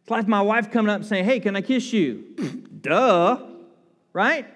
It's 0.01 0.11
like 0.11 0.27
my 0.27 0.41
wife 0.41 0.71
coming 0.71 0.89
up 0.89 0.97
and 0.97 1.05
saying, 1.05 1.25
Hey, 1.25 1.39
can 1.39 1.55
I 1.55 1.61
kiss 1.61 1.91
you? 1.93 2.35
Duh. 2.81 3.41
Right? 4.13 4.47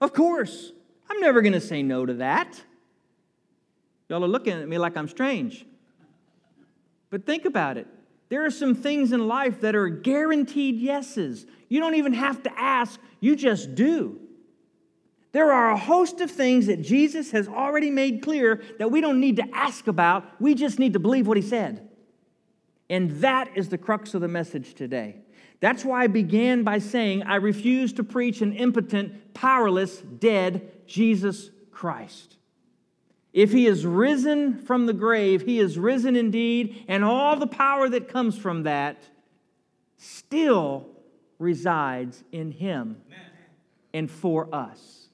Of 0.00 0.12
course. 0.12 0.72
I'm 1.10 1.20
never 1.20 1.42
going 1.42 1.52
to 1.52 1.60
say 1.60 1.82
no 1.82 2.06
to 2.06 2.14
that. 2.14 2.62
Y'all 4.08 4.24
are 4.24 4.28
looking 4.28 4.52
at 4.52 4.68
me 4.68 4.78
like 4.78 4.96
I'm 4.96 5.08
strange. 5.08 5.66
But 7.10 7.26
think 7.26 7.44
about 7.44 7.76
it. 7.76 7.86
There 8.28 8.44
are 8.44 8.50
some 8.50 8.74
things 8.74 9.12
in 9.12 9.28
life 9.28 9.60
that 9.60 9.74
are 9.74 9.88
guaranteed 9.88 10.76
yeses. 10.76 11.46
You 11.68 11.80
don't 11.80 11.94
even 11.94 12.14
have 12.14 12.42
to 12.44 12.60
ask, 12.60 12.98
you 13.20 13.36
just 13.36 13.74
do. 13.74 14.20
There 15.32 15.52
are 15.52 15.70
a 15.70 15.76
host 15.76 16.20
of 16.20 16.30
things 16.30 16.66
that 16.66 16.80
Jesus 16.80 17.32
has 17.32 17.48
already 17.48 17.90
made 17.90 18.22
clear 18.22 18.62
that 18.78 18.90
we 18.90 19.00
don't 19.00 19.20
need 19.20 19.36
to 19.36 19.44
ask 19.52 19.88
about. 19.88 20.40
We 20.40 20.54
just 20.54 20.78
need 20.78 20.92
to 20.92 21.00
believe 21.00 21.26
what 21.26 21.36
he 21.36 21.42
said. 21.42 21.88
And 22.90 23.10
that 23.22 23.50
is 23.56 23.68
the 23.68 23.78
crux 23.78 24.14
of 24.14 24.20
the 24.20 24.28
message 24.28 24.74
today. 24.74 25.16
That's 25.60 25.84
why 25.84 26.04
I 26.04 26.06
began 26.08 26.62
by 26.62 26.78
saying, 26.78 27.22
I 27.22 27.36
refuse 27.36 27.92
to 27.94 28.04
preach 28.04 28.42
an 28.42 28.52
impotent, 28.52 29.34
powerless, 29.34 29.98
dead 30.00 30.86
Jesus 30.86 31.50
Christ. 31.70 32.36
If 33.32 33.50
he 33.50 33.66
is 33.66 33.86
risen 33.86 34.58
from 34.58 34.86
the 34.86 34.92
grave, 34.92 35.42
he 35.42 35.58
is 35.58 35.78
risen 35.78 36.14
indeed, 36.14 36.84
and 36.86 37.02
all 37.02 37.36
the 37.36 37.46
power 37.46 37.88
that 37.88 38.08
comes 38.08 38.38
from 38.38 38.64
that 38.64 39.02
still 39.96 40.86
resides 41.38 42.22
in 42.30 42.52
him 42.52 43.00
and 43.92 44.10
for 44.10 44.54
us. 44.54 45.08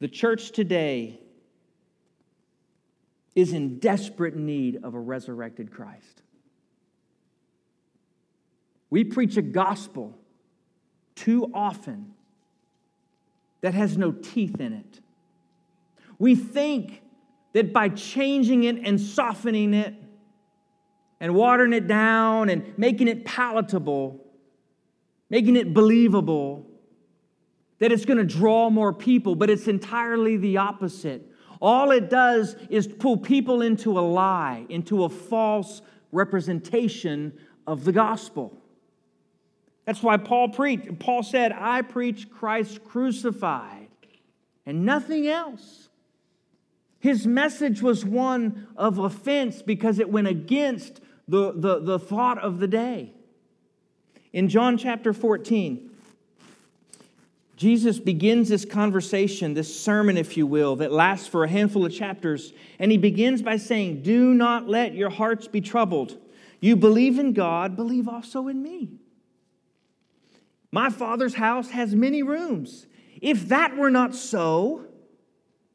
The 0.00 0.08
church 0.08 0.50
today 0.50 1.20
is 3.38 3.52
in 3.52 3.78
desperate 3.78 4.34
need 4.34 4.80
of 4.82 4.94
a 4.94 4.98
resurrected 4.98 5.70
Christ. 5.70 6.22
We 8.90 9.04
preach 9.04 9.36
a 9.36 9.42
gospel 9.42 10.18
too 11.14 11.48
often 11.54 12.14
that 13.60 13.74
has 13.74 13.96
no 13.96 14.10
teeth 14.10 14.60
in 14.60 14.72
it. 14.72 15.00
We 16.18 16.34
think 16.34 17.00
that 17.52 17.72
by 17.72 17.90
changing 17.90 18.64
it 18.64 18.80
and 18.84 19.00
softening 19.00 19.72
it 19.72 19.94
and 21.20 21.32
watering 21.32 21.72
it 21.74 21.86
down 21.86 22.48
and 22.48 22.76
making 22.76 23.06
it 23.06 23.24
palatable, 23.24 24.20
making 25.30 25.54
it 25.54 25.72
believable, 25.72 26.66
that 27.78 27.92
it's 27.92 28.04
going 28.04 28.18
to 28.18 28.24
draw 28.24 28.68
more 28.68 28.92
people, 28.92 29.36
but 29.36 29.48
it's 29.48 29.68
entirely 29.68 30.36
the 30.36 30.56
opposite. 30.56 31.32
All 31.60 31.90
it 31.90 32.08
does 32.08 32.56
is 32.70 32.86
pull 32.86 33.16
people 33.16 33.62
into 33.62 33.98
a 33.98 34.00
lie, 34.00 34.64
into 34.68 35.04
a 35.04 35.08
false 35.08 35.82
representation 36.12 37.32
of 37.66 37.84
the 37.84 37.92
gospel. 37.92 38.56
That's 39.84 40.02
why 40.02 40.18
Paul 40.18 40.50
preached. 40.50 40.98
Paul 40.98 41.22
said, 41.22 41.52
I 41.52 41.82
preach 41.82 42.30
Christ 42.30 42.84
crucified 42.84 43.88
and 44.66 44.84
nothing 44.84 45.26
else. 45.26 45.88
His 47.00 47.26
message 47.26 47.80
was 47.80 48.04
one 48.04 48.68
of 48.76 48.98
offense 48.98 49.62
because 49.62 49.98
it 49.98 50.10
went 50.10 50.26
against 50.26 51.00
the, 51.26 51.52
the, 51.52 51.80
the 51.80 51.98
thought 51.98 52.38
of 52.38 52.58
the 52.58 52.68
day. 52.68 53.12
In 54.32 54.48
John 54.48 54.76
chapter 54.76 55.12
14, 55.12 55.87
Jesus 57.58 57.98
begins 57.98 58.48
this 58.48 58.64
conversation, 58.64 59.52
this 59.52 59.78
sermon, 59.78 60.16
if 60.16 60.36
you 60.36 60.46
will, 60.46 60.76
that 60.76 60.92
lasts 60.92 61.26
for 61.26 61.42
a 61.42 61.48
handful 61.48 61.84
of 61.84 61.92
chapters. 61.92 62.52
And 62.78 62.92
he 62.92 62.98
begins 62.98 63.42
by 63.42 63.56
saying, 63.56 64.02
Do 64.02 64.32
not 64.32 64.68
let 64.68 64.94
your 64.94 65.10
hearts 65.10 65.48
be 65.48 65.60
troubled. 65.60 66.16
You 66.60 66.76
believe 66.76 67.18
in 67.18 67.32
God, 67.32 67.74
believe 67.74 68.06
also 68.06 68.46
in 68.46 68.62
me. 68.62 68.92
My 70.70 70.88
Father's 70.88 71.34
house 71.34 71.70
has 71.70 71.96
many 71.96 72.22
rooms. 72.22 72.86
If 73.20 73.48
that 73.48 73.76
were 73.76 73.90
not 73.90 74.14
so, 74.14 74.86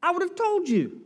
I 0.01 0.11
would 0.11 0.21
have 0.21 0.35
told 0.35 0.69
you. 0.69 1.01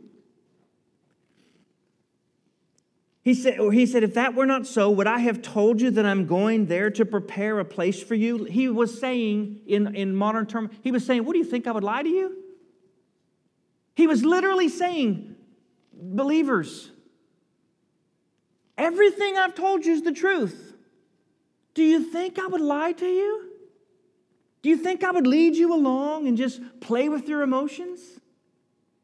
He 3.28 3.34
said, 3.34 3.60
or 3.60 3.72
he 3.72 3.84
said, 3.84 4.04
if 4.04 4.14
that 4.14 4.34
were 4.34 4.46
not 4.46 4.66
so, 4.66 4.88
would 4.88 5.06
I 5.06 5.18
have 5.18 5.42
told 5.42 5.82
you 5.82 5.90
that 5.90 6.06
I'm 6.06 6.24
going 6.24 6.64
there 6.64 6.88
to 6.92 7.04
prepare 7.04 7.58
a 7.58 7.64
place 7.64 8.02
for 8.02 8.14
you? 8.14 8.44
He 8.44 8.70
was 8.70 8.98
saying, 8.98 9.60
in, 9.66 9.94
in 9.94 10.16
modern 10.16 10.46
terms, 10.46 10.70
he 10.82 10.90
was 10.90 11.04
saying, 11.04 11.26
What 11.26 11.34
do 11.34 11.38
you 11.38 11.44
think 11.44 11.66
I 11.66 11.72
would 11.72 11.84
lie 11.84 12.02
to 12.02 12.08
you? 12.08 12.38
He 13.94 14.06
was 14.06 14.24
literally 14.24 14.70
saying, 14.70 15.36
Believers, 15.92 16.90
everything 18.78 19.36
I've 19.36 19.54
told 19.54 19.84
you 19.84 19.92
is 19.92 20.00
the 20.00 20.12
truth. 20.12 20.72
Do 21.74 21.82
you 21.82 22.10
think 22.10 22.38
I 22.38 22.46
would 22.46 22.62
lie 22.62 22.92
to 22.92 23.06
you? 23.06 23.50
Do 24.62 24.70
you 24.70 24.78
think 24.78 25.04
I 25.04 25.10
would 25.10 25.26
lead 25.26 25.54
you 25.54 25.74
along 25.74 26.26
and 26.28 26.38
just 26.38 26.62
play 26.80 27.10
with 27.10 27.28
your 27.28 27.42
emotions? 27.42 28.00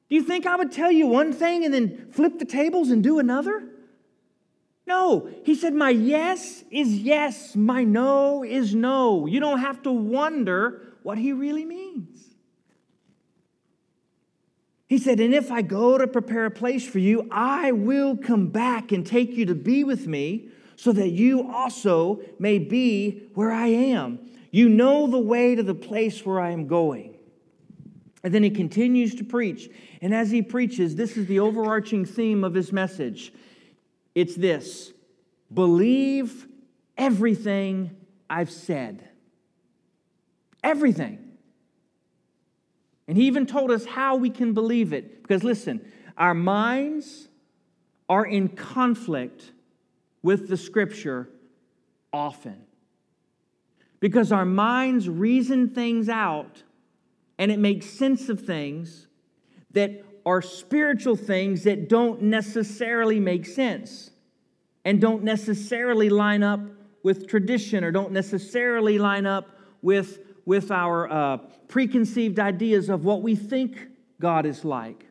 Do 0.09 0.15
you 0.15 0.23
think 0.23 0.47
I 0.47 0.57
would 0.57 0.73
tell 0.73 0.91
you 0.91 1.09
one 1.09 1.35
thing 1.35 1.63
and 1.67 1.75
then 1.75 2.09
flip 2.11 2.39
the 2.39 2.47
tables 2.47 2.89
and 2.89 3.03
do 3.03 3.19
another? 3.19 3.69
No, 4.87 5.31
he 5.45 5.55
said, 5.55 5.75
My 5.75 5.91
yes 5.91 6.63
is 6.71 6.99
yes, 6.99 7.57
my 7.57 7.85
no 7.85 8.45
is 8.45 8.75
no. 8.75 9.27
You 9.27 9.41
don't 9.41 9.61
have 9.61 9.83
to 9.85 9.93
wonder 9.93 10.83
what 11.03 11.17
he 11.17 11.33
really 11.33 11.65
means. 11.65 12.35
He 14.87 14.99
said, 14.99 15.21
And 15.21 15.35
if 15.35 15.51
I 15.51 15.63
go 15.63 15.97
to 15.97 16.07
prepare 16.07 16.47
a 16.47 16.51
place 16.51 16.87
for 16.87 16.99
you, 16.99 17.27
I 17.31 17.73
will 17.73 18.17
come 18.17 18.49
back 18.49 18.93
and 18.93 19.07
take 19.07 19.33
you 19.33 19.47
to 19.47 19.55
be 19.55 19.85
with 19.85 20.07
me, 20.07 20.49
so 20.77 20.93
that 20.93 21.11
you 21.11 21.51
also 21.51 22.21
may 22.39 22.59
be 22.59 23.29
where 23.35 23.53
I 23.53 23.69
am. 23.69 24.19
You 24.51 24.69
know 24.69 25.07
the 25.07 25.19
way 25.19 25.55
to 25.55 25.63
the 25.63 25.75
place 25.75 26.27
where 26.27 26.41
I 26.41 26.51
am 26.51 26.67
going. 26.67 27.15
And 28.23 28.35
then 28.35 28.43
he 28.43 28.51
continues 28.51 29.15
to 29.17 29.25
preach. 29.25 29.69
And 30.01 30.15
as 30.15 30.31
he 30.31 30.43
preaches, 30.43 30.97
this 30.97 31.17
is 31.17 31.27
the 31.27 31.41
overarching 31.41 32.05
theme 32.05 32.43
of 32.43 32.55
his 32.55 32.73
message 32.73 33.33
it's 34.15 34.35
this 34.35 34.93
believe 35.53 36.47
everything 36.97 37.97
I've 38.29 38.51
said. 38.51 39.09
Everything. 40.63 41.19
And 43.07 43.17
he 43.17 43.27
even 43.27 43.47
told 43.47 43.71
us 43.71 43.85
how 43.85 44.17
we 44.17 44.31
can 44.31 44.55
believe 44.55 44.93
it. 44.93 45.23
Because 45.23 45.45
listen, 45.45 45.87
our 46.17 46.35
minds 46.35 47.29
are 48.09 48.25
in 48.25 48.49
conflict 48.49 49.53
with 50.23 50.49
the 50.49 50.57
scripture 50.57 51.29
often. 52.13 52.65
Because 54.01 54.33
our 54.33 54.45
minds 54.45 55.09
reason 55.09 55.71
things 55.71 56.09
out 56.09 56.63
and 57.39 57.51
it 57.51 57.59
makes 57.59 57.87
sense 57.87 58.29
of 58.29 58.41
things 58.41 59.09
that 59.73 60.04
are 60.27 60.41
spiritual 60.41 61.17
things 61.17 61.65
that 61.65 61.89
don't 61.89 62.23
necessarily 62.23 63.21
make 63.21 63.47
sense 63.47 64.11
and 64.85 65.01
don't 65.01 65.23
necessarily 65.23 66.09
line 66.09 66.43
up 66.43 66.61
with 67.03 67.29
tradition 67.29 67.85
or 67.85 67.91
don't 67.91 68.13
necessarily 68.13 68.99
line 68.99 69.27
up 69.27 69.59
with, 69.83 70.21
with 70.47 70.71
our 70.71 71.11
uh, 71.11 71.37
preconceived 71.69 72.39
ideas 72.39 72.89
of 72.89 73.05
what 73.05 73.23
we 73.23 73.37
think 73.37 73.89
God 74.21 74.47
is 74.47 74.65
like. 74.65 75.05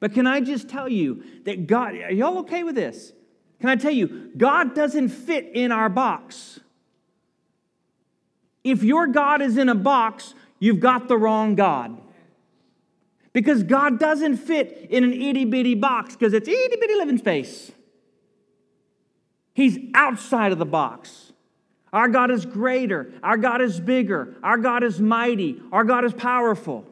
But 0.00 0.14
can 0.14 0.26
I 0.26 0.40
just 0.40 0.68
tell 0.68 0.88
you 0.88 1.22
that 1.44 1.66
God, 1.66 1.94
are 1.94 2.12
y'all 2.12 2.38
okay 2.38 2.64
with 2.64 2.74
this? 2.74 3.12
Can 3.60 3.68
I 3.68 3.76
tell 3.76 3.92
you, 3.92 4.30
God 4.36 4.74
doesn't 4.74 5.10
fit 5.10 5.50
in 5.54 5.70
our 5.70 5.88
box. 5.88 6.58
If 8.64 8.82
your 8.82 9.06
God 9.06 9.42
is 9.42 9.58
in 9.58 9.68
a 9.68 9.74
box, 9.74 10.34
you've 10.58 10.80
got 10.80 11.08
the 11.08 11.16
wrong 11.16 11.54
God. 11.54 12.00
Because 13.32 13.62
God 13.62 13.98
doesn't 13.98 14.38
fit 14.38 14.88
in 14.90 15.04
an 15.04 15.12
itty 15.12 15.44
bitty 15.44 15.74
box 15.74 16.16
because 16.16 16.32
it's 16.32 16.48
itty 16.48 16.76
bitty 16.76 16.94
living 16.94 17.18
space. 17.18 17.70
He's 19.54 19.78
outside 19.94 20.52
of 20.52 20.58
the 20.58 20.66
box. 20.66 21.32
Our 21.92 22.08
God 22.08 22.30
is 22.30 22.46
greater. 22.46 23.12
Our 23.22 23.36
God 23.36 23.60
is 23.60 23.80
bigger. 23.80 24.36
Our 24.42 24.58
God 24.58 24.84
is 24.84 25.00
mighty. 25.00 25.60
Our 25.72 25.84
God 25.84 26.04
is 26.04 26.12
powerful. 26.12 26.86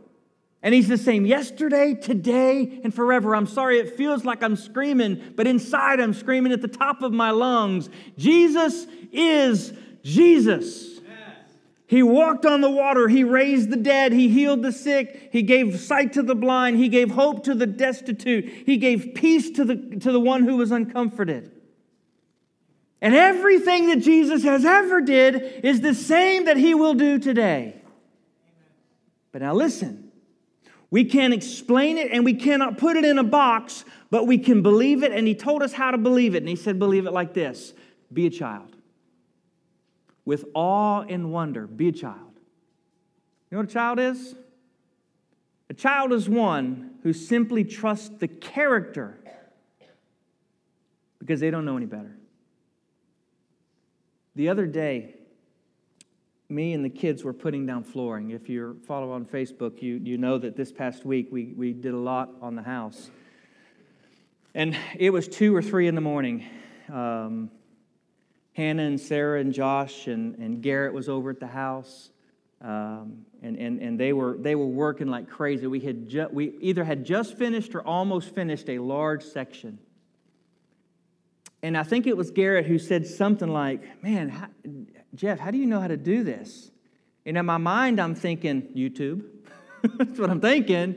And 0.63 0.75
He's 0.75 0.89
the 0.89 0.99
same 0.99 1.25
yesterday, 1.25 1.95
today, 1.95 2.81
and 2.83 2.93
forever. 2.93 3.35
I'm 3.35 3.47
sorry, 3.47 3.79
it 3.79 3.97
feels 3.97 4.25
like 4.25 4.43
I'm 4.43 4.57
screaming, 4.57 5.35
but 5.37 5.47
inside 5.47 6.01
I'm 6.01 6.15
screaming 6.15 6.53
at 6.53 6.63
the 6.63 6.69
top 6.69 7.03
of 7.03 7.13
my 7.13 7.31
lungs 7.31 7.89
Jesus 8.17 8.87
is 9.13 9.73
Jesus. 10.03 10.98
He 11.89 12.03
walked 12.03 12.45
on 12.45 12.61
the 12.61 12.71
water. 12.71 13.09
He 13.09 13.25
raised 13.25 13.71
the 13.71 13.77
dead. 13.77 14.13
He 14.13 14.29
healed 14.29 14.63
the 14.63 14.73
sick. 14.73 15.31
He 15.33 15.41
gave 15.41 15.81
sight 15.81 16.13
to 16.13 16.23
the 16.23 16.35
blind. 16.35 16.77
He 16.77 16.91
gave 16.91 17.11
hope 17.11 17.45
to 17.45 17.55
the 17.55 17.67
destitute. 17.67 18.45
He 18.67 18.77
gave 18.77 19.15
peace 19.15 19.51
to 19.53 19.65
the, 19.65 19.77
to 20.01 20.13
the 20.13 20.21
one 20.21 20.45
who 20.45 20.59
was 20.59 20.71
uncomforted. 20.71 21.51
And 23.01 23.15
everything 23.15 23.89
that 23.89 24.01
Jesus 24.01 24.43
has 24.43 24.67
ever 24.67 25.01
did 25.01 25.65
is 25.65 25.81
the 25.81 25.95
same 25.95 26.45
that 26.45 26.59
he 26.59 26.75
will 26.75 26.93
do 26.93 27.19
today. 27.19 27.81
But 29.33 29.41
now 29.41 29.55
listen. 29.55 30.13
We 30.91 31.07
can't 31.07 31.33
explain 31.33 31.97
it 31.97 32.13
and 32.13 32.23
we 32.23 32.35
cannot 32.35 32.77
put 32.77 32.99
it 32.99 33.07
in 33.07 33.17
a 33.19 33.25
box, 33.25 33.87
but 34.11 34.27
we 34.27 34.37
can 34.37 34.61
believe 34.61 35.03
it. 35.03 35.13
And 35.13 35.27
he 35.27 35.35
told 35.35 35.63
us 35.63 35.73
how 35.73 35.91
to 35.91 35.99
believe 35.99 36.35
it. 36.35 36.39
And 36.39 36.49
he 36.51 36.57
said, 36.57 36.79
believe 36.79 37.07
it 37.07 37.13
like 37.13 37.33
this 37.33 37.73
be 38.13 38.27
a 38.27 38.31
child 38.31 38.78
with 40.29 40.45
awe 40.53 41.01
and 41.09 41.33
wonder. 41.33 41.67
Be 41.67 41.89
a 41.89 41.93
child. 41.93 42.35
You 43.51 43.57
know 43.57 43.59
what 43.61 43.71
a 43.71 43.73
child 43.73 43.99
is? 43.99 44.35
A 45.71 45.75
child 45.75 46.13
is 46.13 46.29
one 46.29 46.97
who 47.03 47.15
simply 47.15 47.65
trusts 47.65 48.11
the 48.11 48.29
character 48.29 49.19
because 51.19 51.41
they 51.41 51.51
don't 51.51 51.65
know 51.65 51.79
any 51.79 51.87
better. 51.87 52.15
The 54.37 54.51
other 54.51 54.67
day, 54.67 55.15
me 56.51 56.75
and 56.75 56.85
the 56.85 56.91
kids 56.91 57.25
were 57.25 57.33
putting 57.33 57.65
down 57.65 57.83
flooring. 57.83 58.33
If 58.33 58.51
you 58.51 58.79
follow 58.87 59.11
on 59.13 59.25
Facebook, 59.25 59.81
you, 59.81 59.95
you 59.95 60.19
know 60.19 60.37
that 60.37 60.57
this 60.57 60.71
past 60.71 61.07
week 61.07 61.29
we, 61.31 61.55
we 61.57 61.73
did 61.73 61.95
a 61.95 61.99
lot 61.99 62.29
on 62.43 62.55
the 62.55 62.63
house. 62.63 63.11
And 64.55 64.77
it 64.95 65.09
was 65.09 65.27
two 65.27 65.57
or 65.57 65.63
three 65.63 65.89
in 65.89 65.95
the 65.95 66.03
morning. 66.03 66.45
Um, 66.93 67.51
Hannah 68.59 68.83
and 68.83 69.01
Sarah 69.01 69.39
and 69.39 69.53
Josh 69.53 70.09
and, 70.09 70.35
and 70.39 70.61
Garrett 70.61 70.93
was 70.93 71.09
over 71.09 71.31
at 71.31 71.39
the 71.39 71.47
house. 71.47 72.11
Um, 72.61 73.25
and, 73.41 73.57
and, 73.57 73.81
and 73.81 74.01
they, 74.01 74.13
were, 74.13 74.37
they 74.37 74.57
were 74.57 74.67
working 74.67 75.07
like 75.07 75.31
crazy. 75.31 75.69
We, 75.69 75.79
had 75.79 76.09
ju- 76.09 76.29
we 76.33 76.57
either 76.61 76.83
had 76.83 77.05
just 77.05 77.39
finished 77.39 77.77
or 77.77 77.87
almost 77.87 78.35
finished 78.35 78.69
a 78.69 78.81
large 78.81 79.23
section. 79.23 79.79
And 81.63 81.79
I 81.79 81.85
think 81.85 82.09
it 82.09 82.17
was 82.17 82.33
Garrett 82.33 82.67
who 82.67 82.81
said 82.81 83.07
something 83.07 83.49
like, 83.49 84.03
Man, 84.03 84.29
how, 84.29 84.49
Jeff, 85.15 85.39
how 85.39 85.53
do 85.53 85.59
you 85.59 85.67
know 85.67 85.79
how 85.79 85.87
to 85.87 85.97
do 85.97 86.25
this? 86.25 86.73
And 87.25 87.39
in 87.39 87.47
my 87.47 87.59
mind, 87.59 88.01
I'm 88.01 88.17
thinking, 88.17 88.63
YouTube. 88.75 89.23
That's 89.83 90.19
what 90.19 90.31
I'm 90.31 90.41
thinking. 90.41 90.97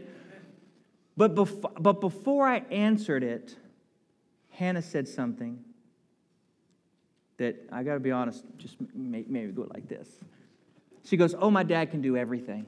But, 1.15 1.35
bef- 1.35 1.73
but 1.79 2.01
before 2.01 2.47
I 2.47 2.63
answered 2.71 3.21
it, 3.21 3.55
Hannah 4.49 4.81
said 4.81 5.07
something 5.07 5.63
that 7.41 7.55
I 7.71 7.81
got 7.81 7.95
to 7.95 7.99
be 7.99 8.11
honest, 8.11 8.43
just 8.57 8.75
maybe 8.93 9.51
go 9.51 9.67
like 9.73 9.89
this. 9.89 10.07
She 11.03 11.17
goes, 11.17 11.33
Oh, 11.37 11.49
my 11.49 11.63
dad 11.63 11.89
can 11.89 11.99
do 11.99 12.15
everything. 12.15 12.67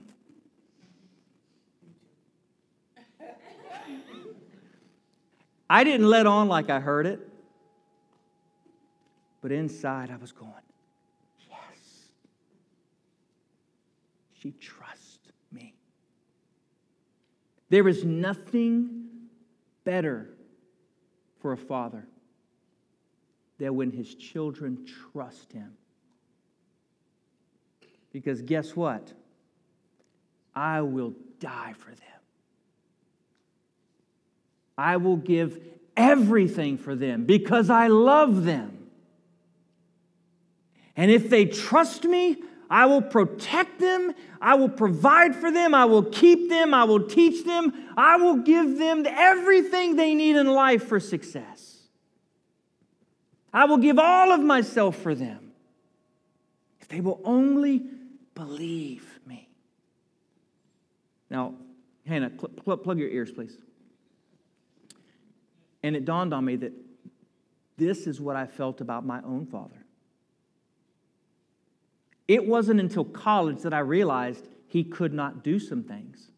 I 5.70 5.84
didn't 5.84 6.08
let 6.08 6.26
on 6.26 6.48
like 6.48 6.72
I 6.72 6.80
heard 6.80 7.06
it, 7.06 7.20
but 9.42 9.52
inside 9.52 10.10
I 10.10 10.18
was 10.18 10.32
going, 10.32 10.52
Yes. 11.48 12.08
She 14.40 14.52
trusts 14.54 15.32
me. 15.52 15.76
There 17.70 17.88
is 17.88 18.04
nothing 18.04 19.06
better 19.84 20.30
for 21.42 21.54
a 21.54 21.58
father 21.58 22.08
that 23.60 23.74
when 23.74 23.92
his 23.92 24.16
children 24.16 24.86
trust 25.12 25.52
him. 25.52 25.74
Because 28.12 28.42
guess 28.42 28.76
what? 28.76 29.14
I 30.56 30.82
will 30.82 31.14
die 31.40 31.74
for 31.78 31.90
them. 31.90 31.98
I 34.78 34.98
will 34.98 35.18
give 35.18 35.60
everything 35.96 36.78
for 36.78 36.96
them 36.96 37.26
because 37.26 37.70
I 37.70 37.88
love 37.88 38.44
them. 38.44 38.90
And 40.96 41.10
if 41.10 41.30
they 41.30 41.46
trust 41.46 42.04
me, 42.04 42.38
I 42.70 42.86
will 42.86 43.02
protect 43.02 43.80
them. 43.80 44.14
I 44.42 44.56
will 44.56 44.70
provide 44.70 45.36
for 45.36 45.52
them. 45.52 45.76
I 45.76 45.86
will 45.86 46.04
keep 46.04 46.50
them. 46.50 46.74
I 46.74 46.84
will 46.86 47.08
teach 47.08 47.46
them. 47.46 47.74
I 47.98 48.18
will 48.18 48.38
give 48.38 48.78
them 48.78 49.06
everything 49.06 49.96
they 49.96 50.16
need 50.16 50.36
in 50.36 50.48
life 50.48 50.88
for 50.88 51.00
success. 51.00 51.73
I 53.54 53.66
will 53.66 53.78
give 53.78 54.00
all 54.00 54.32
of 54.32 54.42
myself 54.42 54.98
for 54.98 55.14
them 55.14 55.52
if 56.82 56.88
they 56.88 57.02
will 57.02 57.22
only 57.24 57.84
believe 58.34 59.20
me. 59.26 59.48
Now, 61.30 61.54
Hannah, 62.08 62.32
pl- 62.32 62.78
plug 62.78 63.00
your 63.00 63.10
ears, 63.10 63.32
please. 63.32 63.56
And 65.84 65.96
it 65.96 66.06
dawned 66.06 66.34
on 66.34 66.46
me 66.46 66.56
that 66.58 66.74
this 67.78 68.08
is 68.08 68.20
what 68.20 68.36
I 68.36 68.48
felt 68.48 68.82
about 68.82 69.06
my 69.06 69.22
own 69.24 69.46
father. 69.46 69.86
It 72.28 72.48
wasn't 72.48 72.80
until 72.80 73.04
college 73.04 73.62
that 73.62 73.74
I 73.74 73.80
realized 73.80 74.48
he 74.68 74.84
could 74.84 75.14
not 75.14 75.44
do 75.44 75.60
some 75.60 75.84
things. 75.84 76.30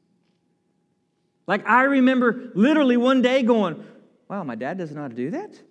Like, 1.48 1.68
I 1.68 1.84
remember 1.84 2.52
literally 2.56 2.98
one 2.98 3.22
day 3.22 3.44
going, 3.44 3.84
Wow, 4.28 4.44
my 4.44 4.56
dad 4.56 4.80
doesn't 4.80 4.96
know 4.96 5.04
how 5.04 5.08
to 5.08 5.14
do 5.14 5.30
that? 5.32 5.62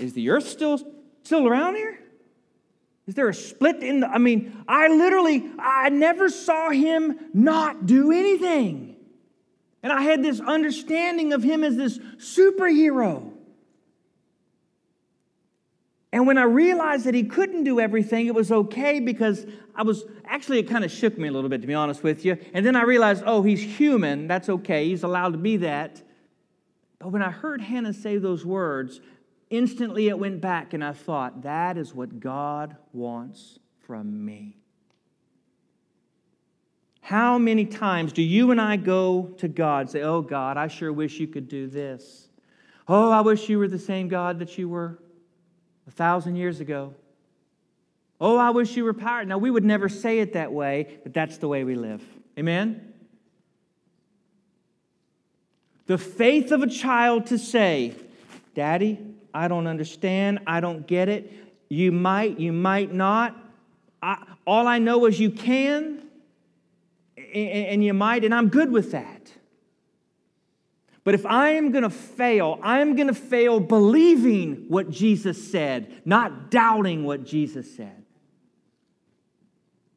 Is 0.00 0.12
the 0.12 0.30
earth 0.30 0.48
still, 0.48 0.80
still 1.22 1.46
around 1.46 1.76
here? 1.76 1.98
Is 3.06 3.14
there 3.14 3.28
a 3.28 3.34
split 3.34 3.82
in 3.82 4.00
the. 4.00 4.06
I 4.06 4.18
mean, 4.18 4.64
I 4.68 4.88
literally, 4.88 5.50
I 5.58 5.88
never 5.88 6.28
saw 6.28 6.70
him 6.70 7.18
not 7.32 7.86
do 7.86 8.12
anything. 8.12 8.96
And 9.82 9.92
I 9.92 10.02
had 10.02 10.22
this 10.22 10.40
understanding 10.40 11.32
of 11.32 11.42
him 11.42 11.64
as 11.64 11.76
this 11.76 11.98
superhero. 11.98 13.32
And 16.12 16.26
when 16.26 16.38
I 16.38 16.42
realized 16.42 17.04
that 17.04 17.14
he 17.14 17.24
couldn't 17.24 17.64
do 17.64 17.80
everything, 17.80 18.26
it 18.26 18.34
was 18.34 18.50
okay 18.50 18.98
because 19.00 19.46
I 19.74 19.82
was 19.82 20.04
actually, 20.24 20.58
it 20.58 20.64
kind 20.64 20.84
of 20.84 20.90
shook 20.90 21.16
me 21.16 21.28
a 21.28 21.32
little 21.32 21.50
bit, 21.50 21.60
to 21.60 21.66
be 21.66 21.74
honest 21.74 22.02
with 22.02 22.24
you. 22.24 22.38
And 22.54 22.64
then 22.64 22.76
I 22.76 22.82
realized, 22.82 23.22
oh, 23.26 23.42
he's 23.42 23.62
human. 23.62 24.26
That's 24.26 24.48
okay. 24.48 24.88
He's 24.88 25.02
allowed 25.02 25.32
to 25.32 25.38
be 25.38 25.58
that. 25.58 26.02
But 26.98 27.10
when 27.10 27.22
I 27.22 27.30
heard 27.30 27.60
Hannah 27.60 27.92
say 27.92 28.18
those 28.18 28.44
words, 28.44 29.00
instantly 29.50 30.08
it 30.08 30.18
went 30.18 30.40
back 30.40 30.74
and 30.74 30.84
I 30.84 30.92
thought, 30.92 31.42
that 31.42 31.76
is 31.76 31.94
what 31.94 32.20
God 32.20 32.76
wants 32.92 33.58
from 33.86 34.24
me. 34.24 34.56
How 37.00 37.38
many 37.38 37.64
times 37.64 38.12
do 38.12 38.22
you 38.22 38.50
and 38.50 38.60
I 38.60 38.76
go 38.76 39.34
to 39.38 39.48
God 39.48 39.80
and 39.80 39.90
say, 39.90 40.02
Oh, 40.02 40.20
God, 40.20 40.58
I 40.58 40.68
sure 40.68 40.92
wish 40.92 41.18
you 41.18 41.26
could 41.26 41.48
do 41.48 41.66
this? 41.66 42.28
Oh, 42.86 43.10
I 43.10 43.22
wish 43.22 43.48
you 43.48 43.58
were 43.58 43.68
the 43.68 43.78
same 43.78 44.08
God 44.08 44.38
that 44.40 44.58
you 44.58 44.68
were 44.68 44.98
a 45.86 45.90
thousand 45.90 46.36
years 46.36 46.60
ago. 46.60 46.94
Oh, 48.20 48.36
I 48.36 48.50
wish 48.50 48.76
you 48.76 48.84
were 48.84 48.92
powered. 48.92 49.26
Now, 49.26 49.38
we 49.38 49.50
would 49.50 49.64
never 49.64 49.88
say 49.88 50.18
it 50.18 50.34
that 50.34 50.52
way, 50.52 50.98
but 51.02 51.14
that's 51.14 51.38
the 51.38 51.48
way 51.48 51.64
we 51.64 51.76
live. 51.76 52.02
Amen? 52.38 52.92
The 55.86 55.96
faith 55.96 56.52
of 56.52 56.62
a 56.62 56.66
child 56.66 57.26
to 57.28 57.38
say, 57.38 57.94
Daddy, 58.54 58.98
I 59.38 59.46
don't 59.46 59.68
understand. 59.68 60.40
I 60.48 60.58
don't 60.58 60.84
get 60.84 61.08
it. 61.08 61.32
You 61.68 61.92
might, 61.92 62.40
you 62.40 62.52
might 62.52 62.92
not. 62.92 63.36
I, 64.02 64.20
all 64.44 64.66
I 64.66 64.80
know 64.80 65.06
is 65.06 65.20
you 65.20 65.30
can, 65.30 66.02
and, 67.32 67.84
you 67.84 67.94
might, 67.94 68.24
and 68.24 68.34
I'm 68.34 68.48
good 68.48 68.72
with 68.72 68.90
that. 68.90 69.32
But 71.04 71.14
if 71.14 71.24
I 71.24 71.50
am 71.50 71.70
going 71.70 71.84
to 71.84 71.90
fail, 71.90 72.58
I 72.64 72.80
am 72.80 72.96
going 72.96 73.06
to 73.06 73.14
fail 73.14 73.60
believing 73.60 74.64
what 74.66 74.90
Jesus 74.90 75.52
said, 75.52 76.02
not 76.04 76.50
doubting 76.50 77.04
what 77.04 77.24
Jesus 77.24 77.72
said. 77.76 78.04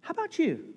How 0.01 0.11
about 0.11 0.37
you? 0.37 0.75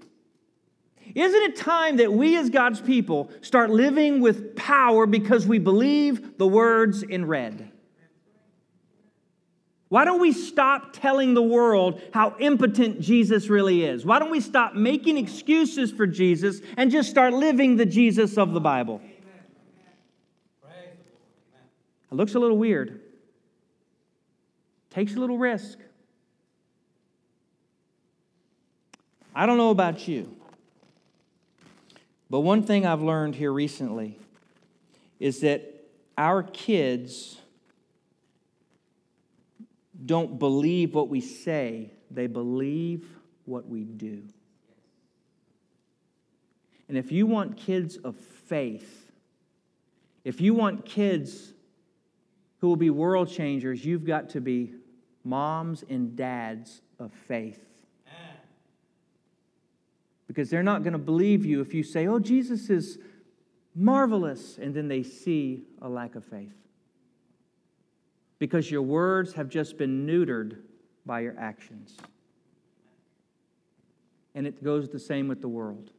Isn't 1.14 1.42
it 1.42 1.56
time 1.56 1.98
that 1.98 2.14
we 2.14 2.38
as 2.38 2.48
God's 2.48 2.80
people 2.80 3.30
start 3.42 3.68
living 3.68 4.22
with 4.22 4.56
power 4.56 5.04
because 5.04 5.46
we 5.46 5.58
believe 5.58 6.38
the 6.38 6.46
words 6.48 7.02
in 7.02 7.26
red? 7.26 7.72
Why 9.94 10.04
don't 10.04 10.20
we 10.20 10.32
stop 10.32 10.92
telling 10.92 11.34
the 11.34 11.42
world 11.42 12.02
how 12.12 12.34
impotent 12.40 13.00
Jesus 13.00 13.46
really 13.46 13.84
is? 13.84 14.04
Why 14.04 14.18
don't 14.18 14.32
we 14.32 14.40
stop 14.40 14.74
making 14.74 15.18
excuses 15.18 15.92
for 15.92 16.04
Jesus 16.04 16.60
and 16.76 16.90
just 16.90 17.08
start 17.08 17.32
living 17.32 17.76
the 17.76 17.86
Jesus 17.86 18.36
of 18.36 18.54
the 18.54 18.60
Bible? 18.60 19.00
It 20.64 22.10
looks 22.10 22.34
a 22.34 22.40
little 22.40 22.58
weird, 22.58 23.02
takes 24.90 25.14
a 25.14 25.20
little 25.20 25.38
risk. 25.38 25.78
I 29.32 29.46
don't 29.46 29.58
know 29.58 29.70
about 29.70 30.08
you, 30.08 30.34
but 32.28 32.40
one 32.40 32.64
thing 32.64 32.84
I've 32.84 33.02
learned 33.02 33.36
here 33.36 33.52
recently 33.52 34.18
is 35.20 35.42
that 35.42 35.86
our 36.18 36.42
kids 36.42 37.40
don't 40.04 40.38
believe 40.38 40.94
what 40.94 41.08
we 41.08 41.20
say, 41.20 41.92
they 42.10 42.26
believe 42.26 43.08
what 43.44 43.68
we 43.68 43.84
do. 43.84 44.22
And 46.88 46.98
if 46.98 47.10
you 47.10 47.26
want 47.26 47.56
kids 47.56 47.96
of 47.96 48.16
faith, 48.16 49.10
if 50.24 50.40
you 50.40 50.54
want 50.54 50.84
kids 50.84 51.52
who 52.58 52.68
will 52.68 52.76
be 52.76 52.90
world 52.90 53.28
changers, 53.28 53.84
you've 53.84 54.04
got 54.04 54.30
to 54.30 54.40
be 54.40 54.72
moms 55.24 55.84
and 55.88 56.16
dads 56.16 56.82
of 56.98 57.12
faith. 57.12 57.60
Because 60.26 60.50
they're 60.50 60.62
not 60.62 60.82
going 60.82 60.92
to 60.92 60.98
believe 60.98 61.44
you 61.44 61.60
if 61.60 61.74
you 61.74 61.82
say, 61.82 62.06
oh, 62.06 62.18
Jesus 62.18 62.70
is 62.70 62.98
marvelous, 63.74 64.58
and 64.58 64.74
then 64.74 64.88
they 64.88 65.02
see 65.02 65.64
a 65.82 65.88
lack 65.88 66.14
of 66.14 66.24
faith. 66.24 66.54
Because 68.38 68.70
your 68.70 68.82
words 68.82 69.32
have 69.34 69.48
just 69.48 69.78
been 69.78 70.06
neutered 70.06 70.58
by 71.06 71.20
your 71.20 71.34
actions. 71.38 71.96
And 74.34 74.46
it 74.46 74.62
goes 74.62 74.88
the 74.88 74.98
same 74.98 75.28
with 75.28 75.40
the 75.40 75.48
world. 75.48 75.90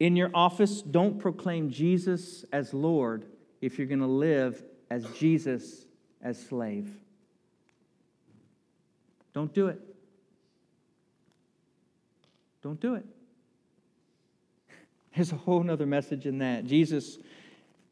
In 0.00 0.16
your 0.16 0.30
office, 0.34 0.82
don't 0.82 1.18
proclaim 1.18 1.70
Jesus 1.70 2.44
as 2.52 2.74
Lord 2.74 3.26
if 3.60 3.78
you're 3.78 3.86
going 3.86 4.00
to 4.00 4.06
live 4.06 4.62
as 4.90 5.06
Jesus 5.16 5.86
as 6.20 6.44
slave. 6.44 6.90
Don't 9.32 9.52
do 9.52 9.68
it. 9.68 9.80
Don't 12.62 12.80
do 12.80 12.94
it. 12.94 13.04
There's 15.14 15.32
a 15.32 15.36
whole 15.36 15.70
other 15.70 15.86
message 15.86 16.26
in 16.26 16.38
that. 16.38 16.64
Jesus 16.64 17.18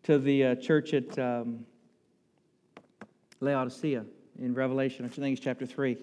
to 0.04 0.18
the 0.18 0.44
uh, 0.44 0.54
church 0.56 0.94
at 0.94 1.18
um, 1.18 1.64
Laodicea 3.42 4.04
in 4.40 4.54
Revelation, 4.54 5.04
I 5.04 5.08
think 5.08 5.36
it's 5.36 5.44
chapter 5.44 5.66
3. 5.66 5.98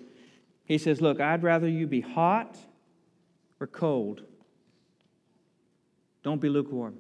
He 0.66 0.78
says, 0.78 1.02
Look, 1.02 1.20
I'd 1.20 1.42
rather 1.42 1.68
you 1.68 1.88
be 1.88 2.02
hot 2.02 2.58
or 3.60 3.68
cold. 3.68 4.24
Don't 6.24 6.42
be 6.42 6.50
lukewarm. 6.50 6.96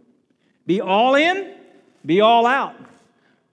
Be 0.65 0.81
all 0.81 1.15
in, 1.15 1.55
be 2.05 2.21
all 2.21 2.45
out. 2.45 2.75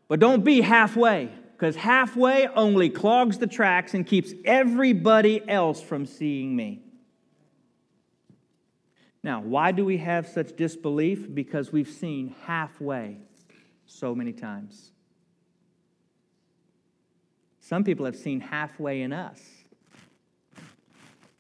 But 0.09 0.21
don't 0.21 0.45
be 0.45 0.61
halfway, 0.61 1.31
because 1.53 1.75
halfway 1.75 2.47
only 2.47 2.89
clogs 2.89 3.39
the 3.39 3.47
tracks 3.47 3.93
and 3.95 4.07
keeps 4.07 4.33
everybody 4.45 5.47
else 5.49 5.83
from 5.83 6.07
seeing 6.07 6.55
me. 6.55 6.83
Now, 9.25 9.41
why 9.41 9.73
do 9.73 9.85
we 9.85 9.97
have 9.97 10.29
such 10.29 10.55
disbelief? 10.57 11.35
Because 11.35 11.73
we've 11.73 11.89
seen 11.89 12.35
halfway 12.45 13.19
so 13.87 14.15
many 14.15 14.33
times. 14.33 14.93
Some 17.67 17.85
people 17.85 18.07
have 18.07 18.17
seen 18.17 18.41
halfway 18.41 19.03
in 19.03 19.13
us. 19.13 19.41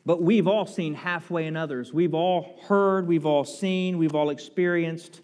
But 0.04 0.22
we've 0.22 0.46
all 0.46 0.66
seen 0.66 0.94
halfway 0.94 1.46
in 1.46 1.56
others. 1.56 1.92
We've 1.92 2.14
all 2.14 2.58
heard, 2.68 3.06
we've 3.06 3.26
all 3.26 3.44
seen, 3.44 3.98
we've 3.98 4.14
all 4.14 4.30
experienced 4.30 5.20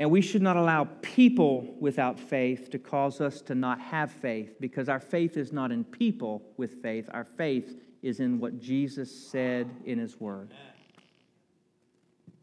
and 0.00 0.10
we 0.10 0.20
should 0.20 0.42
not 0.42 0.56
allow 0.56 0.84
people 1.02 1.74
without 1.80 2.20
faith 2.20 2.70
to 2.70 2.78
cause 2.78 3.20
us 3.20 3.40
to 3.42 3.54
not 3.54 3.80
have 3.80 4.12
faith 4.12 4.54
because 4.60 4.88
our 4.88 5.00
faith 5.00 5.36
is 5.36 5.52
not 5.52 5.72
in 5.72 5.82
people 5.82 6.42
with 6.56 6.80
faith. 6.82 7.08
Our 7.12 7.24
faith 7.24 7.76
is 8.02 8.20
in 8.20 8.38
what 8.38 8.60
Jesus 8.60 9.12
said 9.12 9.68
in 9.84 9.98
His 9.98 10.20
Word. 10.20 10.54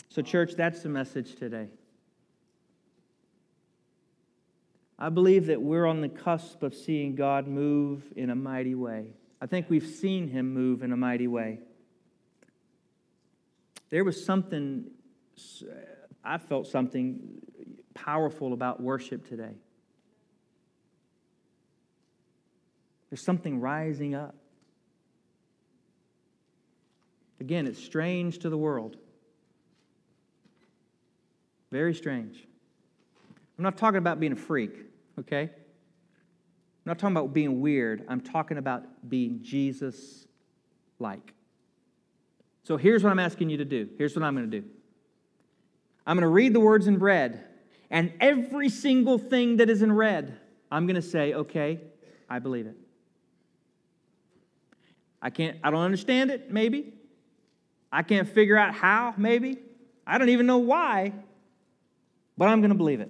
So, 0.10 0.22
church, 0.22 0.56
that's 0.56 0.82
the 0.82 0.90
message 0.90 1.36
today. 1.36 1.70
I 4.98 5.10
believe 5.10 5.48
that 5.48 5.62
we're 5.62 5.86
on 5.86 6.02
the 6.02 6.10
cusp 6.10 6.64
of 6.64 6.74
seeing 6.74 7.16
God 7.16 7.48
move 7.48 8.04
in 8.16 8.30
a 8.30 8.36
mighty 8.36 8.76
way. 8.76 9.08
I 9.42 9.48
think 9.48 9.70
we've 9.70 9.86
seen 9.86 10.30
him 10.30 10.54
move 10.54 10.84
in 10.84 10.94
a 10.94 10.98
mighty 10.98 11.28
way. 11.28 11.60
There 13.90 14.04
was 14.04 14.26
something, 14.26 14.86
uh, 15.64 15.74
I 16.24 16.38
felt 16.38 16.68
something 16.68 17.20
powerful 17.94 18.54
about 18.54 18.82
worship 18.82 19.28
today. 19.28 19.56
There's 23.10 23.24
something 23.24 23.60
rising 23.60 24.16
up. 24.16 24.36
Again, 27.40 27.68
it's 27.68 27.84
strange 27.84 28.40
to 28.40 28.50
the 28.50 28.58
world. 28.58 28.98
Very 31.72 31.94
strange. 31.94 32.48
I'm 33.58 33.64
not 33.64 33.78
talking 33.78 33.98
about 33.98 34.20
being 34.20 34.34
a 34.34 34.38
freak, 34.38 34.76
okay? 35.20 35.44
I'm 35.44 35.50
not 36.86 37.00
talking 37.00 37.16
about 37.16 37.34
being 37.34 37.62
weird. 37.62 38.04
I'm 38.08 38.22
talking 38.22 38.58
about 38.58 38.84
being 39.08 39.40
Jesus 39.42 40.28
like. 41.00 41.34
So 42.64 42.78
here's 42.78 43.04
what 43.04 43.12
I'm 43.12 43.20
asking 43.20 43.50
you 43.50 43.58
to 43.58 43.66
do. 43.66 43.90
Here's 43.98 44.16
what 44.16 44.24
I'm 44.24 44.36
going 44.36 44.50
to 44.50 44.62
do 44.62 44.68
I'm 46.06 46.18
going 46.18 46.24
to 46.24 46.28
read 46.28 46.54
the 46.54 46.60
words 46.60 46.88
in 46.88 47.00
red, 47.00 47.44
and 47.90 48.14
every 48.20 48.70
single 48.70 49.18
thing 49.18 49.58
that 49.58 49.70
is 49.70 49.82
in 49.82 49.92
red, 49.92 50.38
I'm 50.72 50.86
going 50.86 50.96
to 50.96 51.02
say, 51.02 51.34
okay, 51.34 51.80
I 52.30 52.40
believe 52.40 52.68
it. 52.68 52.76
I 55.22 55.30
can't, 55.30 55.58
I 55.64 55.72
don't 55.72 55.82
understand 55.82 56.30
it, 56.30 56.52
maybe. 56.52 56.94
I 57.92 58.04
can't 58.04 58.28
figure 58.28 58.58
out 58.58 58.76
how, 58.76 59.14
maybe. 59.18 59.58
I 60.06 60.18
don't 60.18 60.30
even 60.30 60.46
know 60.46 60.58
why, 60.58 61.14
but 62.38 62.50
I'm 62.50 62.62
going 62.62 62.70
to 62.70 62.78
believe 62.78 63.00
it. 63.00 63.10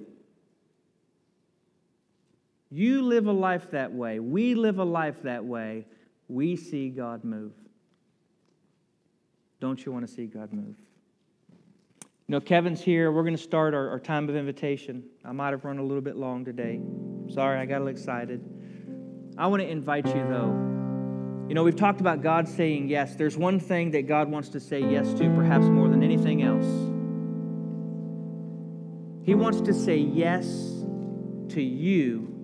You 2.72 3.03
live 3.03 3.28
a 3.28 3.32
life 3.32 3.72
that 3.72 3.93
way. 3.93 4.20
We 4.20 4.55
live 4.55 4.80
a 4.80 4.84
life 4.84 5.24
that 5.24 5.45
way. 5.45 5.86
We 6.28 6.55
see 6.55 6.89
God 6.89 7.24
move. 7.24 7.53
Don't 9.59 9.86
you 9.86 9.91
want 9.91 10.07
to 10.07 10.13
see 10.13 10.26
God 10.26 10.51
move? 10.51 10.76
You 12.28 12.32
know, 12.34 12.39
Kevin's 12.39 12.82
here. 12.82 13.11
We're 13.11 13.24
going 13.24 13.38
to 13.38 13.41
start 13.41 13.74
our, 13.74 13.89
our 13.89 13.99
time 13.99 14.28
of 14.30 14.36
invitation. 14.36 15.03
I 15.24 15.32
might 15.32 15.51
have 15.51 15.63
run 15.63 15.78
a 15.78 15.84
little 15.84 16.01
bit 16.01 16.16
long 16.16 16.43
today. 16.43 16.80
Sorry, 17.30 17.59
I 17.59 17.66
got 17.66 17.78
a 17.78 17.86
little 17.86 17.89
excited. 17.89 18.43
I 19.38 19.47
want 19.47 19.61
to 19.61 19.70
invite 19.70 20.07
you, 20.07 20.26
though. 20.28 20.74
You 21.47 21.53
know, 21.53 21.63
we've 21.63 21.76
talked 21.76 22.01
about 22.01 22.24
God 22.24 22.47
saying 22.47 22.89
yes. 22.89 23.16
There's 23.16 23.38
one 23.38 23.59
thing 23.59 23.91
that 23.91 24.07
God 24.07 24.32
wants 24.32 24.49
to 24.49 24.59
say 24.59 24.80
yes 24.80 25.13
to, 25.13 25.30
perhaps 25.36 25.66
more 25.66 25.88
than 25.88 26.01
anything 26.01 26.41
else. 26.41 26.66
He 29.24 29.36
wants 29.36 29.61
to 29.61 29.74
say 29.74 29.97
yes 29.97 30.45
to 31.49 31.61
you 31.61 32.35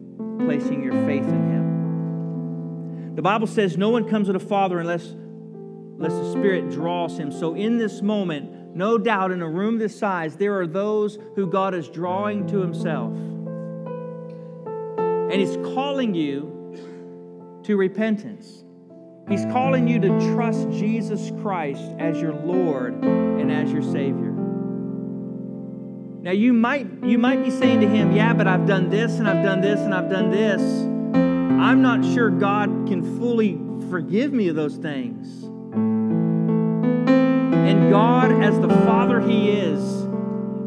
placing 0.45 0.83
your 0.83 0.93
faith 1.05 1.23
in 1.23 1.51
Him. 1.51 3.15
The 3.15 3.21
Bible 3.21 3.47
says 3.47 3.77
no 3.77 3.89
one 3.89 4.07
comes 4.07 4.27
to 4.27 4.33
the 4.33 4.39
Father 4.39 4.79
unless, 4.79 5.05
unless 5.05 6.13
the 6.13 6.31
Spirit 6.31 6.71
draws 6.71 7.17
him. 7.17 7.31
So, 7.31 7.55
in 7.55 7.77
this 7.77 8.01
moment, 8.01 8.75
no 8.75 8.97
doubt 8.97 9.31
in 9.31 9.41
a 9.41 9.49
room 9.49 9.77
this 9.77 9.97
size, 9.97 10.37
there 10.37 10.59
are 10.59 10.67
those 10.67 11.19
who 11.35 11.47
God 11.47 11.75
is 11.75 11.89
drawing 11.89 12.47
to 12.47 12.61
Himself. 12.61 13.13
And 15.31 15.33
He's 15.33 15.57
calling 15.75 16.15
you 16.15 17.61
to 17.63 17.75
repentance. 17.75 18.63
He's 19.29 19.45
calling 19.45 19.87
you 19.87 19.99
to 19.99 20.33
trust 20.33 20.69
Jesus 20.71 21.31
Christ 21.41 21.83
as 21.99 22.19
your 22.19 22.33
Lord 22.33 23.03
and 23.03 23.51
as 23.51 23.71
your 23.71 23.83
Savior. 23.83 24.30
Now 26.23 26.31
you 26.31 26.53
might 26.53 26.85
you 27.03 27.17
might 27.17 27.43
be 27.43 27.49
saying 27.49 27.81
to 27.81 27.87
him, 27.87 28.11
"Yeah, 28.11 28.33
but 28.33 28.45
I've 28.45 28.67
done 28.67 28.89
this 28.89 29.17
and 29.17 29.27
I've 29.27 29.43
done 29.43 29.59
this 29.59 29.79
and 29.79 29.91
I've 29.91 30.07
done 30.07 30.29
this. 30.29 30.61
I'm 30.61 31.81
not 31.81 32.05
sure 32.05 32.29
God 32.29 32.69
can 32.87 33.01
fully 33.17 33.59
forgive 33.89 34.31
me 34.31 34.47
of 34.49 34.55
those 34.55 34.75
things." 34.75 35.43
And 37.55 37.89
God 37.89 38.31
as 38.31 38.59
the 38.59 38.69
Father 38.69 39.19
he 39.19 39.49
is 39.49 40.05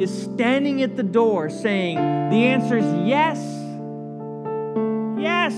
is 0.01 0.11
standing 0.11 0.83
at 0.83 0.97
the 0.97 1.05
door 1.05 1.49
saying, 1.49 1.99
"The 2.31 2.47
answer 2.47 2.77
is 2.79 2.93
yes. 3.07 3.39
Yes. 5.17 5.55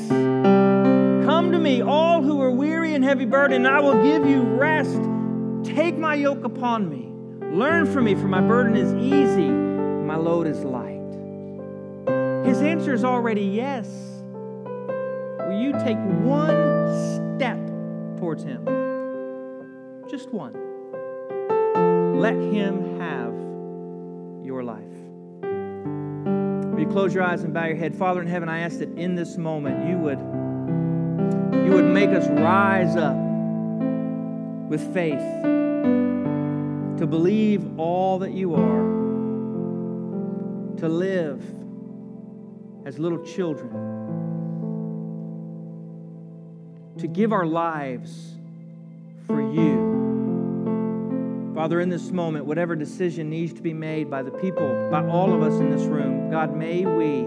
Come 1.25 1.53
to 1.53 1.59
me, 1.59 1.81
all 1.81 2.21
who 2.21 2.39
are 2.43 2.51
weary 2.51 2.95
and 2.95 3.03
heavy 3.03 3.25
burdened, 3.25 3.65
and 3.67 3.75
I 3.75 3.81
will 3.81 4.03
give 4.03 4.27
you 4.27 4.43
rest. 4.43 5.01
Take 5.65 5.97
my 5.97 6.15
yoke 6.15 6.45
upon 6.45 6.91
me. 6.91 7.11
Learn 7.51 7.87
from 7.87 8.05
me, 8.05 8.15
for 8.15 8.29
my 8.29 8.43
burden 8.43 8.77
is 8.77 8.93
easy, 8.95 9.51
my 10.17 10.23
load 10.23 10.47
is 10.47 10.65
light. 10.65 10.97
His 12.47 12.63
answer 12.63 12.95
is 12.95 13.05
already 13.05 13.43
yes. 13.43 13.87
Will 15.47 15.61
you 15.61 15.73
take 15.85 15.99
one 16.25 17.37
step 17.37 17.59
towards 18.19 18.43
Him? 18.43 18.65
Just 20.09 20.31
one. 20.33 20.55
Let 22.19 22.33
Him 22.33 22.99
have 22.99 23.35
your 24.43 24.65
life. 24.65 24.81
Will 26.73 26.81
you 26.81 26.89
close 26.89 27.13
your 27.13 27.23
eyes 27.23 27.43
and 27.43 27.53
bow 27.53 27.67
your 27.67 27.77
head? 27.77 27.95
Father 27.95 28.23
in 28.23 28.27
heaven, 28.27 28.49
I 28.49 28.61
ask 28.61 28.79
that 28.79 28.97
in 28.97 29.17
this 29.17 29.37
moment 29.37 29.87
you 29.87 29.99
would 29.99 30.19
you 31.67 31.73
would 31.75 31.93
make 31.93 32.09
us 32.09 32.27
rise 32.29 32.97
up 32.97 33.17
with 34.71 34.81
faith 34.95 35.21
to 36.99 37.07
believe 37.07 37.79
all 37.79 38.21
that 38.21 38.33
you 38.33 38.55
are, 38.55 38.96
to 40.79 40.89
live 40.89 41.43
as 42.87 42.99
little 42.99 43.25
children, 43.25 43.71
to 46.99 47.07
give 47.07 47.33
our 47.33 47.47
lives 47.47 48.35
for 49.27 49.41
you. 49.41 49.95
Father, 51.55 51.81
in 51.81 51.89
this 51.89 52.11
moment, 52.11 52.45
whatever 52.45 52.77
decision 52.77 53.31
needs 53.31 53.53
to 53.55 53.63
be 53.63 53.73
made 53.73 54.11
by 54.11 54.23
the 54.23 54.31
people, 54.31 54.89
by 54.91 55.07
all 55.09 55.33
of 55.33 55.43
us 55.43 55.59
in 55.61 55.71
this 55.71 55.85
room, 55.85 56.31
God, 56.31 56.55
may 56.57 56.85
we, 56.85 57.23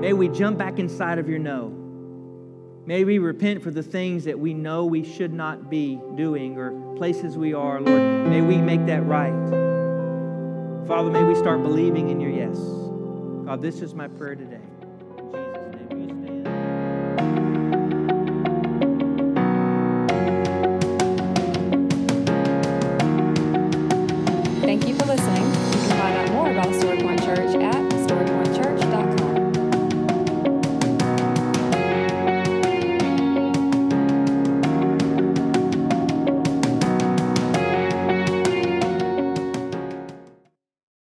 may 0.00 0.12
we 0.12 0.28
jump 0.28 0.56
back 0.56 0.78
inside 0.78 1.18
of 1.18 1.28
your 1.28 1.40
no 1.40 1.84
May 2.86 3.04
we 3.04 3.18
repent 3.18 3.62
for 3.62 3.70
the 3.70 3.82
things 3.82 4.24
that 4.24 4.38
we 4.38 4.52
know 4.52 4.84
we 4.84 5.04
should 5.04 5.32
not 5.32 5.70
be 5.70 5.98
doing 6.16 6.58
or 6.58 6.94
places 6.96 7.38
we 7.38 7.54
are, 7.54 7.80
Lord. 7.80 8.28
May 8.28 8.42
we 8.42 8.58
make 8.58 8.84
that 8.86 9.06
right. 9.06 9.73
Father, 10.86 11.10
may 11.10 11.22
we 11.24 11.34
start 11.34 11.62
believing 11.62 12.10
in 12.10 12.20
your 12.20 12.30
yes. 12.30 12.58
God, 13.46 13.62
this 13.62 13.80
is 13.80 13.94
my 13.94 14.06
prayer 14.06 14.34
today. 14.34 14.60